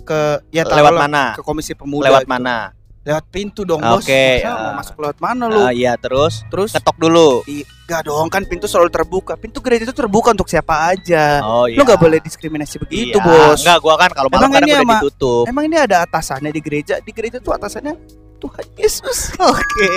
ke 0.00 0.20
ya 0.50 0.62
lewat 0.62 0.72
taruhlah 0.90 1.00
mana? 1.00 1.24
ke 1.32 1.42
komisi 1.42 1.72
pemuda 1.72 2.10
Lewat 2.10 2.24
gitu. 2.24 2.32
mana? 2.32 2.56
lewat 3.00 3.24
pintu 3.28 3.62
dong 3.62 3.80
bos 3.80 4.04
Oke, 4.04 4.12
Masa 4.36 4.50
ah. 4.50 4.58
mau 4.60 4.72
masuk 4.76 4.94
lewat 4.98 5.18
mana 5.18 5.44
lu 5.46 5.62
Ah, 5.62 5.72
iya, 5.72 5.96
terus 5.96 6.44
terus 6.46 6.70
ketok 6.70 6.98
dulu. 6.98 7.40
enggak 7.46 8.04
dong 8.04 8.28
kan 8.28 8.44
pintu 8.44 8.66
selalu 8.66 8.90
terbuka 8.90 9.32
pintu 9.34 9.58
gereja 9.58 9.82
itu 9.82 9.96
terbuka 9.96 10.28
untuk 10.30 10.44
siapa 10.44 10.92
aja 10.92 11.40
Oh 11.40 11.64
iya. 11.64 11.72
lu 11.72 11.86
nggak 11.86 11.96
boleh 11.96 12.18
diskriminasi 12.18 12.76
begitu 12.78 13.16
Iya, 13.16 13.24
bos 13.24 13.62
Enggak, 13.62 13.78
gua 13.80 13.94
kan 13.96 14.10
kalau 14.12 14.28
malam 14.28 14.50
kadang 14.50 14.60
ini 14.60 14.72
udah 14.72 14.82
sama- 14.82 15.00
ditutup. 15.00 15.44
emang 15.46 15.64
ini 15.64 15.76
ada 15.78 15.96
atasannya 16.02 16.50
di 16.50 16.60
gereja 16.60 16.94
di 16.98 17.10
gereja 17.10 17.38
tuh 17.38 17.54
atasannya 17.54 17.94
Tuhan 18.36 18.64
Yesus 18.76 19.18
Oke. 19.54 19.92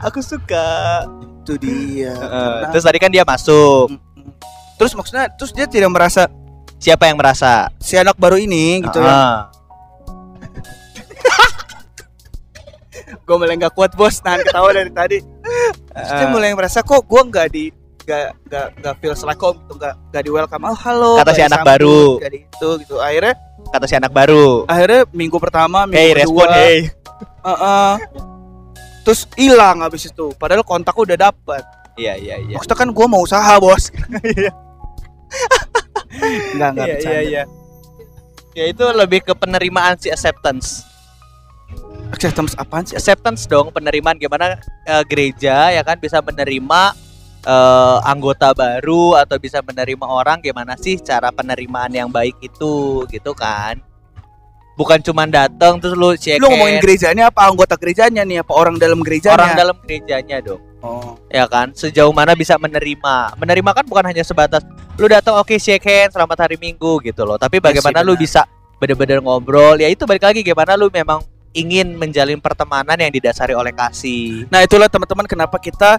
Aku 0.00 0.18
suka. 0.18 1.04
itu 1.38 1.52
dia 1.56 2.12
Heeh, 2.12 2.28
Karena- 2.56 2.68
terus 2.70 2.84
tadi 2.84 2.98
kan 2.98 3.10
dia 3.10 3.22
masuk. 3.22 3.88
Terus 4.74 4.92
maksudnya 4.92 5.28
terus 5.30 5.50
dia 5.50 5.64
tidak 5.64 5.88
merasa 5.88 6.24
Siapa 6.78 7.04
yang 7.04 7.16
merasa? 7.16 7.68
si 7.76 7.94
anak 7.94 8.14
baru 8.14 8.36
ini 8.36 8.80
gitu 8.80 8.98
ya 8.98 9.10
Ah. 9.10 9.38
gue 13.20 13.36
mulai 13.36 13.54
nggak 13.54 13.72
kuat 13.72 13.92
bos 13.92 14.20
nahan 14.20 14.40
ketawa 14.40 14.70
dari 14.70 14.90
tadi 14.90 15.18
Terus 15.90 16.28
mulai 16.28 16.52
merasa 16.52 16.80
kok 16.80 17.02
gue 17.02 17.20
nggak 17.24 17.46
di 17.48 17.64
nggak 18.00 18.24
nggak 18.46 18.66
nggak 18.78 18.94
feel 18.96 19.12
home 19.12 19.56
gitu 19.58 19.72
nggak 19.74 19.94
nggak 20.08 20.22
di 20.22 20.30
welcome 20.30 20.62
oh 20.62 20.72
halo 20.74 21.18
Kata 21.18 21.32
si 21.32 21.42
anak 21.42 21.60
baru. 21.62 22.16
nggak 22.16 22.30
di 22.30 22.40
itu 22.42 22.68
gitu 22.78 22.96
akhirnya 22.98 23.34
Kata 23.68 23.84
si 23.84 23.94
anak 23.94 24.12
baru. 24.12 24.64
akhirnya 24.64 25.04
minggu 25.10 25.36
pertama 25.36 25.84
minggu 25.84 25.98
Hey, 25.98 26.10
kedua 26.14 26.20
respon 26.22 26.48
hey. 26.54 26.78
Heeh. 27.38 27.92
terus 29.02 29.20
hilang 29.34 29.80
habis 29.80 30.04
itu 30.04 30.32
padahal 30.34 30.62
kontakku 30.62 31.02
udah 31.02 31.18
dapet 31.18 31.64
Iya, 31.96 32.14
iya, 32.14 32.36
iya. 32.38 32.54
maksudnya 32.54 32.78
kan 32.78 32.88
gue 32.88 33.06
mau 33.06 33.20
usaha 33.20 33.58
bos 33.58 33.90
nggak 36.56 36.70
nggak 36.74 36.86
Iya, 36.86 36.98
iya, 36.98 37.20
iya. 37.22 37.42
Ya 38.56 38.64
itu 38.66 38.84
lebih 38.90 39.22
ke 39.22 39.32
penerimaan 39.36 39.94
si 40.00 40.10
acceptance. 40.10 40.82
acceptance 42.08 42.56
apaan 42.56 42.88
sih 42.88 42.96
Acceptance 42.96 43.44
dong, 43.44 43.68
penerimaan 43.68 44.16
gimana 44.16 44.56
eh, 44.88 45.04
gereja 45.04 45.68
ya 45.68 45.84
kan 45.84 46.00
bisa 46.00 46.24
menerima 46.24 46.96
eh, 47.44 47.98
anggota 48.08 48.56
baru 48.56 49.14
atau 49.20 49.36
bisa 49.36 49.60
menerima 49.60 50.08
orang 50.08 50.40
gimana 50.40 50.74
sih 50.80 50.96
cara 50.98 51.28
penerimaan 51.28 51.92
yang 51.92 52.08
baik 52.08 52.40
itu 52.40 53.04
gitu 53.12 53.36
kan. 53.36 53.78
Bukan 54.78 55.02
cuma 55.02 55.26
datang 55.26 55.82
terus 55.82 55.98
lu 55.98 56.14
cek 56.14 56.38
lu 56.38 56.46
ngomongin 56.54 56.78
gerejanya 56.78 57.34
apa? 57.34 57.50
Anggota 57.50 57.74
gerejanya 57.74 58.22
nih 58.22 58.46
apa 58.46 58.52
orang 58.54 58.78
dalam 58.78 59.02
gerejanya? 59.02 59.34
Orang 59.34 59.52
dalam 59.58 59.76
gerejanya 59.82 60.38
dong. 60.38 60.62
oh. 60.86 61.18
Ya 61.34 61.50
kan? 61.50 61.74
Sejauh 61.74 62.14
mana 62.14 62.38
bisa 62.38 62.54
menerima. 62.54 63.34
Menerima 63.42 63.70
kan 63.74 63.84
bukan 63.90 64.06
hanya 64.06 64.22
sebatas 64.22 64.62
lu 64.94 65.10
datang 65.10 65.34
oke 65.38 65.54
shake 65.58 65.82
hand 65.82 66.14
selamat 66.14 66.46
hari 66.46 66.56
minggu 66.62 67.02
gitu 67.02 67.26
loh. 67.26 67.34
Tapi 67.34 67.58
bagaimana 67.58 68.06
lu 68.06 68.14
benar. 68.14 68.22
bisa 68.22 68.40
bener-bener 68.78 69.18
ngobrol? 69.18 69.74
Ya 69.82 69.90
itu 69.90 70.06
balik 70.06 70.22
lagi 70.22 70.46
gimana 70.46 70.78
lu 70.78 70.86
memang 70.94 71.26
ingin 71.58 71.98
menjalin 71.98 72.38
pertemanan 72.38 72.94
yang 72.94 73.10
didasari 73.10 73.58
oleh 73.58 73.74
kasih. 73.74 74.46
Nah 74.46 74.62
itulah 74.62 74.86
teman-teman 74.86 75.26
kenapa 75.26 75.58
kita 75.58 75.98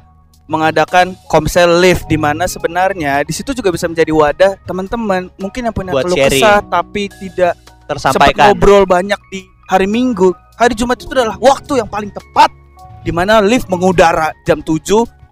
mengadakan 0.50 1.14
Komsel 1.30 1.78
Live 1.78 2.10
di 2.10 2.18
mana 2.18 2.50
sebenarnya 2.50 3.22
di 3.22 3.34
situ 3.36 3.54
juga 3.54 3.70
bisa 3.70 3.86
menjadi 3.86 4.10
wadah 4.10 4.52
teman-teman. 4.64 5.28
Mungkin 5.38 5.70
yang 5.70 5.76
punya 5.76 5.92
Buat 5.94 6.10
keluh 6.10 6.18
kesah 6.18 6.60
tapi 6.66 7.12
tidak 7.12 7.54
sempat 7.98 8.36
tersampaikan 8.36 8.54
ngobrol 8.54 8.86
banyak 8.86 9.18
di 9.34 9.50
hari 9.66 9.90
Minggu. 9.90 10.30
Hari 10.60 10.78
Jumat 10.78 11.02
itu 11.02 11.10
adalah 11.10 11.40
waktu 11.42 11.82
yang 11.82 11.90
paling 11.90 12.14
tepat 12.14 12.54
di 13.02 13.10
mana 13.10 13.42
lift 13.42 13.72
mengudara 13.72 14.30
jam 14.46 14.62
7 14.62 14.78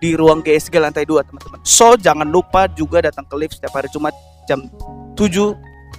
di 0.02 0.18
ruang 0.18 0.42
GSG 0.42 0.82
lantai 0.82 1.06
2 1.06 1.22
teman-teman. 1.30 1.60
So 1.62 1.94
jangan 1.94 2.26
lupa 2.26 2.66
juga 2.74 3.06
datang 3.06 3.30
ke 3.30 3.36
lift 3.38 3.60
setiap 3.62 3.78
hari 3.78 3.92
Jumat 3.94 4.16
jam 4.50 4.66
7 5.14 5.54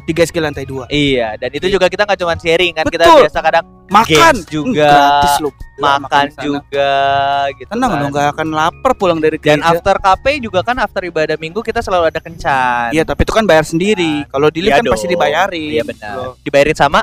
di 0.08 0.16
GSG 0.16 0.36
lantai 0.38 0.64
2. 0.64 0.88
iya 0.88 1.36
dan 1.36 1.52
itu 1.52 1.68
juga 1.68 1.84
kita 1.84 2.02
nggak 2.02 2.16
cuma 2.16 2.32
sharing 2.34 2.72
kan 2.72 2.84
kita 2.84 3.04
Betul. 3.04 3.20
biasa 3.22 3.38
kadang 3.40 3.64
Makan 3.88 4.08
Games 4.34 4.44
juga, 4.46 4.84
Hmm, 4.84 4.98
gratis 4.98 5.34
lu. 5.38 5.50
makan 5.78 6.26
sana. 6.28 6.42
juga 6.42 6.92
gitu 7.54 7.68
Tenang 7.68 7.90
kan. 7.90 8.08
nggak 8.10 8.26
akan 8.30 8.48
lapar 8.50 8.92
pulang 8.94 9.16
dari 9.16 9.36
dan 9.36 9.56
gereja. 9.56 9.68
after 9.70 9.94
KP 9.96 10.24
juga 10.42 10.60
kan 10.60 10.76
after 10.78 11.00
ibadah 11.02 11.36
minggu 11.36 11.60
kita 11.60 11.80
selalu 11.80 12.04
ada 12.06 12.18
kencan 12.18 12.88
Iya 12.90 13.04
tapi 13.04 13.20
itu 13.22 13.30
kan 13.30 13.44
bayar 13.44 13.62
sendiri. 13.62 14.24
Kalau 14.26 14.48
di 14.48 14.60
lift 14.60 14.72
Iya 14.72 14.78
kan 14.78 14.88
pasti 14.88 15.06
dong. 15.06 15.12
dibayarin. 15.14 15.70
iya 15.70 15.82
benar 15.82 16.16
dibayarin 16.40 16.72
sama 16.74 17.00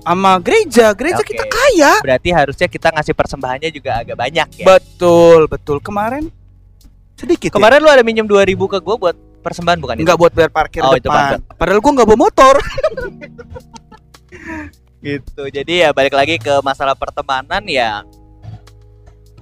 Sama 0.00 0.32
gereja, 0.38 0.94
gereja 0.94 1.20
Oke. 1.20 1.30
kita 1.30 1.44
kaya. 1.44 1.92
berarti 2.00 2.28
harusnya 2.30 2.66
kita 2.66 2.88
ngasih 2.90 3.12
persembahannya 3.12 3.68
juga 3.68 3.98
agak 3.98 4.16
banyak 4.16 4.48
ya 4.56 4.66
Betul, 4.68 5.46
betul. 5.46 5.78
Kemarin 5.78 6.30
sedikit. 7.14 7.50
Kemarin 7.50 7.78
lu 7.78 7.88
ada 7.88 8.00
minjem 8.00 8.24
2000 8.24 8.38
ke 8.68 8.78
gua 8.78 8.94
buat 8.96 9.16
persembahan 9.38 9.78
bukan 9.78 9.94
ya? 9.96 10.02
nggak 10.04 10.18
buat 10.18 10.32
bayar 10.32 10.50
parkir 10.50 10.80
Oh, 10.80 10.92
itu 10.92 11.04
depan. 11.04 11.38
Padahal 11.54 11.78
gua 11.78 11.92
nggak 11.94 12.08
bawa 12.08 12.18
motor. 12.20 12.54
gitu. 15.00 15.42
Jadi 15.48 15.72
ya 15.80 15.90
balik 15.90 16.12
lagi 16.12 16.36
ke 16.36 16.58
masalah 16.60 16.94
pertemanan 16.94 17.62
ya. 17.64 18.02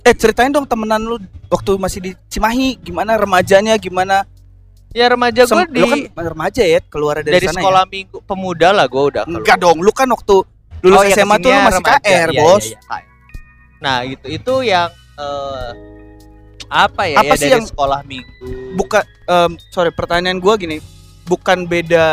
Eh 0.03 0.15
ceritain 0.15 0.49
dong 0.49 0.65
temenan 0.65 1.01
lu 1.01 1.17
waktu 1.49 1.71
masih 1.77 2.01
di 2.01 2.11
Cimahi, 2.29 2.79
gimana 2.79 3.17
remajanya, 3.17 3.75
gimana? 3.77 4.23
Ya 4.93 5.09
remaja 5.09 5.45
gua 5.45 5.67
Sem- 5.67 5.73
di 5.73 5.81
lu 5.81 5.87
kan 5.87 6.01
remaja 6.27 6.63
ya 6.63 6.81
keluar 6.83 7.21
dari, 7.21 7.37
dari 7.37 7.47
sana 7.47 7.61
sekolah 7.61 7.85
minggu 7.85 8.19
pemuda 8.23 8.71
lah 8.71 8.87
gua 8.87 9.03
udah 9.11 9.23
ya? 9.25 9.33
Enggak 9.35 9.57
dong, 9.59 9.81
lu 9.81 9.91
kan 9.91 10.09
waktu 10.09 10.45
Oh, 10.77 10.93
lulus 10.93 11.09
iya, 11.09 11.17
SMA 11.19 11.37
tuh 11.41 11.51
lu 11.51 11.59
masih 11.59 11.83
remaja. 11.83 11.99
KR, 11.99 12.29
Iya, 12.31 12.41
Bos. 12.41 12.63
iya, 12.63 12.69
iya, 12.69 12.79
KR. 12.79 13.05
Nah, 13.77 13.97
itu 14.05 14.27
itu 14.31 14.55
yang 14.63 14.89
eh, 15.17 15.69
apa 16.69 17.07
ya, 17.07 17.19
Apa 17.19 17.33
ya 17.33 17.37
sih 17.37 17.47
dari 17.47 17.55
yang- 17.59 17.69
sekolah 17.69 18.01
minggu. 18.03 18.33
Bukan 18.75 19.03
em, 19.27 19.51
sorry, 19.71 19.91
pertanyaan 19.91 20.37
gua 20.37 20.55
gini. 20.55 20.79
Bukan 21.27 21.67
beda 21.67 22.05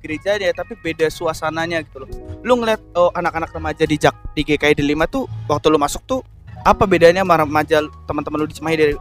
gereja 0.00 0.34
ya, 0.34 0.48
tapi 0.50 0.72
beda 0.74 1.04
suasananya 1.06 1.84
gitu 1.84 2.02
loh. 2.02 2.08
Lu 2.40 2.56
ngeliat 2.56 2.80
oh, 2.92 3.12
anak-anak 3.12 3.52
remaja 3.52 3.84
di 3.84 3.96
Jak 3.96 4.16
di 4.32 4.42
GKI 4.42 4.80
5 4.80 5.04
tuh 5.06 5.24
waktu 5.44 5.68
lu 5.68 5.76
masuk 5.76 6.00
tuh 6.02 6.20
apa 6.62 6.86
bedanya 6.86 7.20
sama 7.20 7.36
remaja 7.38 7.78
teman-teman 8.06 8.38
lu 8.38 8.46
di 8.46 8.54
Cimahi 8.54 8.76
dari 8.76 8.94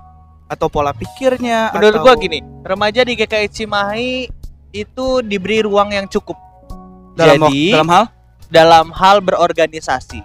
atau 0.45 0.67
pola 0.67 0.91
pikirnya 0.91 1.71
Menurut 1.71 1.95
atau 1.95 2.03
gua 2.03 2.13
gini, 2.15 2.43
remaja 2.61 3.07
di 3.07 3.15
GKI 3.15 3.47
Cimahi 3.47 4.27
itu 4.71 5.07
diberi 5.21 5.63
ruang 5.63 5.87
yang 5.89 6.03
cukup 6.05 6.35
dalam 7.13 7.47
Jadi- 7.47 7.71
dalam 7.71 7.87
hal 7.87 8.05
dalam 8.47 8.87
hal 8.91 9.17
berorganisasi. 9.21 10.19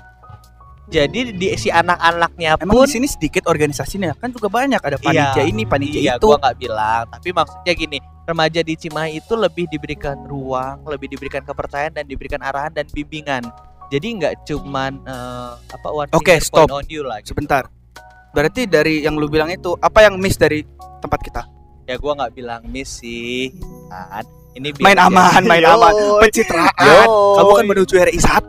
Jadi 0.86 1.34
di 1.34 1.50
si 1.54 1.66
anak-anaknya 1.66 2.62
Emang 2.62 2.78
pun 2.78 2.86
di 2.86 2.94
sini 2.94 3.06
sedikit 3.06 3.50
organisasinya 3.50 4.14
kan 4.14 4.30
juga 4.30 4.46
banyak 4.46 4.78
ada 4.78 4.94
panitia 4.96 5.42
Iya. 5.42 5.44
ini, 5.44 5.62
panitia 5.66 5.98
Iya, 5.98 6.14
itu. 6.14 6.30
gua 6.30 6.38
nggak 6.38 6.56
bilang, 6.56 7.04
tapi 7.10 7.28
maksudnya 7.30 7.72
gini, 7.74 7.98
remaja 8.22 8.60
di 8.62 8.74
Cimahi 8.74 9.18
itu 9.18 9.34
lebih 9.34 9.66
diberikan 9.66 10.14
ruang, 10.22 10.86
lebih 10.86 11.10
diberikan 11.10 11.42
kepercayaan 11.42 11.90
dan 11.92 12.06
diberikan 12.06 12.38
arahan 12.38 12.70
dan 12.70 12.86
bimbingan. 12.88 13.42
Jadi 13.86 14.06
nggak 14.14 14.46
cuman 14.46 15.02
eh, 15.02 15.52
apa 15.58 15.88
one 15.90 16.10
Oke, 16.14 16.38
finger 16.38 16.42
stop. 16.42 16.68
on 16.70 16.86
you 16.86 17.02
lah. 17.02 17.18
gitu. 17.18 17.34
Sebentar. 17.34 17.66
Berarti 18.30 18.66
dari 18.66 19.02
yang 19.02 19.18
lu 19.18 19.26
bilang 19.26 19.50
itu 19.50 19.74
apa 19.76 20.06
yang 20.06 20.14
miss 20.18 20.38
dari 20.38 20.62
tempat 21.00 21.18
kita? 21.18 21.42
Ya 21.84 21.98
gua 21.98 22.14
nggak 22.14 22.32
bilang 22.32 22.62
miss 22.66 23.02
sih, 23.02 23.50
kan. 23.90 24.22
Ini 24.56 24.72
Main 24.80 24.96
aman, 24.96 25.44
main 25.44 25.60
aman. 25.68 25.92
Yoi, 25.92 26.20
Pencitraan. 26.24 26.72
yoi, 26.80 27.36
Kamu 27.36 27.50
kan 27.52 27.64
menuju 27.68 27.94
RI 28.00 28.16
1. 28.16 28.48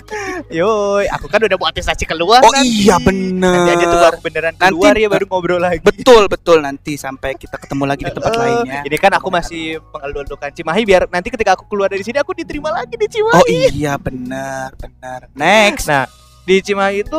yoi, 0.56 1.04
aku 1.06 1.26
kan 1.26 1.40
udah 1.40 1.56
mau 1.56 1.68
attestasi 1.68 2.04
keluar 2.04 2.40
Oh 2.40 2.48
nanti. 2.48 2.88
iya 2.88 2.96
Nanti 2.96 3.70
aja 3.70 3.84
tuh 3.84 3.90
bener. 3.90 4.00
baru 4.02 4.18
beneran 4.18 4.52
Nanti- 4.54 4.72
keluar 4.72 4.94
ya 4.96 5.08
baru 5.10 5.24
ngobrol 5.28 5.60
lagi. 5.60 5.80
Betul 5.82 6.22
betul 6.26 6.58
nanti 6.58 6.96
sampai 6.96 7.36
kita 7.36 7.56
ketemu 7.58 7.84
lagi 7.84 8.02
di 8.02 8.12
tempat 8.12 8.32
Eh, 8.32 8.38
lainnya. 8.38 8.80
Ini 8.82 8.96
kan 8.96 9.12
aku 9.12 9.28
masih 9.28 9.64
mengeluarkan 9.86 10.50
Cimahi 10.50 10.82
biar 10.84 11.02
nanti 11.06 11.28
ketika 11.28 11.52
aku 11.52 11.68
keluar 11.68 11.88
dari 11.88 12.00
sini 12.00 12.16
aku 12.16 12.32
diterima 12.32 12.72
lagi 12.72 12.96
di 12.96 13.04
Cimahi. 13.06 13.36
Oh 13.36 13.46
iya 13.70 13.94
benar 13.96 14.72
benar. 14.74 15.28
Next. 15.32 15.84
Nah, 15.86 16.08
di 16.42 16.60
Cimahi 16.60 17.04
itu 17.04 17.18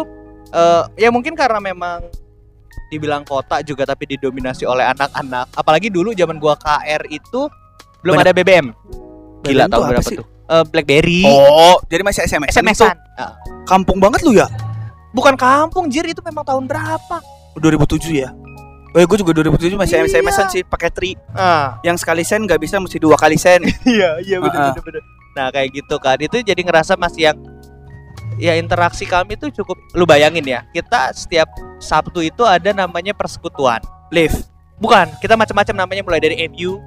eh, 0.50 0.84
ya 0.98 1.14
mungkin 1.14 1.38
karena 1.38 1.62
memang 1.62 2.02
dibilang 2.88 3.22
kota 3.22 3.62
juga 3.62 3.86
tapi 3.86 4.10
didominasi 4.10 4.64
oleh 4.64 4.88
anak-anak. 4.88 5.54
Apalagi 5.54 5.94
dulu 5.94 6.12
zaman 6.12 6.42
gua 6.42 6.58
KR 6.58 7.06
itu 7.08 7.46
belum 8.08 8.16
Bener. 8.16 8.32
ada 8.32 8.32
BBM. 8.34 8.68
Gila 9.44 9.68
BBM 9.68 9.76
apa 9.76 9.86
berapa 9.86 10.08
sih? 10.08 10.16
tuh? 10.16 10.26
Eh, 10.48 10.64
BlackBerry. 10.64 11.28
Oh, 11.28 11.76
jadi 11.86 12.02
masih 12.02 12.24
SMS. 12.24 12.56
SMS-an. 12.56 12.96
Ah, 13.20 13.36
Kampung 13.68 14.00
banget 14.00 14.24
lu 14.24 14.32
ya? 14.32 14.48
bukan 15.12 15.34
kampung, 15.34 15.90
Jir 15.90 16.06
itu 16.06 16.22
memang 16.22 16.46
tahun 16.46 16.64
berapa? 16.64 17.18
2007 17.58 18.16
ya? 18.16 18.30
Oh 18.94 18.98
ya 18.98 19.06
gue 19.06 19.18
juga 19.18 19.34
2007 19.36 19.74
masih 19.76 19.96
Iya. 19.98 20.06
SMS-an 20.08 20.48
sih 20.48 20.62
pakai 20.62 20.88
tri 20.88 21.12
Ah, 21.34 21.82
yang 21.82 21.98
sekali 21.98 22.22
sen 22.22 22.46
nggak 22.46 22.62
bisa 22.62 22.78
mesti 22.78 22.96
dua 22.96 23.18
kali 23.18 23.34
sen. 23.36 23.66
iya, 23.84 24.22
iya 24.22 24.38
bener, 24.38 24.54
Ah, 24.54 24.62
ah. 24.62 24.72
bener, 24.72 24.84
bener. 24.86 25.04
Nah, 25.34 25.48
kayak 25.50 25.74
gitu 25.74 25.96
kan. 25.98 26.16
Itu 26.18 26.40
jadi 26.40 26.62
ngerasa 26.62 26.96
masih 26.96 27.28
yang 27.28 27.38
ya 28.38 28.54
interaksi 28.54 29.04
kami 29.04 29.36
tuh 29.36 29.50
cukup 29.52 29.76
lu 29.92 30.06
bayangin 30.06 30.46
ya. 30.46 30.62
Kita 30.70 31.12
setiap 31.12 31.50
Sabtu 31.78 32.22
itu 32.22 32.46
ada 32.46 32.70
namanya 32.72 33.12
persekutuan. 33.12 33.82
Live. 34.08 34.38
Bukan, 34.78 35.10
kita 35.18 35.34
macam-macam 35.34 35.76
namanya 35.76 36.02
mulai 36.02 36.22
dari 36.22 36.38
MU, 36.48 36.78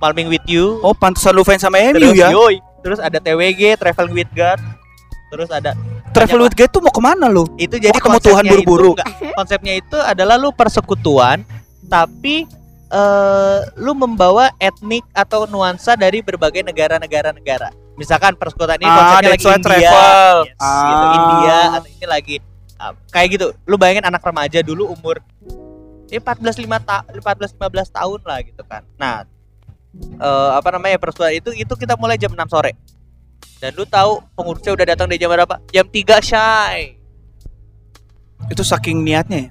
Malming 0.00 0.28
with 0.28 0.46
you, 0.46 0.80
Oh 0.80 0.90
pantesan 0.90 1.32
lu 1.32 1.42
fans 1.42 1.60
sama 1.60 1.76
MU 1.78 1.92
terus, 1.94 2.16
ya? 2.16 2.28
yoi. 2.30 2.56
terus 2.80 2.96
ada 2.98 3.16
TWG, 3.16 3.76
Traveling 3.76 4.16
with 4.16 4.32
God, 4.32 4.56
terus 5.28 5.48
ada 5.48 5.76
Travel 6.10 6.42
with 6.42 6.54
Guide 6.54 6.68
tuh 6.68 6.80
mau 6.80 6.88
ke 6.88 6.98
mana 6.98 7.28
lu? 7.28 7.44
itu 7.54 7.76
jadi 7.76 7.92
ketemu 7.92 8.08
konsepnya 8.10 8.26
Tuhan 8.26 8.44
buru-buru? 8.48 8.90
itu, 8.90 9.02
konsepnya 9.32 9.74
itu 9.76 9.96
adalah 9.96 10.34
lu 10.34 10.50
persekutuan, 10.50 11.44
tapi 11.84 12.48
eh 12.88 13.58
lu 13.76 13.92
membawa 13.92 14.50
etnik 14.58 15.06
atau 15.12 15.44
nuansa 15.44 15.94
dari 15.94 16.18
berbagai 16.18 16.64
negara-negara 16.64 17.30
negara. 17.30 17.70
Misalkan 17.94 18.34
persekutuan 18.34 18.74
ini 18.76 18.88
Ah, 18.88 18.96
konsepnya 19.20 19.30
lagi 19.30 19.44
India, 19.46 19.62
travel. 19.62 20.36
yes, 20.42 20.56
gitu, 20.58 21.04
Ah. 21.04 21.14
India 21.14 21.56
atau 21.70 21.88
ini 21.88 22.06
lagi 22.08 22.36
ah, 22.74 22.92
kayak 23.08 23.28
gitu. 23.30 23.46
Lu 23.62 23.76
bayangin 23.76 24.02
anak 24.02 24.18
remaja 24.20 24.58
dulu 24.60 24.88
umur 24.88 25.22
ya 26.06 26.18
14 26.18 26.58
5 26.58 26.66
ta 26.80 27.06
14 27.06 27.54
15 27.54 27.60
tahun 27.92 28.20
lah 28.24 28.38
gitu 28.42 28.62
kan. 28.64 28.82
Nah, 28.96 29.22
eh, 29.96 30.50
apa 30.56 30.68
namanya 30.76 30.96
persekutuan 30.96 31.34
itu 31.34 31.50
itu 31.54 31.72
kita 31.74 31.98
mulai 31.98 32.16
jam 32.16 32.30
6 32.32 32.38
sore. 32.50 32.74
Dan 33.60 33.76
lu 33.76 33.84
tahu 33.84 34.24
pengurusnya 34.32 34.72
udah 34.72 34.86
datang 34.96 35.06
dari 35.10 35.20
jam 35.20 35.28
berapa? 35.28 35.60
Jam 35.68 35.84
3 35.84 36.20
shy. 36.24 36.96
Itu 38.48 38.64
saking 38.64 39.04
niatnya 39.04 39.38
ya? 39.46 39.50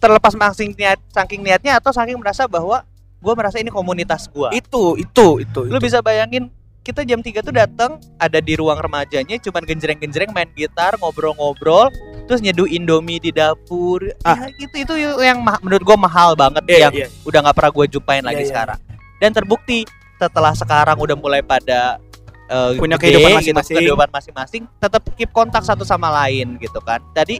Terlepas 0.00 0.32
saking 0.32 0.72
niat 0.78 0.98
saking 1.12 1.40
niatnya 1.44 1.76
atau 1.76 1.92
saking 1.92 2.16
merasa 2.16 2.46
bahwa 2.46 2.86
gue 3.20 3.34
merasa 3.36 3.60
ini 3.60 3.68
komunitas 3.68 4.30
gua. 4.32 4.48
Itu 4.54 4.96
itu 4.96 5.44
itu. 5.44 5.60
Lu 5.68 5.76
itu. 5.76 5.84
bisa 5.84 6.00
bayangin 6.00 6.48
kita 6.80 7.04
jam 7.04 7.20
3 7.20 7.44
tuh 7.44 7.52
datang 7.52 8.00
ada 8.16 8.40
di 8.40 8.56
ruang 8.56 8.80
remajanya 8.80 9.36
cuman 9.36 9.62
genjreng-genjreng 9.68 10.32
main 10.32 10.48
gitar, 10.56 10.96
ngobrol-ngobrol, 10.96 11.92
terus 12.24 12.40
nyeduh 12.40 12.64
Indomie 12.64 13.20
di 13.20 13.28
dapur. 13.28 14.08
Ah. 14.24 14.48
Ya, 14.48 14.48
gitu 14.56 14.76
itu 14.88 14.94
yang 15.20 15.44
menurut 15.60 15.84
gua 15.84 16.00
mahal 16.00 16.32
banget 16.32 16.64
Iya, 16.64 16.88
yang 16.88 16.92
iya. 16.96 17.06
udah 17.28 17.38
nggak 17.44 17.56
pernah 17.60 17.72
gue 17.76 17.86
jumpain 17.92 18.24
lagi 18.24 18.40
Iya, 18.40 18.46
iya. 18.48 18.50
sekarang. 18.50 18.78
Dan 19.20 19.30
terbukti 19.30 19.84
setelah 20.16 20.52
sekarang 20.52 20.96
udah 20.96 21.16
mulai 21.16 21.40
pada 21.40 22.00
eh, 22.48 22.76
Punya 22.76 22.96
gede 22.96 23.14
kehidupan 23.14 23.28
gitu, 23.30 23.36
masing-masing. 23.38 23.76
kehidupan 23.76 24.08
masing-masing, 24.10 24.62
tetap 24.76 25.02
keep 25.14 25.30
kontak 25.30 25.62
satu 25.62 25.84
sama 25.84 26.08
lain 26.10 26.56
gitu 26.56 26.80
kan. 26.80 26.98
Tadi 27.12 27.38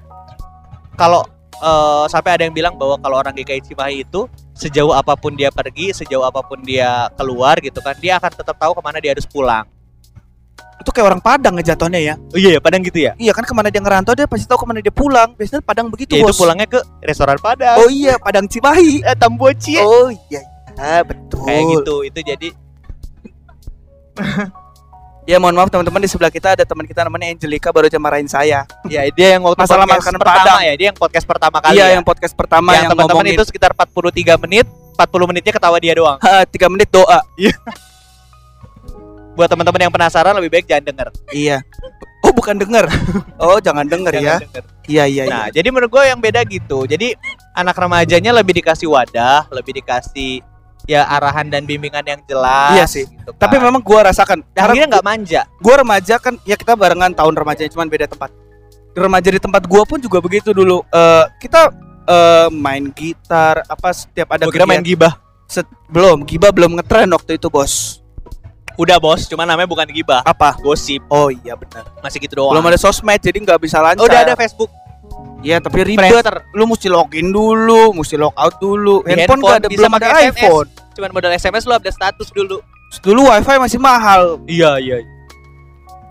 kalau 0.94 1.24
eh, 1.56 2.04
sampai 2.06 2.36
ada 2.36 2.42
yang 2.44 2.54
bilang 2.54 2.76
bahwa 2.76 2.96
kalau 2.96 3.16
orang 3.18 3.32
GKI 3.32 3.60
Cimahi 3.64 4.04
itu 4.04 4.28
sejauh 4.52 4.92
apa 4.92 5.16
pun 5.16 5.32
dia 5.32 5.48
pergi, 5.48 5.92
sejauh 5.92 6.22
apa 6.22 6.44
pun 6.44 6.60
dia 6.60 7.08
keluar 7.16 7.56
gitu 7.58 7.80
kan, 7.80 7.96
dia 7.96 8.20
akan 8.20 8.30
tetap 8.30 8.56
tahu 8.56 8.76
ke 8.76 8.82
mana 8.84 9.00
dia 9.00 9.16
harus 9.16 9.24
pulang. 9.24 9.64
Itu 10.80 10.96
kayak 10.96 11.12
orang 11.12 11.20
Padang 11.20 11.60
ngejatuhnya 11.60 12.00
ya. 12.00 12.14
Oh 12.16 12.40
iya, 12.40 12.56
Padang 12.56 12.80
gitu 12.80 13.04
ya. 13.04 13.12
Iya 13.20 13.36
kan 13.36 13.44
ke 13.44 13.52
mana 13.52 13.68
dia 13.68 13.84
ngerantau 13.84 14.16
dia 14.16 14.24
pasti 14.24 14.48
tahu 14.48 14.64
ke 14.64 14.66
mana 14.68 14.80
dia 14.80 14.88
pulang. 14.88 15.36
Biasanya 15.36 15.60
Padang 15.60 15.92
begitu 15.92 16.16
Ya, 16.16 16.24
itu 16.24 16.32
pulangnya 16.32 16.64
ke 16.64 16.80
restoran 17.04 17.36
Padang. 17.36 17.76
Oh 17.84 17.92
iya 17.92 18.16
Padang 18.16 18.48
Cimahi. 18.48 19.04
eh, 19.04 19.12
Tamboci. 19.12 19.76
Oh 19.76 20.08
iya, 20.08 20.40
iya 20.80 21.04
betul. 21.04 21.44
Kayak 21.44 21.64
gitu. 21.76 21.96
Itu 22.08 22.20
jadi 22.24 22.48
Ya 25.28 25.38
mohon 25.38 25.54
maaf 25.54 25.70
teman-teman 25.70 26.02
di 26.02 26.10
sebelah 26.10 26.32
kita 26.32 26.58
ada 26.58 26.64
teman 26.66 26.88
kita 26.88 27.06
namanya 27.06 27.30
Angelica 27.30 27.70
baru 27.70 27.86
aja 27.86 28.00
marahin 28.02 28.26
saya. 28.26 28.66
ya 28.92 29.06
dia 29.12 29.38
yang 29.38 29.42
waktu 29.46 29.62
Masalah 29.62 29.86
makanan 29.86 30.18
pertama 30.18 30.42
Padang. 30.42 30.60
ya, 30.64 30.72
dia 30.74 30.86
yang 30.90 30.98
podcast 30.98 31.26
pertama 31.28 31.56
kali 31.60 31.76
iya 31.76 31.86
ya. 31.86 31.94
yang 31.94 32.04
podcast 32.04 32.34
pertama 32.34 32.70
yang 32.74 32.88
yang, 32.88 32.92
teman-teman 32.96 33.26
itu 33.30 33.42
sekitar 33.46 33.70
43 33.76 34.42
menit, 34.48 34.66
40 34.98 35.30
menitnya 35.30 35.52
ketawa 35.54 35.76
dia 35.78 35.94
doang. 35.94 36.18
Ha, 36.18 36.42
tiga 36.50 36.66
menit 36.66 36.90
doa. 36.90 37.20
Buat 39.38 39.48
teman-teman 39.54 39.86
yang 39.86 39.92
penasaran 39.94 40.34
lebih 40.34 40.50
baik 40.50 40.66
jangan 40.66 40.84
denger. 40.90 41.08
Iya. 41.30 41.62
Oh 42.26 42.34
bukan 42.34 42.58
denger. 42.58 42.90
Oh 43.38 43.62
jangan 43.62 43.86
denger 43.86 44.12
ya. 44.18 44.42
Denger. 44.42 44.64
Iya 44.90 45.04
iya. 45.06 45.22
Nah, 45.30 45.46
iya. 45.46 45.62
jadi 45.62 45.68
menurut 45.70 45.94
gue 45.94 46.02
yang 46.10 46.18
beda 46.18 46.42
gitu. 46.48 46.90
Jadi 46.90 47.14
anak 47.54 47.78
remajanya 47.78 48.34
lebih 48.34 48.58
dikasih 48.58 48.90
wadah, 48.90 49.46
lebih 49.54 49.78
dikasih 49.78 50.42
ya 50.88 51.04
arahan 51.08 51.48
dan 51.48 51.64
bimbingan 51.64 52.04
yang 52.04 52.20
jelas. 52.24 52.76
Iya 52.76 52.84
sih. 52.88 53.04
gitu 53.08 53.32
kan. 53.34 53.40
Tapi 53.48 53.56
memang 53.60 53.80
gua 53.82 54.12
rasakan. 54.12 54.44
Dan 54.54 54.60
akhirnya 54.70 54.98
nggak 54.98 55.06
manja. 55.06 55.40
gua 55.60 55.74
remaja 55.82 56.14
kan 56.20 56.34
ya 56.46 56.56
kita 56.56 56.76
barengan 56.76 57.12
tahun 57.12 57.34
remajanya 57.36 57.70
cuman 57.72 57.88
beda 57.88 58.06
tempat. 58.08 58.30
Remaja 58.96 59.28
di 59.30 59.40
tempat 59.40 59.62
gua 59.66 59.82
pun 59.86 59.98
juga 60.00 60.18
begitu 60.22 60.50
dulu. 60.50 60.84
Eh 60.92 61.24
kita 61.40 61.70
eh, 62.08 62.48
main 62.52 62.90
gitar 62.90 63.62
apa 63.66 63.88
setiap 63.92 64.34
ada 64.36 64.48
kira 64.48 64.66
main 64.68 64.82
gibah. 64.84 65.16
Set- 65.50 65.70
belum 65.90 66.22
giba 66.24 66.54
belum 66.54 66.78
ngetren 66.78 67.10
waktu 67.10 67.36
itu 67.36 67.50
bos. 67.50 68.00
Udah 68.80 68.96
bos, 68.96 69.28
cuma 69.28 69.44
namanya 69.44 69.68
bukan 69.68 69.84
gibah, 69.92 70.24
Apa? 70.24 70.56
gosip. 70.56 71.04
Oh 71.12 71.28
iya 71.28 71.52
benar. 71.52 71.84
Masih 72.00 72.16
gitu 72.16 72.40
doang. 72.40 72.56
Belum 72.56 72.64
ada 72.64 72.80
sosmed 72.80 73.20
jadi 73.20 73.36
nggak 73.36 73.60
bisa 73.60 73.76
lancar. 73.76 74.00
Oh, 74.00 74.08
udah 74.08 74.24
ada 74.24 74.32
Facebook. 74.32 74.72
Iya 75.40 75.56
tapi 75.58 75.80
ribet. 75.82 76.20
Lu 76.52 76.68
mesti 76.68 76.92
login 76.92 77.32
dulu, 77.32 77.96
mesti 77.96 78.20
log 78.20 78.36
out 78.36 78.60
dulu. 78.60 79.00
Di 79.02 79.16
handphone, 79.16 79.16
handphone 79.16 79.40
nggak 79.40 79.56
ada 79.56 79.68
bisa 79.68 79.78
belum 79.80 79.92
ada 79.96 80.06
SMS. 80.06 80.36
iPhone. 80.36 80.68
Cuman 80.92 81.10
modal 81.16 81.32
SMS 81.32 81.62
lu 81.64 81.72
update 81.72 81.96
status 81.96 82.28
dulu. 82.30 82.56
Dulu 83.00 83.20
wifi 83.24 83.56
masih 83.56 83.78
mahal. 83.80 84.42
Iya, 84.44 84.76
iya. 84.76 84.98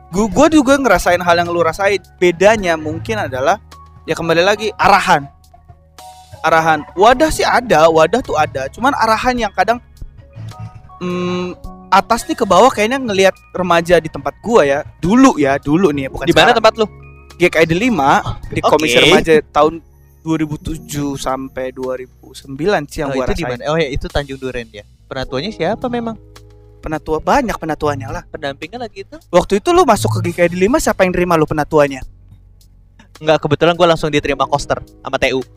Gu- 0.10 0.32
Gua 0.32 0.50
juga 0.50 0.74
ngerasain 0.74 1.22
hal 1.22 1.36
yang 1.38 1.50
lu 1.52 1.62
rasain. 1.62 2.02
Bedanya 2.18 2.74
mungkin 2.74 3.22
adalah 3.22 3.62
ya 4.10 4.18
kembali 4.18 4.42
lagi 4.42 4.74
arahan. 4.74 5.30
Arahan. 6.42 6.82
Wadah 6.96 7.30
sih 7.30 7.46
ada, 7.46 7.92
wadah 7.92 8.24
tuh 8.24 8.34
ada. 8.34 8.66
Cuman 8.72 8.96
arahan 8.96 9.38
yang 9.38 9.54
kadang 9.54 9.78
hmm, 10.98 11.54
atas 11.90 12.26
nih 12.26 12.34
ke 12.34 12.46
bawah 12.48 12.72
kayaknya 12.72 12.98
ngelihat 12.98 13.36
remaja 13.54 14.00
di 14.00 14.10
tempat 14.10 14.34
gua 14.42 14.66
ya. 14.66 14.80
Dulu 14.98 15.38
ya, 15.38 15.60
dulu 15.62 15.94
nih 15.94 16.10
bukan 16.10 16.26
Di 16.26 16.34
mana 16.34 16.56
tempat 16.56 16.80
lu? 16.80 16.88
GKID 17.40 17.72
5 17.72 18.52
di 18.52 18.60
Oke. 18.60 18.68
Komisi 18.68 19.00
Remaja 19.00 19.40
tahun 19.56 19.80
2007 20.28 21.16
sampai 21.16 21.72
2009 21.72 22.36
sih 22.92 23.00
yang 23.00 23.16
oh, 23.16 23.16
gua 23.16 23.24
itu 23.24 23.40
di 23.40 23.48
rasain. 23.48 23.64
mana? 23.64 23.72
Oh 23.72 23.80
ya, 23.80 23.88
itu 23.88 24.12
Tanjung 24.12 24.36
Duren 24.36 24.68
ya. 24.68 24.84
Penatuannya 25.08 25.56
siapa 25.56 25.88
memang? 25.88 26.20
Penatua 26.84 27.24
banyak 27.24 27.56
penatuannya 27.56 28.12
lah. 28.12 28.28
Pendampingnya 28.28 28.84
lagi 28.84 29.08
itu? 29.08 29.16
Waktu 29.32 29.64
itu 29.64 29.72
lu 29.72 29.88
masuk 29.88 30.20
ke 30.20 30.36
GKID 30.36 30.60
5 30.68 30.84
siapa 30.84 31.08
yang 31.08 31.16
terima 31.16 31.40
lu 31.40 31.48
penatuannya? 31.48 32.04
Enggak, 33.24 33.40
kebetulan 33.40 33.76
gua 33.80 33.96
langsung 33.96 34.12
diterima 34.12 34.44
koster 34.44 34.84
sama 35.00 35.16
TU. 35.16 35.40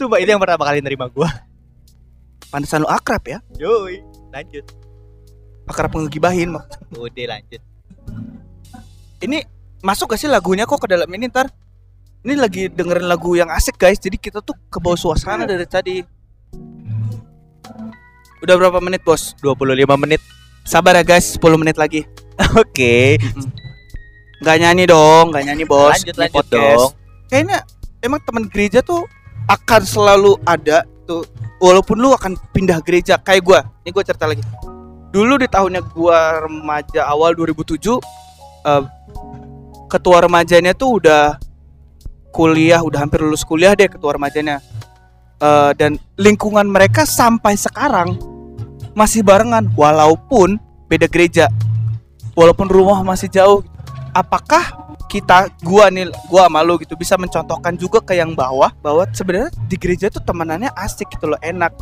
Coba 0.00 0.16
itu 0.16 0.32
yang 0.32 0.40
pertama 0.40 0.64
kali 0.64 0.80
nerima 0.80 1.12
gua. 1.12 1.28
Pantesan 2.48 2.80
lu 2.80 2.88
akrab 2.88 3.20
ya? 3.28 3.44
Yoi, 3.60 4.00
lanjut. 4.32 4.64
Akrab 5.70 5.94
ngegibahin 5.94 6.58
mak. 6.58 6.66
Udah 6.90 7.38
lanjut. 7.38 7.62
Ini 9.22 9.46
masuk 9.86 10.10
gak 10.10 10.18
sih 10.18 10.26
lagunya 10.26 10.66
kok 10.66 10.82
ke 10.82 10.90
dalam 10.90 11.06
ini 11.14 11.30
ntar? 11.30 11.46
Ini 12.26 12.34
lagi 12.34 12.66
dengerin 12.66 13.06
lagu 13.06 13.38
yang 13.38 13.48
asik 13.54 13.78
guys. 13.78 14.02
Jadi 14.02 14.18
kita 14.18 14.42
tuh 14.42 14.58
ke 14.66 14.82
bawah 14.82 14.98
suasana 14.98 15.46
dari 15.46 15.64
tadi. 15.64 16.02
Udah 18.40 18.54
berapa 18.56 18.80
menit 18.82 19.04
bos? 19.06 19.36
25 19.44 19.94
menit. 20.00 20.20
Sabar 20.64 20.96
ya 20.96 21.04
guys, 21.04 21.36
10 21.36 21.60
menit 21.60 21.76
lagi. 21.78 22.04
Oke. 22.60 23.20
Nggak 24.40 24.56
nyanyi 24.56 24.84
dong, 24.88 25.32
nggak 25.32 25.44
nyanyi 25.44 25.64
bos. 25.68 26.00
Lanjut 26.00 26.16
lanjut 26.16 26.36
podcast. 26.40 26.56
dong. 26.56 26.90
Kayaknya 27.28 27.58
emang 28.00 28.20
teman 28.24 28.44
gereja 28.48 28.80
tuh 28.80 29.04
akan 29.48 29.82
selalu 29.84 30.40
ada 30.48 30.88
tuh. 31.04 31.24
Walaupun 31.60 32.00
lu 32.00 32.16
akan 32.16 32.40
pindah 32.56 32.80
gereja 32.80 33.20
kayak 33.20 33.44
gua. 33.44 33.60
Ini 33.84 33.92
gua 33.92 34.04
cerita 34.04 34.24
lagi. 34.24 34.40
Dulu 35.10 35.42
di 35.42 35.50
tahunnya 35.50 35.82
gua 35.90 36.46
remaja 36.46 37.10
awal 37.10 37.34
2007 37.34 37.98
eh, 38.66 38.82
ketua 39.90 40.22
remajanya 40.22 40.70
tuh 40.70 41.02
udah 41.02 41.34
kuliah, 42.30 42.78
udah 42.78 43.02
hampir 43.02 43.18
lulus 43.18 43.42
kuliah 43.42 43.74
deh 43.74 43.90
ketua 43.90 44.14
remajanya. 44.14 44.62
Eh, 45.42 45.72
dan 45.74 45.98
lingkungan 46.14 46.70
mereka 46.70 47.02
sampai 47.02 47.58
sekarang 47.58 48.14
masih 48.94 49.26
barengan 49.26 49.66
walaupun 49.74 50.62
beda 50.86 51.10
gereja. 51.10 51.50
Walaupun 52.38 52.70
rumah 52.70 53.02
masih 53.02 53.26
jauh. 53.26 53.66
Apakah 54.14 54.94
kita 55.10 55.50
gua 55.66 55.90
nih 55.90 56.06
gua 56.30 56.46
sama 56.46 56.62
lu 56.62 56.78
gitu 56.78 56.94
bisa 56.94 57.18
mencontohkan 57.18 57.74
juga 57.74 57.98
ke 57.98 58.14
yang 58.14 58.30
bawah 58.38 58.70
bahwa 58.78 59.02
sebenarnya 59.10 59.50
di 59.66 59.74
gereja 59.74 60.06
tuh 60.06 60.22
temenannya 60.22 60.70
asik 60.78 61.10
gitu 61.10 61.34
loh 61.34 61.40
enak 61.42 61.74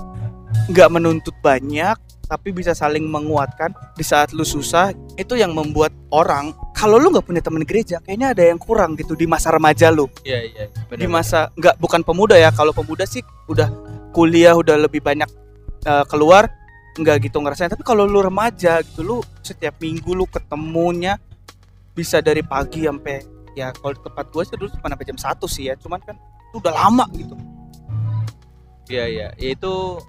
nggak 0.73 0.89
menuntut 0.89 1.37
banyak 1.45 1.97
tapi 2.29 2.53
bisa 2.53 2.77
saling 2.77 3.09
menguatkan 3.09 3.73
di 3.97 4.05
saat 4.05 4.37
lu 4.37 4.45
susah 4.45 4.93
itu 5.17 5.35
yang 5.35 5.57
membuat 5.57 5.91
orang 6.13 6.53
kalau 6.77 7.01
lu 7.01 7.09
nggak 7.09 7.25
punya 7.25 7.41
teman 7.41 7.65
gereja 7.65 7.99
kayaknya 8.05 8.37
ada 8.37 8.45
yang 8.45 8.61
kurang 8.61 8.95
gitu 9.01 9.17
di 9.17 9.25
masa 9.25 9.49
remaja 9.49 9.89
lu 9.89 10.07
Iya 10.23 10.39
iya. 10.45 10.65
di 10.93 11.09
masa 11.09 11.49
nggak 11.57 11.81
bukan 11.81 12.05
pemuda 12.05 12.37
ya 12.37 12.53
kalau 12.53 12.77
pemuda 12.77 13.09
sih 13.09 13.25
udah 13.49 13.73
kuliah 14.13 14.53
udah 14.53 14.77
lebih 14.77 15.01
banyak 15.01 15.27
eh, 15.83 16.05
keluar 16.07 16.53
nggak 17.01 17.31
gitu 17.33 17.41
ngerasain 17.41 17.73
tapi 17.73 17.83
kalau 17.83 18.05
lu 18.05 18.21
remaja 18.21 18.85
gitu 18.85 19.01
lu 19.01 19.17
setiap 19.41 19.81
minggu 19.81 20.13
lu 20.13 20.29
ketemunya 20.29 21.17
bisa 21.97 22.21
dari 22.21 22.45
pagi 22.45 22.85
sampai 22.85 23.25
ya 23.57 23.73
kalau 23.73 23.97
di 23.97 24.03
tempat 24.05 24.25
gue 24.31 24.43
sih 24.47 24.55
dulu 24.55 24.69
cuma 24.77 24.87
sampai 24.93 25.07
jam 25.09 25.19
satu 25.19 25.47
sih 25.51 25.67
ya 25.67 25.75
cuman 25.81 25.99
kan 26.05 26.15
itu 26.53 26.57
udah 26.61 26.75
lama 26.77 27.09
gitu 27.17 27.35
Iya 28.89 29.05
iya. 29.05 29.29
Itu 29.37 30.01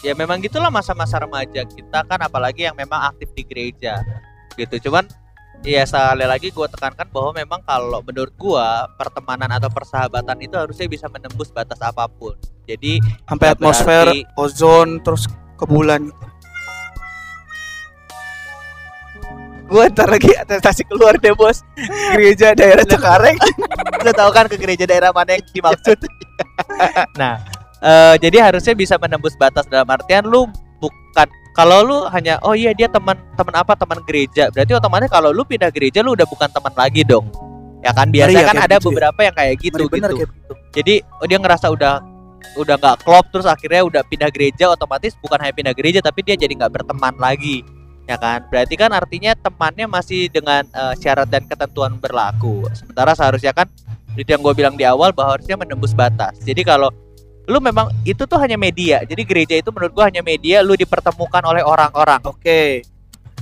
ya 0.00 0.16
memang 0.16 0.40
gitulah 0.40 0.72
masa-masa 0.72 1.20
remaja 1.20 1.68
kita 1.68 2.02
kan 2.08 2.20
apalagi 2.24 2.64
yang 2.64 2.76
memang 2.76 3.12
aktif 3.12 3.28
di 3.36 3.44
gereja 3.44 4.00
gitu. 4.56 4.88
Cuman 4.88 5.04
ya 5.62 5.84
sekali 5.84 6.24
lagi 6.24 6.48
gue 6.50 6.66
tekankan 6.72 7.06
bahwa 7.12 7.30
memang 7.36 7.60
kalau 7.62 8.00
menurut 8.02 8.34
gua 8.34 8.88
pertemanan 8.98 9.52
atau 9.52 9.70
persahabatan 9.70 10.40
itu 10.42 10.58
harusnya 10.58 10.88
bisa 10.88 11.06
menembus 11.12 11.52
batas 11.52 11.78
apa 11.84 12.08
pun. 12.08 12.34
Jadi 12.64 12.98
sampai 13.28 13.52
atmosfer 13.52 14.06
berarti- 14.10 14.26
ozon 14.40 14.88
terus 15.04 15.28
ke 15.60 15.64
bulan 15.68 16.10
gue 19.72 19.84
ntar 19.88 20.04
lagi 20.04 20.28
atestasi 20.36 20.84
keluar 20.84 21.16
deh 21.16 21.32
bos 21.32 21.64
gereja 22.12 22.52
daerah 22.52 22.84
Cengkareng 22.84 23.40
Lo 24.04 24.10
tahu 24.12 24.30
kan 24.34 24.50
ke 24.50 24.58
gereja 24.58 24.84
daerah 24.84 25.14
mana 25.14 25.38
yang 25.38 25.46
dimaksud? 25.54 25.96
nah, 27.20 27.38
eh, 27.82 28.14
jadi 28.22 28.50
harusnya 28.50 28.74
bisa 28.78 28.94
menembus 28.96 29.34
batas 29.34 29.66
dalam 29.66 29.86
artian 29.90 30.24
lu 30.24 30.46
bukan 30.78 31.28
kalau 31.52 31.84
lu 31.84 31.98
hanya 32.08 32.40
oh 32.40 32.56
iya 32.56 32.72
dia 32.72 32.88
teman 32.88 33.14
teman 33.36 33.54
apa 33.54 33.76
teman 33.76 34.00
gereja. 34.08 34.48
Berarti 34.48 34.72
otomatis 34.72 35.08
kalau 35.12 35.30
lu 35.36 35.44
pindah 35.44 35.68
gereja 35.68 36.00
lu 36.00 36.16
udah 36.16 36.24
bukan 36.24 36.48
teman 36.48 36.72
lagi 36.72 37.04
dong. 37.04 37.28
Ya 37.84 37.92
kan? 37.92 38.08
Biasanya 38.08 38.40
Iya, 38.40 38.48
kan 38.48 38.58
ada 38.62 38.76
gitu 38.80 38.88
ya. 38.88 38.88
beberapa 38.94 39.20
yang 39.20 39.34
kayak 39.36 39.54
gitu 39.60 39.82
bener 39.90 40.10
gitu. 40.10 40.24
kayak 40.24 40.30
gitu. 40.32 40.52
Jadi 40.72 40.94
oh, 41.20 41.26
dia 41.28 41.38
ngerasa 41.38 41.66
udah 41.68 41.94
udah 42.56 42.74
nggak 42.80 42.96
klop 43.04 43.26
terus 43.32 43.44
akhirnya 43.44 43.82
udah 43.84 44.02
pindah 44.08 44.30
gereja 44.32 44.64
otomatis 44.72 45.12
bukan 45.20 45.38
hanya 45.40 45.54
pindah 45.54 45.74
gereja 45.76 46.00
tapi 46.00 46.24
dia 46.24 46.34
jadi 46.40 46.52
nggak 46.56 46.72
berteman 46.72 47.14
lagi. 47.20 47.60
Ya 48.08 48.16
kan? 48.16 48.48
Berarti 48.48 48.74
kan 48.80 48.90
artinya 48.96 49.36
temannya 49.36 49.86
masih 49.92 50.32
dengan 50.32 50.64
eh, 50.72 50.94
syarat 50.96 51.28
dan 51.28 51.44
ketentuan 51.44 52.00
berlaku. 52.00 52.64
Sementara 52.72 53.12
seharusnya 53.12 53.52
kan 53.52 53.68
itu 54.16 54.28
yang 54.28 54.40
gue 54.40 54.54
bilang 54.56 54.74
di 54.76 54.88
awal 54.88 55.12
bahwa 55.12 55.36
harusnya 55.36 55.60
menembus 55.60 55.92
batas. 55.92 56.32
Jadi 56.40 56.64
kalau 56.64 56.88
lu 57.46 57.58
memang 57.58 57.90
itu 58.02 58.22
tuh 58.22 58.38
hanya 58.38 58.54
media 58.54 59.02
jadi 59.02 59.22
gereja 59.26 59.54
itu 59.58 59.70
menurut 59.74 59.92
gua 59.92 60.06
hanya 60.06 60.22
media 60.22 60.62
lu 60.62 60.74
dipertemukan 60.74 61.42
oleh 61.42 61.62
orang-orang 61.62 62.22
oke 62.22 62.86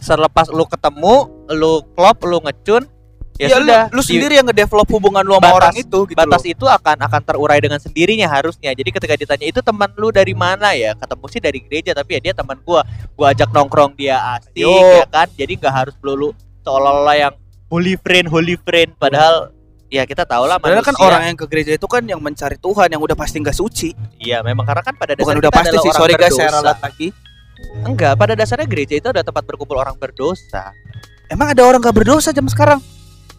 selepas 0.00 0.48
lu 0.48 0.64
ketemu 0.64 1.28
lu 1.52 1.84
klop 1.92 2.24
lu 2.24 2.40
ngecun 2.40 2.88
ya, 3.36 3.52
ya, 3.52 3.56
sudah 3.60 3.82
lu, 3.92 3.96
lu 3.96 4.00
di- 4.00 4.08
sendiri 4.08 4.32
yang 4.40 4.46
ngedevelop 4.48 4.88
hubungan 4.88 5.24
lu 5.24 5.36
sama 5.36 5.44
Batas- 5.48 5.58
orang 5.60 5.74
itu 5.76 5.98
gitu 6.08 6.16
batas 6.16 6.42
loh. 6.44 6.52
itu 6.52 6.64
akan 6.64 6.96
akan 7.04 7.20
terurai 7.24 7.60
dengan 7.60 7.80
sendirinya 7.80 8.28
harusnya. 8.28 8.72
Jadi 8.76 8.90
ketika 8.92 9.14
ditanya 9.16 9.46
itu 9.48 9.60
teman 9.64 9.88
lu 9.96 10.12
dari 10.12 10.36
mana 10.36 10.76
ya? 10.76 10.92
Ketemu 10.92 11.24
sih 11.32 11.40
dari 11.40 11.58
gereja 11.64 11.96
tapi 11.96 12.16
ya 12.16 12.20
dia 12.20 12.34
teman 12.36 12.60
gua. 12.60 12.84
Gua 13.16 13.32
ajak 13.32 13.48
nongkrong 13.48 13.96
dia 13.96 14.20
asik 14.36 14.52
Yo. 14.60 14.68
ya 14.72 15.08
kan. 15.08 15.28
Jadi 15.32 15.56
nggak 15.56 15.72
harus 15.72 15.94
melulu 16.04 16.36
seolah-olah 16.64 17.16
yang 17.16 17.34
holy 17.72 17.96
friend 17.96 18.28
holy 18.28 18.60
friend 18.60 18.92
padahal 19.00 19.48
ya 19.90 20.06
kita 20.06 20.22
tahu 20.22 20.46
lah 20.46 20.56
Padahal 20.56 20.80
kan 20.80 20.94
manusia. 20.94 21.06
orang 21.06 21.22
yang 21.26 21.36
ke 21.36 21.46
gereja 21.46 21.72
itu 21.74 21.84
kan 21.84 22.02
yang 22.02 22.18
mencari 22.18 22.56
Tuhan 22.56 22.88
yang 22.88 23.02
udah 23.02 23.12
pasti 23.12 23.36
nggak 23.38 23.52
suci 23.52 23.90
Iya, 24.16 24.40
memang 24.40 24.62
karena 24.62 24.80
kan 24.80 24.94
pada 24.94 25.12
bukan 25.12 25.34
dasarnya 25.34 25.42
udah 25.42 25.52
pasti 25.52 25.76
sih 25.76 25.92
sorry 25.92 26.14
guys 26.14 26.32
saya 26.32 26.50
ralat 26.52 26.78
lagi 26.78 27.08
Enggak, 27.84 28.16
pada 28.16 28.32
dasarnya 28.32 28.64
gereja 28.64 28.96
itu 28.96 29.04
adalah 29.04 29.20
tempat 29.22 29.44
berkumpul 29.44 29.76
orang 29.76 29.92
berdosa. 29.94 30.72
emang 31.26 31.52
ada 31.52 31.60
orang 31.60 31.76
nggak 31.78 31.92
berdosa 31.94 32.30
jam 32.30 32.46
sekarang 32.46 32.80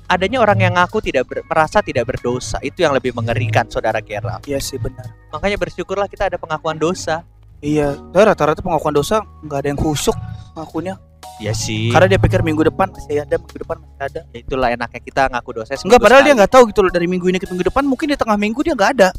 Adanya 0.06 0.44
orang 0.44 0.60
yang 0.60 0.74
ngaku 0.76 1.00
tidak 1.00 1.24
ber- 1.24 1.48
merasa 1.48 1.80
tidak 1.80 2.04
berdosa. 2.04 2.60
Itu 2.60 2.84
yang 2.84 2.92
lebih 2.92 3.16
mengerikan, 3.16 3.64
Saudara 3.66 4.04
Gerald. 4.04 4.44
iya 4.44 4.60
sih 4.60 4.76
benar 4.76 5.08
Makanya 5.32 5.56
bersyukurlah 5.56 6.06
kita 6.06 6.28
ada 6.28 6.36
pengakuan 6.36 6.76
dosa. 6.76 7.24
Iya 7.62 7.94
Tapi 7.94 8.24
rata-rata 8.24 8.60
pengakuan 8.60 8.92
dosa 8.92 9.22
nggak 9.40 9.58
ada 9.58 9.68
yang 9.68 9.80
khusyuk 9.80 10.18
ngakunya 10.54 10.96
Iya 11.38 11.54
sih. 11.54 11.90
karena 11.90 12.06
dia 12.08 12.20
pikir 12.20 12.40
minggu 12.40 12.62
depan 12.64 12.86
masih 12.88 13.18
ada 13.20 13.34
minggu 13.36 13.58
depan 13.58 13.76
masih 13.76 13.98
ada 14.00 14.22
Ya 14.30 14.40
itulah 14.40 14.70
enaknya 14.70 15.00
kita 15.00 15.22
ngaku 15.28 15.50
dosa 15.56 15.74
Enggak, 15.76 15.98
padahal 16.00 16.22
dia 16.22 16.28
sekali. 16.28 16.38
nggak 16.38 16.52
tahu 16.52 16.64
gitu 16.68 16.80
loh 16.80 16.92
dari 16.92 17.08
minggu 17.08 17.26
ini 17.28 17.38
ke 17.38 17.48
minggu 17.48 17.66
depan 17.66 17.82
mungkin 17.84 18.06
di 18.06 18.16
tengah 18.16 18.36
minggu 18.36 18.62
dia 18.62 18.74
nggak 18.74 18.92
ada. 18.96 19.10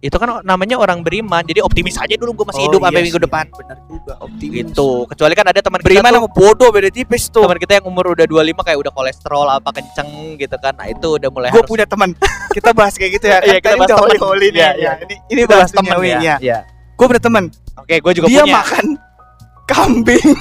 itu 0.00 0.10
kan 0.12 0.42
namanya 0.42 0.74
orang 0.76 0.98
beriman 0.98 1.42
jadi 1.42 1.58
optimis 1.58 1.94
aja 1.94 2.10
dulu 2.12 2.34
gue 2.36 2.46
masih 2.48 2.58
Oh, 2.60 2.66
hidup 2.66 2.80
iya 2.80 2.86
sampai 2.88 3.02
minggu 3.04 3.14
sih, 3.14 3.24
depan 3.24 3.44
Benar 3.52 3.78
juga, 3.86 4.12
optimis. 4.18 4.54
gitu 4.60 4.88
kecuali 5.06 5.32
kan 5.32 5.46
ada 5.46 5.60
teman 5.60 5.78
Beriman 5.80 6.02
kita 6.02 6.10
sama 6.12 6.18
tuh, 6.20 6.32
bodoh 6.32 6.70
beda 6.70 6.90
tipis 6.90 7.22
tuh. 7.28 7.42
teman 7.44 7.54
kita 7.56 7.72
yang 7.78 7.86
umur 7.86 8.04
udah 8.10 8.26
25 8.26 8.66
kayak 8.66 8.78
udah 8.80 8.92
kolesterol 8.92 9.46
apa 9.48 9.70
kenceng 9.72 10.10
gitu 10.36 10.56
kan 10.58 10.74
nah 10.74 10.86
itu 10.86 11.06
udah 11.08 11.30
mulai 11.30 11.48
Gue 11.48 11.54
harus 11.56 11.70
punya 11.70 11.86
teman. 11.86 12.18
kita 12.52 12.70
bahas 12.72 12.94
kayak 12.94 13.10
gitu 13.14 13.26
ya. 13.26 13.38
Iya, 13.40 13.58
kita 13.58 13.74
bahas 13.76 13.90
temen. 13.92 14.18
holy 14.20 14.48
nih. 14.48 14.58
Iya, 14.58 14.66
ya. 14.66 14.70
iya. 14.74 14.92
Ini 15.00 15.14
ini 15.28 15.40
bahas 15.44 15.70
temen 15.70 15.94
ya, 16.02 16.34
ya. 16.36 16.58
Gue 16.94 17.06
punya 17.06 17.20
teman. 17.20 17.44
oke 17.74 17.94
gue 17.94 18.12
juga 18.14 18.26
Dia 18.26 18.42
punya 18.42 18.54
makan 18.54 18.84
kambing. 19.64 20.26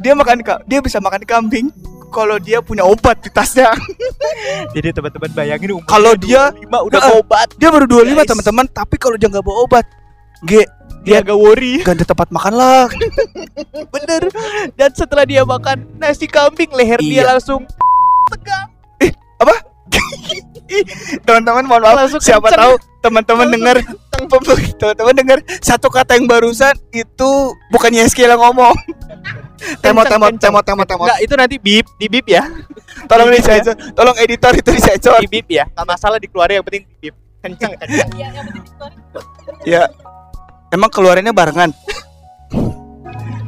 dia 0.00 0.12
makan 0.14 0.38
ka- 0.40 0.62
dia 0.64 0.80
bisa 0.80 0.96
makan 0.98 1.22
kambing 1.22 1.66
kalau 2.08 2.36
dia 2.36 2.58
punya 2.58 2.82
obat 2.82 3.20
di 3.20 3.28
tasnya. 3.28 3.70
jadi 4.74 4.90
teman-teman 4.90 5.30
bayangin 5.30 5.78
Kalau 5.84 6.14
dia 6.14 6.50
25 6.52 6.86
udah 6.88 7.00
Heeh. 7.00 7.18
obat 7.18 7.48
Dia 7.54 7.68
baru 7.68 7.86
25 7.86 8.06
Guys. 8.08 8.28
teman-teman, 8.28 8.66
tapi 8.66 8.94
kalau 8.96 9.14
dia 9.14 9.28
nggak 9.28 9.42
bawa 9.42 9.58
obat, 9.62 9.86
G 10.42 10.64
dia 11.00 11.24
agak 11.24 11.32
worry 11.32 11.80
ganti 11.80 12.04
tempat 12.04 12.28
makan 12.28 12.52
lah. 12.52 12.84
bener 13.94 14.28
dan 14.76 14.92
setelah 14.92 15.24
dia 15.24 15.40
makan 15.42 15.88
nasi 15.96 16.28
kambing 16.28 16.68
leher 16.70 17.00
dia 17.00 17.24
Iya. 17.24 17.32
langsung 17.32 17.64
teman-teman 21.26 21.64
mohon 21.66 21.82
maaf. 21.82 21.96
Langsung 22.06 22.22
siapa 22.22 22.48
kenceng. 22.50 22.60
tahu 22.60 22.72
teman-teman 23.00 23.46
dengar 23.48 23.76
teman-teman 24.20 25.14
dengar 25.16 25.38
satu 25.64 25.88
kata 25.88 26.20
yang 26.20 26.28
barusan 26.28 26.76
itu 26.92 27.30
bukan 27.72 27.90
Yeski 27.96 28.28
yang 28.28 28.36
ngomong 28.36 28.76
temot 29.80 30.06
temot 30.08 30.32
temot 30.36 30.64
temot 30.64 30.86
temot. 30.86 31.06
Enggak, 31.08 31.20
itu 31.24 31.34
nanti 31.36 31.56
bip 31.56 31.86
di 31.96 32.06
bip 32.08 32.26
ya. 32.28 32.44
Tolong 33.08 33.32
Bip, 33.32 33.40
disensor 33.40 33.74
tolong 33.96 34.16
editor 34.20 34.52
itu 34.52 34.70
disensor. 34.76 35.18
Di 35.24 35.30
bip 35.30 35.48
ya 35.48 35.64
nggak 35.72 35.86
masalah 35.88 36.18
dikeluarin 36.20 36.60
yang 36.60 36.66
penting 36.66 36.84
di 36.86 36.96
bip. 37.08 37.14
Kenceng 37.40 37.72
kenceng. 37.80 38.08
Ya 39.64 39.88
emang 40.68 40.92
keluarannya 40.92 41.32
barengan? 41.32 41.72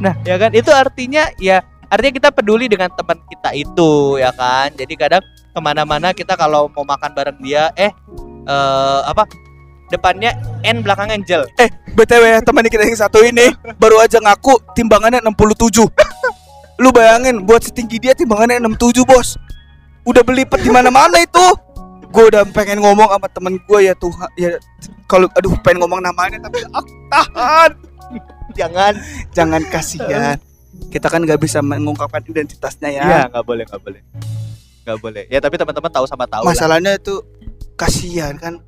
Nah, 0.03 0.19
ya 0.27 0.35
kan? 0.35 0.51
Itu 0.51 0.75
artinya 0.75 1.31
ya 1.39 1.63
artinya 1.87 2.13
kita 2.19 2.29
peduli 2.35 2.67
dengan 2.67 2.91
teman 2.91 3.21
kita 3.29 3.55
itu 3.55 4.19
ya 4.19 4.33
kan. 4.35 4.73
Jadi 4.75 4.95
kadang 4.99 5.23
ke 5.53 5.61
mana-mana 5.61 6.11
kita 6.11 6.33
kalau 6.35 6.73
mau 6.73 6.83
makan 6.83 7.12
bareng 7.12 7.38
dia, 7.38 7.69
eh 7.77 7.93
eh 8.43 9.01
apa 9.05 9.29
depannya 9.88 10.33
N 10.65 10.81
belakangnya 10.81 11.21
Angel. 11.21 11.43
eh 11.61 11.69
btw 11.93 12.41
teman 12.41 12.65
kita 12.65 12.81
yang 12.83 12.97
satu 12.97 13.21
ini 13.21 13.53
baru 13.77 14.01
aja 14.01 14.17
ngaku 14.19 14.57
timbangannya 14.73 15.21
67 15.21 15.85
lu 16.81 16.88
bayangin 16.88 17.45
buat 17.45 17.61
setinggi 17.61 18.01
dia 18.01 18.17
timbangannya 18.17 18.57
67 18.65 19.05
bos 19.05 19.37
udah 20.03 20.25
belipet 20.25 20.65
di 20.65 20.73
mana-mana 20.73 21.21
itu 21.21 21.47
gue 22.09 22.25
udah 22.33 22.49
pengen 22.51 22.81
ngomong 22.81 23.12
sama 23.12 23.29
temen 23.29 23.61
gue 23.61 23.79
ya 23.85 23.93
Tuhan 23.93 24.29
ya 24.35 24.57
kalau 25.05 25.29
aduh 25.37 25.53
pengen 25.61 25.85
ngomong 25.85 26.01
namanya 26.01 26.41
tapi 26.41 26.65
aku 26.73 26.88
tahan 27.07 27.71
Jangan. 28.53 28.93
jangan 29.33 29.62
kasihan 29.69 30.37
kita 30.88 31.09
kan 31.09 31.21
nggak 31.21 31.41
bisa 31.41 31.61
mengungkapkan 31.61 32.25
identitasnya 32.25 32.88
ya 32.88 33.05
Iya, 33.05 33.21
nggak 33.29 33.45
boleh, 33.45 33.65
nggak 33.65 33.81
boleh. 33.81 34.01
Nggak 34.83 34.99
boleh. 34.99 35.25
Ya 35.27 35.38
tapi 35.38 35.55
teman-teman 35.55 35.88
tahu 35.88 36.05
sama 36.05 36.27
tahu 36.27 36.42
lah. 36.42 36.51
masalahnya 36.51 36.92
itu 36.95 37.23
kasihan 37.75 38.35
kan 38.37 38.59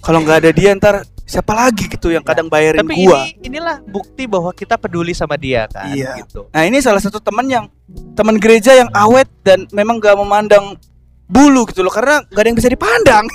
kalau 0.00 0.18
nggak 0.20 0.38
ada 0.40 0.50
dia 0.50 0.70
ntar 0.72 0.94
siapa 1.22 1.50
lagi 1.52 1.86
gitu 1.88 2.08
yang 2.08 2.22
Ya. 2.22 2.28
kadang 2.28 2.46
bayarin 2.46 2.78
Tapi 2.80 2.94
gua 3.00 3.26
ini 3.26 3.50
inilah 3.50 3.82
bukti 3.82 4.24
bahwa 4.24 4.50
kita 4.50 4.74
peduli 4.76 5.10
sama 5.10 5.34
dia 5.34 5.66
kan 5.66 5.90
Iya. 5.90 6.22
gitu. 6.22 6.46
nah 6.48 6.62
ini 6.62 6.78
salah 6.78 6.98
satu 6.98 7.18
teman 7.18 7.46
yang 7.46 7.66
teman 8.14 8.36
gereja 8.36 8.70
yang 8.72 8.86
awet 8.92 9.26
dan 9.42 9.66
memang 9.70 9.98
gak 9.98 10.14
memandang 10.14 10.78
bulu 11.26 11.66
gitu 11.66 11.82
loh 11.82 11.90
karena 11.90 12.22
gak 12.24 12.38
ada 12.38 12.48
yang 12.48 12.54
bisa 12.56 12.70
dipandang 12.70 13.26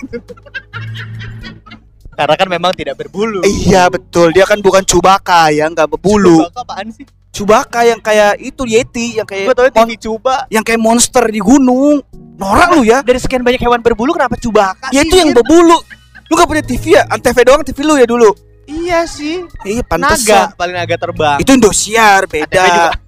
Karena 2.11 2.35
kan 2.35 2.47
memang 2.47 2.71
tidak 2.71 2.95
berbulu. 2.97 3.39
iya 3.43 3.87
betul 3.87 4.29
dia 4.29 4.43
kan 4.43 4.59
bukan 4.59 4.83
cubaka 4.83 5.47
ya 5.49 5.65
nggak 5.65 5.87
berbulu 5.89 6.43
Coba 6.45 6.61
apaan 6.65 6.91
sih? 6.91 7.07
cubaka 7.31 7.81
yang 7.81 7.97
kayak 7.97 8.35
itu 8.37 8.63
yeti 8.65 9.15
yang 9.15 9.23
kayak 9.23 9.49
mon- 9.49 9.87
TV 9.87 9.95
coba. 9.97 10.43
yang 10.47 10.61
kayak 10.61 10.77
monster 10.77 11.23
di 11.25 11.39
gunung 11.39 12.03
norak 12.35 12.69
lu 12.71 12.83
ya 12.83 12.99
Dari 12.99 13.15
sekian 13.17 13.39
banyak 13.39 13.57
hewan 13.57 13.79
berbulu 13.79 14.11
kenapa 14.11 14.35
cubaka 14.35 14.91
ya 14.91 15.01
itu 15.01 15.15
yang 15.15 15.31
berbulu 15.31 15.79
lu 16.27 16.33
gak 16.33 16.45
punya 16.45 16.59
TV 16.61 16.83
ya 16.93 17.07
antv 17.07 17.37
doang 17.41 17.61
TV 17.61 17.79
lu 17.81 17.95
ya 17.95 18.03
dulu 18.03 18.31
Iya 18.63 19.03
sih. 19.03 19.43
iya 19.63 19.79
Naga 19.81 19.89
pantesan 19.89 20.47
paling 20.53 20.75
naga 20.75 20.95
terbang. 20.97 21.37
itu 21.37 21.49
Indosiar 21.49 22.23
beda 22.25 22.91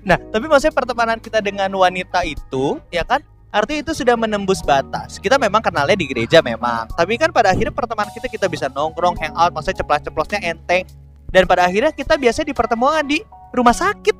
Nah, 0.00 0.16
tapi 0.16 0.46
maksudnya 0.46 0.72
pertemanan 0.72 1.18
kita 1.18 1.40
dengan 1.40 1.68
wanita 1.70 2.24
itu, 2.24 2.80
ya 2.88 3.02
kan? 3.02 3.20
Artinya 3.52 3.84
itu 3.84 3.92
sudah 3.92 4.16
menembus 4.16 4.64
batas. 4.64 5.20
Kita 5.20 5.36
memang 5.36 5.60
kenalnya 5.60 5.92
di 5.92 6.08
gereja 6.08 6.40
memang. 6.40 6.88
Tapi 6.96 7.20
kan 7.20 7.28
pada 7.28 7.52
akhirnya 7.52 7.68
pertemanan 7.68 8.08
kita 8.08 8.24
kita 8.32 8.48
bisa 8.48 8.72
nongkrong, 8.72 9.12
hangout, 9.20 9.52
maksudnya 9.52 9.84
ceplos-ceplosnya 9.84 10.40
enteng. 10.40 10.88
Dan 11.28 11.44
pada 11.44 11.68
akhirnya 11.68 11.92
kita 11.92 12.16
biasanya 12.16 12.48
di 12.48 12.56
pertemuan 12.56 13.04
di 13.04 13.20
rumah 13.52 13.76
sakit. 13.76 14.16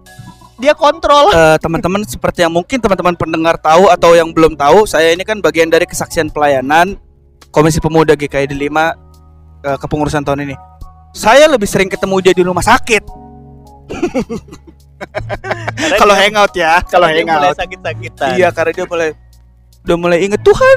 Dia 0.61 0.77
kontrol. 0.77 1.33
Eh, 1.33 1.57
teman-teman 1.65 2.05
seperti 2.05 2.45
yang 2.45 2.53
mungkin 2.53 2.77
teman-teman 2.77 3.17
pendengar 3.17 3.57
tahu 3.57 3.89
atau 3.89 4.13
yang 4.13 4.29
belum 4.37 4.53
tahu, 4.53 4.85
saya 4.85 5.17
ini 5.17 5.25
kan 5.25 5.41
bagian 5.41 5.73
dari 5.73 5.89
kesaksian 5.89 6.29
pelayanan 6.29 7.01
Komisi 7.49 7.81
Pemuda 7.81 8.13
GKI 8.13 8.53
5 8.53 8.53
eh, 8.53 9.79
kepengurusan 9.81 10.29
tahun 10.29 10.45
ini. 10.45 10.57
Saya 11.17 11.49
lebih 11.49 11.69
sering 11.69 11.89
ketemu 11.89 12.21
dia 12.21 12.37
di 12.37 12.45
rumah 12.45 12.65
sakit. 12.65 13.05
Kalau 16.01 16.15
hangout 16.15 16.53
ya, 16.55 16.81
kalau 16.87 17.07
dia 17.11 17.25
mulai 17.27 17.51
hangout. 17.53 17.59
sakit-sakitan. 17.59 18.29
Iya, 18.39 18.49
karena 18.55 18.73
dia 18.73 18.87
mulai 18.87 19.09
udah 19.83 19.97
mulai 19.99 20.19
inget 20.23 20.41
Tuhan. 20.47 20.77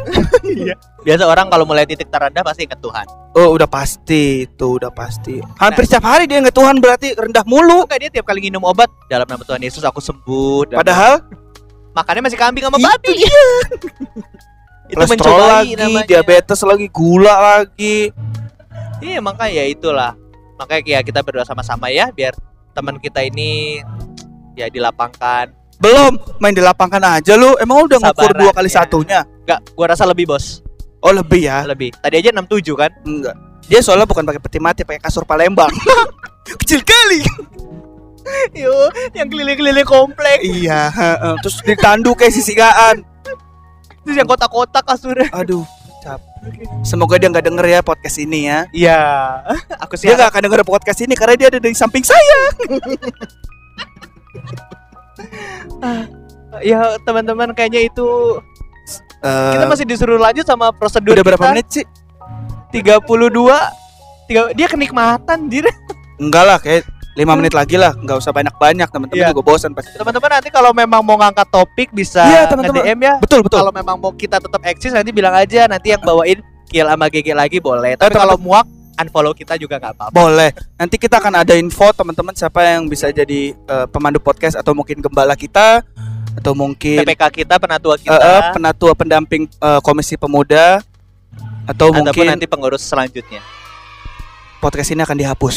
Biasa 1.05 1.23
orang 1.29 1.47
kalau 1.53 1.65
mulai 1.69 1.85
titik 1.85 2.09
terendah 2.09 2.41
pasti 2.41 2.65
ingat 2.65 2.81
Tuhan. 2.81 3.05
Oh, 3.37 3.53
udah 3.53 3.69
pasti 3.69 4.49
itu, 4.49 4.67
udah 4.81 4.89
pasti. 4.89 5.37
Hampir 5.61 5.85
setiap 5.85 6.09
hari 6.09 6.25
dia 6.25 6.41
inget 6.41 6.55
Tuhan 6.55 6.81
berarti 6.81 7.13
rendah 7.13 7.45
mulu. 7.45 7.85
Enggak 7.85 7.99
dia 8.01 8.09
tiap 8.17 8.25
kali 8.25 8.41
minum 8.49 8.65
obat 8.65 8.89
dalam 9.05 9.29
nama 9.29 9.45
Tuhan 9.45 9.61
Yesus 9.61 9.85
aku 9.85 10.01
sembuh. 10.01 10.73
Padahal 10.73 11.21
makannya 11.93 12.25
masih 12.25 12.39
kambing 12.41 12.65
sama 12.65 12.81
Itu 12.81 12.85
babi. 12.89 13.15
itu 14.85 15.01
kolesterol 15.01 15.17
mencobai 15.17 15.49
lagi, 15.49 15.71
namanya. 15.77 16.05
diabetes 16.09 16.59
lagi, 16.65 16.87
gula 16.89 17.35
lagi. 17.37 17.97
Iya 19.05 19.19
makanya 19.21 19.53
ya 19.61 19.65
itulah 19.69 20.11
makanya 20.55 20.81
ya 20.87 20.99
kita 21.03 21.19
berdoa 21.21 21.43
sama-sama 21.43 21.91
ya 21.91 22.09
biar 22.15 22.31
teman 22.71 22.99
kita 22.99 23.23
ini 23.23 23.83
ya 24.55 24.67
dilapangkan. 24.67 25.51
Belum 25.75 26.15
main 26.39 26.55
di 26.55 26.63
lapangan 26.63 27.19
aja 27.19 27.35
lu. 27.35 27.53
Emang 27.59 27.83
udah 27.83 27.99
ngukur 27.99 28.31
dua 28.31 28.51
kali 28.55 28.71
ya. 28.71 28.75
satunya? 28.81 29.19
Enggak, 29.43 29.59
gua 29.75 29.85
rasa 29.91 30.07
lebih 30.07 30.25
bos, 30.25 30.63
Oh 31.03 31.11
lebih 31.11 31.45
ya? 31.45 31.67
lebih. 31.67 31.91
Tadi 31.99 32.15
aja 32.17 32.31
67 32.31 32.73
kan? 32.73 32.91
Enggak. 33.03 33.35
Dia 33.67 33.83
soalnya 33.83 34.07
bukan 34.07 34.23
pakai 34.23 34.39
peti 34.39 34.57
mati, 34.57 34.81
pakai 34.81 35.03
kasur 35.03 35.27
Palembang. 35.27 35.69
Kecil 36.63 36.79
kali. 36.81 37.21
Yo, 38.57 38.73
yang 39.13 39.29
keliling-keliling 39.29 39.85
komplek. 39.85 40.41
iya. 40.41 40.89
heeh. 40.89 41.35
Terus 41.45 41.61
ditandu 41.61 42.17
kayak 42.17 42.33
sisigaan. 42.33 43.05
Terus 44.01 44.15
yang 44.17 44.25
kotak-kotak 44.25 44.81
kasurnya. 44.85 45.29
Aduh, 45.29 45.65
cap. 46.01 46.21
Semoga 46.81 47.17
dia 47.17 47.29
nggak 47.29 47.45
denger 47.45 47.65
ya 47.65 47.79
podcast 47.81 48.17
ini 48.17 48.49
ya. 48.49 48.59
Iya. 48.69 48.99
Aku 49.85 49.97
sih 49.97 50.09
Dia 50.09 50.17
nggak 50.17 50.29
akan 50.29 50.41
denger 50.45 50.61
podcast 50.61 51.01
ini 51.01 51.13
karena 51.13 51.33
dia 51.35 51.47
ada 51.49 51.57
di 51.57 51.73
samping 51.73 52.05
saya. 52.05 52.39
ya 56.61 56.95
teman-teman 57.03 57.51
kayaknya 57.51 57.85
itu 57.85 58.39
Eh, 59.17 59.51
kita 59.51 59.65
masih 59.65 59.83
disuruh 59.83 60.15
lanjut 60.15 60.43
sama 60.43 60.69
prosedur 60.69 61.11
udah 61.11 61.25
berapa 61.25 61.41
kita. 61.41 61.51
menit 61.51 61.67
sih? 61.71 61.85
32 62.69 63.01
tiga, 64.25 64.41
dia 64.53 64.67
kenikmatan 64.69 65.49
dir 65.49 65.65
Enggak 66.15 66.43
lah, 66.45 66.57
kayak 66.59 66.83
5 67.11 67.33
menit 67.33 67.51
lagi 67.51 67.75
lah. 67.75 67.91
Nggak 67.95 68.17
usah 68.17 68.29
banyak-banyak. 68.29 68.85
Teman-teman 68.85 69.17
Iya. 69.17 69.31
juga 69.31 69.41
bosan 69.43 69.71
pasti. 69.73 69.95
teman-teman 69.95 70.29
nanti 70.29 70.47
kalau 70.47 70.69
memang 70.69 71.01
mau 71.01 71.17
ngangkat 71.17 71.47
topik 71.49 71.89
bisa 71.89 72.21
Iya, 72.21 72.45
teman-teman. 72.45 72.83
nge-DM 72.83 72.99
ya 73.01 73.13
Betul 73.17 73.39
betul. 73.41 73.57
kalau 73.57 73.73
memang 73.73 73.95
mau 73.97 74.11
kita 74.13 74.37
tetap 74.37 74.61
eksis 74.61 74.93
nanti 74.93 75.09
bilang 75.09 75.33
aja 75.33 75.65
nanti 75.65 75.89
yang 75.89 75.99
bawain 75.99 76.37
Kiel 76.65 76.85
sama 76.85 77.07
GG 77.07 77.27
lagi 77.31 77.57
boleh 77.57 77.93
tapi 77.95 78.07
Eh, 78.07 78.15
kalau 78.15 78.35
muak 78.37 78.65
unfollow 78.97 79.31
kita 79.31 79.55
juga 79.55 79.75
nggak 79.75 79.93
apa-apa 79.93 80.13
Boleh. 80.13 80.49
Nanti 80.75 80.95
kita 80.95 81.17
akan 81.17 81.41
ada 81.41 81.53
info 81.53 81.91
teman-teman 81.91 82.31
siapa 82.31 82.63
yang 82.65 82.85
bisa 82.85 83.09
jadi 83.09 83.51
eh, 83.51 83.85
pemandu 83.87 84.17
podcast 84.17 84.55
atau 84.55 84.71
mungkin 84.71 84.99
gembala 84.99 85.33
kita 85.33 85.83
atau 86.35 86.51
mungkin 86.51 86.99
PPK 86.99 87.23
kita 87.33 87.55
penatua 87.55 87.95
eh, 87.95 88.03
kita 88.03 88.15
eh, 88.17 88.41
penatua 88.51 88.91
pendamping 88.91 89.47
eh, 89.47 89.79
komisi 89.79 90.15
pemuda 90.15 90.83
atau 91.65 91.89
ataupun 91.89 92.03
mungkin 92.03 92.25
nanti 92.29 92.45
pengurus 92.45 92.83
selanjutnya 92.83 93.39
podcast 94.59 94.91
ini 94.91 95.01
akan 95.01 95.17
dihapus. 95.17 95.55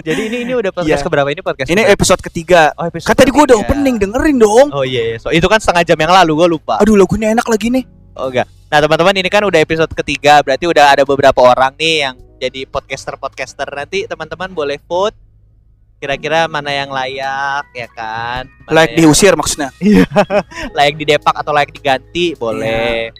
jadi 0.00 0.20
ini 0.26 0.36
ini 0.44 0.52
udah 0.56 0.72
podcast 0.72 0.96
Iya. 0.96 1.04
keberapa 1.04 1.28
ini 1.28 1.40
podcast 1.40 1.68
Ini 1.68 1.76
keberapa? 1.76 1.94
episode 1.94 2.20
ketiga. 2.22 2.62
oh, 2.74 2.88
episode 2.88 3.08
Kan 3.08 3.16
tadi 3.16 3.30
gua 3.30 3.44
udah 3.44 3.58
opening 3.60 3.96
dengerin 4.00 4.36
dong. 4.36 4.68
oh 4.72 4.84
iya, 4.84 5.12
iya. 5.12 5.16
So, 5.20 5.28
itu 5.28 5.44
kan 5.44 5.60
setengah 5.60 5.84
jam 5.84 5.98
yang 6.00 6.12
lalu 6.12 6.32
gue 6.40 6.48
lupa 6.56 6.80
Aduh 6.80 6.96
lagunya 6.96 7.30
enak 7.30 7.44
lagi 7.44 7.68
nih. 7.68 7.84
oh 8.16 8.28
enggak 8.28 8.48
nah 8.70 8.78
teman-teman 8.78 9.14
ini 9.18 9.28
kan 9.28 9.42
udah 9.42 9.58
episode 9.58 9.90
ketiga 9.92 10.40
berarti 10.40 10.64
udah 10.64 10.94
ada 10.94 11.02
beberapa 11.02 11.42
orang 11.42 11.74
nih 11.74 12.06
yang 12.06 12.14
jadi 12.38 12.64
podcaster 12.64 13.18
podcaster 13.18 13.66
nanti 13.66 14.06
teman-teman 14.06 14.54
boleh 14.54 14.78
vote 14.86 15.12
kira-kira 16.00 16.48
mana 16.48 16.72
yang 16.72 16.88
layak 16.88 17.68
ya 17.76 17.84
kan? 17.92 18.48
Mana 18.64 18.72
Like 18.72 18.96
yang- 18.96 19.04
diusir 19.04 19.36
maksudnya. 19.36 19.68
layak 20.76 20.96
didepak 20.96 21.36
atau 21.36 21.52
layak 21.52 21.76
diganti 21.76 22.32
boleh. 22.32 23.12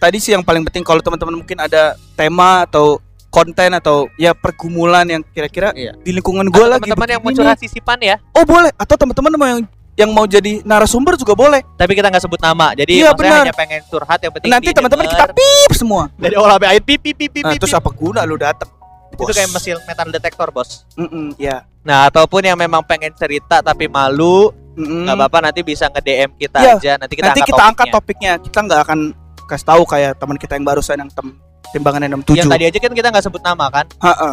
Tadi 0.00 0.18
sih 0.18 0.32
yang 0.32 0.42
paling 0.42 0.64
penting 0.66 0.82
kalau 0.82 0.98
teman-teman 0.98 1.36
mungkin 1.36 1.60
ada 1.60 1.94
tema 2.16 2.64
atau 2.64 2.96
konten 3.28 3.70
atau 3.70 4.10
ya 4.16 4.34
pergumulan 4.34 5.06
yang 5.06 5.22
kira-kira 5.22 5.70
Iya. 5.76 5.94
di 6.00 6.10
lingkungan 6.10 6.48
gue 6.48 6.64
lagi 6.64 6.90
teman-teman 6.90 7.08
yang 7.12 7.22
mau 7.22 7.30
curhat 7.30 7.60
sisipan 7.60 8.00
ya. 8.00 8.16
Oh 8.34 8.42
boleh. 8.42 8.72
Atau 8.80 8.96
teman-teman 8.96 9.30
mau 9.36 9.46
yang 9.46 9.62
yang 9.94 10.08
mau 10.08 10.24
jadi 10.24 10.60
narasumber 10.62 11.14
juga 11.14 11.32
boleh. 11.32 11.60
tapi 11.76 11.92
kita 11.92 12.08
nggak 12.08 12.20
sebut 12.20 12.38
nama 12.38 12.72
jadi 12.72 12.88
Iya, 12.88 13.08
maksudnya 13.10 13.28
benar. 13.30 13.44
hanya 13.44 13.54
pengen 13.54 13.80
curhat 13.86 14.18
yang 14.18 14.32
penting 14.32 14.48
Nanti 14.48 14.68
teman-teman 14.70 15.04
kita 15.06 15.24
pip 15.30 15.70
semua. 15.72 16.08
dari 16.14 16.32
sampai 16.32 16.68
akhir 16.70 16.82
pip 16.82 16.98
pip 16.98 17.14
pip 17.14 17.30
pip, 17.30 17.44
Nah, 17.44 17.52
terus 17.54 17.72
apa 17.72 17.90
guna 17.90 18.20
lu 18.22 18.36
datang? 18.36 18.70
itu 19.12 19.28
kayak 19.28 19.50
mesin 19.50 19.76
metal 19.84 20.08
detektor 20.08 20.48
bos 20.48 20.88
Mm-mm, 20.94 21.36
ya. 21.36 21.68
nah 21.80 22.08
ataupun 22.08 22.40
yang 22.42 22.56
memang 22.56 22.80
pengen 22.80 23.12
cerita 23.12 23.60
tapi 23.60 23.84
malu 23.84 24.48
Mm-mm. 24.72 25.04
nggak 25.04 25.14
apa-apa 25.14 25.38
nanti 25.44 25.60
bisa 25.60 25.84
nge 25.86 26.00
DM 26.00 26.30
kita 26.34 26.58
Iya, 26.58 26.72
aja 26.74 26.92
nanti 26.96 27.14
kita 27.14 27.28
Nanti 27.28 27.38
angkat 27.38 27.52
kita 27.52 27.62
angkat 27.62 27.86
topiknya. 27.90 28.32
topiknya. 28.32 28.32
Kita 28.42 28.58
nggak 28.64 28.80
akan 28.82 28.98
kasih 29.44 29.66
tahu 29.68 29.82
kayak 29.84 30.10
teman 30.16 30.36
kita 30.36 30.52
yang 30.54 30.64
barusan 30.64 30.96
yang 30.96 31.10
tem 31.12 31.28
timbangan 31.68 32.00
67. 32.08 32.40
yang 32.40 32.48
tadi 32.48 32.64
aja 32.66 32.78
kan 32.80 32.92
kita 32.94 33.08
nggak 33.10 33.20
sebut 33.22 33.42
nama 33.42 33.66
kan 33.68 33.84
Ha-ha. 33.98 34.30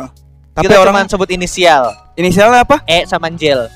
Tapi 0.50 0.64
kita 0.66 0.76
orang 0.78 1.06
sebut 1.06 1.28
inisial 1.30 1.84
inisialnya 2.16 2.64
apa? 2.64 2.80
E 2.86 3.04
sama 3.04 3.28
Jel 3.32 3.68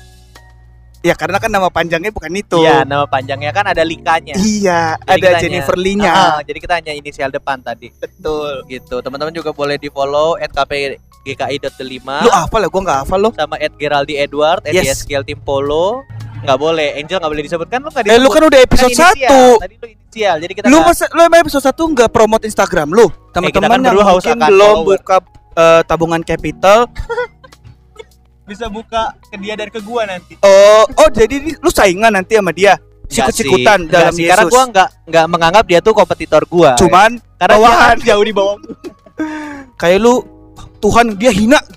Ya 1.04 1.12
karena 1.12 1.36
kan 1.36 1.46
nama 1.46 1.68
panjangnya 1.68 2.08
bukan 2.08 2.32
itu. 2.32 2.56
Iya 2.58 2.80
nama 2.82 3.04
panjangnya 3.04 3.52
kan 3.52 3.68
ada 3.68 3.84
likanya 3.84 4.32
Iya, 4.34 4.96
Jadi 4.98 5.20
ada 5.22 5.36
Jennifer 5.38 5.76
hanya- 5.76 5.84
Lee-nya. 5.84 6.10
Ah, 6.10 6.40
jadi 6.40 6.58
kita 6.58 6.74
hanya 6.74 6.92
inisial 6.92 7.28
depan 7.28 7.60
tadi 7.60 7.92
betul 7.94 8.64
gitu 8.64 8.98
teman-teman 8.98 9.28
juga 9.30 9.52
boleh 9.52 9.76
di 9.76 9.86
follow 9.86 10.40
@kpgki.5 10.40 12.24
Lu 12.24 12.30
hafal 12.30 12.60
ya? 12.62 12.68
Gua 12.68 12.80
nggak 12.82 12.98
hafal 13.04 13.18
lo. 13.20 13.30
sama 13.32 13.56
at 13.58 13.72
Geraldi 13.74 14.16
Edward, 14.16 14.64
Yes. 14.64 15.04
YSKL 15.04 15.22
Tim 15.22 15.38
Polo. 15.38 16.00
Nggak 16.40 16.56
boleh, 16.58 16.88
Angel 16.94 17.16
nggak 17.16 17.30
boleh 17.30 17.44
disebutkan 17.44 17.78
lu 17.78 17.88
nggak 17.88 18.04
Eh 18.04 18.18
lu 18.18 18.28
kan 18.28 18.42
udah 18.42 18.60
episode 18.60 18.88
inisial. 18.90 19.12
1 19.56 19.60
Tadi 19.60 19.74
lu 19.74 19.86
inisial, 19.90 20.34
jadi 20.38 20.52
kita 20.54 20.64
Lu 20.66 20.76
nggak- 20.78 20.88
masa 20.90 21.04
lu 21.10 21.20
emang 21.22 21.40
episode 21.40 21.64
1 21.64 21.82
nggak 21.86 22.10
promote 22.10 22.44
Instagram 22.44 22.88
lu? 22.90 23.06
Teman-teman 23.30 23.60
kan 23.66 23.76
yang 23.78 23.92
berdua 23.92 24.04
haus 24.06 24.20
mungkin 24.20 24.36
akan 24.38 24.48
belum 24.50 24.76
buka 24.86 25.16
eh, 25.54 25.82
tabungan 25.84 26.20
capital. 26.20 26.88
bisa 28.44 28.68
buka 28.68 29.16
ke 29.32 29.36
dia 29.40 29.56
dan 29.56 29.72
ke 29.72 29.80
gua 29.80 30.04
nanti. 30.04 30.36
Oh, 30.44 30.84
oh 30.84 31.08
jadi 31.08 31.40
ini 31.40 31.56
lu 31.58 31.70
saingan 31.72 32.12
nanti 32.12 32.36
sama 32.36 32.52
dia. 32.52 32.76
Sikut-sikutan 33.04 33.84
dalam 33.84 34.16
sih, 34.16 34.28
Karena 34.28 34.48
gua 34.48 34.62
nggak 34.68 34.88
nggak 35.08 35.26
menganggap 35.28 35.64
dia 35.68 35.80
tuh 35.80 35.92
kompetitor 35.92 36.44
gua. 36.48 36.76
Cuman 36.76 37.20
karena 37.40 37.56
dia 37.56 37.64
bawahan. 37.64 37.96
jauh 38.08 38.24
di 38.24 38.32
bawah. 38.32 38.56
kayak 39.80 39.98
lu 40.02 40.20
Tuhan 40.80 41.16
dia 41.16 41.32
hina. 41.32 41.60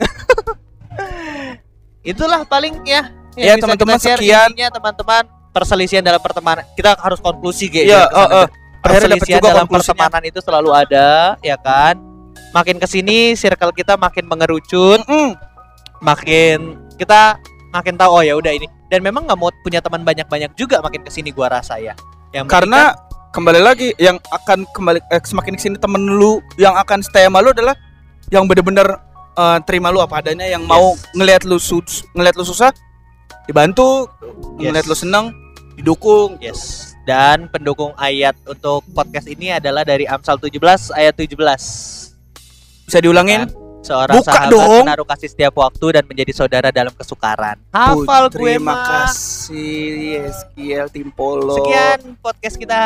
Itulah 2.12 2.48
paling 2.48 2.84
ya. 2.88 3.12
Ya, 3.38 3.54
teman-teman, 3.60 4.02
sekian. 4.02 4.50
Teman-teman 4.50 5.30
perselisihan 5.54 6.02
dalam 6.02 6.18
pertemanan. 6.18 6.66
Kita 6.74 6.98
harus 6.98 7.22
konklusi 7.22 7.70
gitu. 7.70 7.86
Eh. 7.86 8.48
Akhirnya 8.88 9.14
dapat 9.14 9.22
perselisihan 9.22 9.40
juga 9.42 9.54
dalam 9.54 9.68
pertemanan 9.68 10.22
itu 10.26 10.40
selalu 10.42 10.70
ada, 10.74 11.36
ya 11.44 11.58
kan? 11.60 12.00
Makin 12.56 12.80
ke 12.80 12.88
sini 12.88 13.36
circle 13.36 13.76
kita 13.76 14.00
makin 14.00 14.26
mengerucut, 14.26 15.04
Mm-mm. 15.06 15.36
Makin 16.02 16.78
kita 16.98 17.38
makin 17.74 17.96
tahu 17.98 18.22
oh 18.22 18.24
ya 18.24 18.34
udah 18.38 18.54
ini. 18.54 18.68
Dan 18.88 19.04
memang 19.04 19.28
nggak 19.28 19.40
mau 19.40 19.52
punya 19.62 19.84
teman 19.84 20.08
banyak-banyak 20.08 20.56
juga 20.56 20.80
makin 20.80 21.04
ke 21.04 21.12
sini 21.12 21.36
gua 21.36 21.52
rasa 21.52 21.76
ya. 21.78 21.92
Yang 22.32 22.48
Karena 22.48 22.96
kembali 23.36 23.62
lagi 23.62 23.92
yang 24.00 24.18
akan 24.32 24.64
kembali 24.72 25.00
eh, 25.12 25.22
semakin 25.22 25.54
ke 25.60 25.62
sini 25.62 25.76
temen 25.78 26.02
lu 26.02 26.40
yang 26.58 26.74
akan 26.80 27.04
stay 27.04 27.28
sama 27.28 27.44
lu 27.44 27.52
adalah 27.52 27.76
yang 28.34 28.48
bener-bener 28.48 28.98
eh, 29.38 29.58
terima 29.68 29.92
lu 29.92 30.00
apa 30.02 30.24
adanya 30.24 30.48
yang 30.48 30.64
mau 30.64 30.96
ngelihat 31.14 31.44
lu 31.46 31.60
sus 31.60 32.02
ngelihat 32.16 32.34
lu 32.40 32.48
susah 32.48 32.72
dibantu 33.46 34.10
Yes. 34.58 34.74
ngelihat 34.74 34.86
lu 34.90 34.96
seneng 34.98 35.26
didukung 35.78 36.42
Yes. 36.42 36.94
Dan 37.08 37.48
pendukung 37.48 37.96
ayat 37.96 38.36
untuk 38.44 38.84
podcast 38.92 39.32
ini 39.32 39.56
adalah 39.56 39.88
dari 39.88 40.04
Amsal 40.04 40.36
17 40.42 40.92
ayat 40.92 41.16
17. 41.16 41.38
bisa 42.88 43.00
diulangin 43.00 43.48
Seorang 43.80 44.20
Buka 44.20 44.28
sahabat 44.28 44.52
dong. 44.52 44.84
menaruh 44.84 45.08
kasih 45.08 45.28
setiap 45.28 45.54
waktu 45.56 45.86
dan 45.92 46.04
menjadi 46.04 46.32
saudara 46.34 46.70
dalam 46.70 46.92
kesukaran. 46.92 47.56
Hafal 47.70 48.28
gue 48.28 48.34
terima 48.34 48.74
mah. 48.74 49.08
kasih 49.08 49.88
Yeskiel 50.20 50.86
Timpolo 50.88 51.56
Sekian 51.56 52.18
podcast 52.18 52.56
kita 52.56 52.82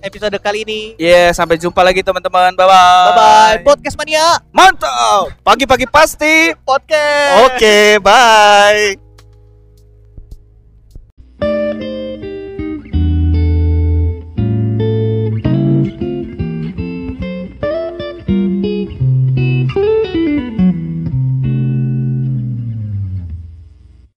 episode 0.00 0.32
kali 0.38 0.62
ini. 0.62 0.80
ya 0.96 1.30
sampai 1.30 1.56
jumpa 1.56 1.78
lagi 1.80 2.00
teman-teman 2.00 2.54
bye 2.54 2.64
Bye 2.64 3.12
bye. 3.12 3.56
Podcast 3.62 3.94
mania 3.94 4.40
mantap 4.50 5.30
pagi-pagi 5.42 5.84
pasti 5.86 6.56
podcast. 6.60 7.52
oke 7.52 7.76
bye 8.00 9.11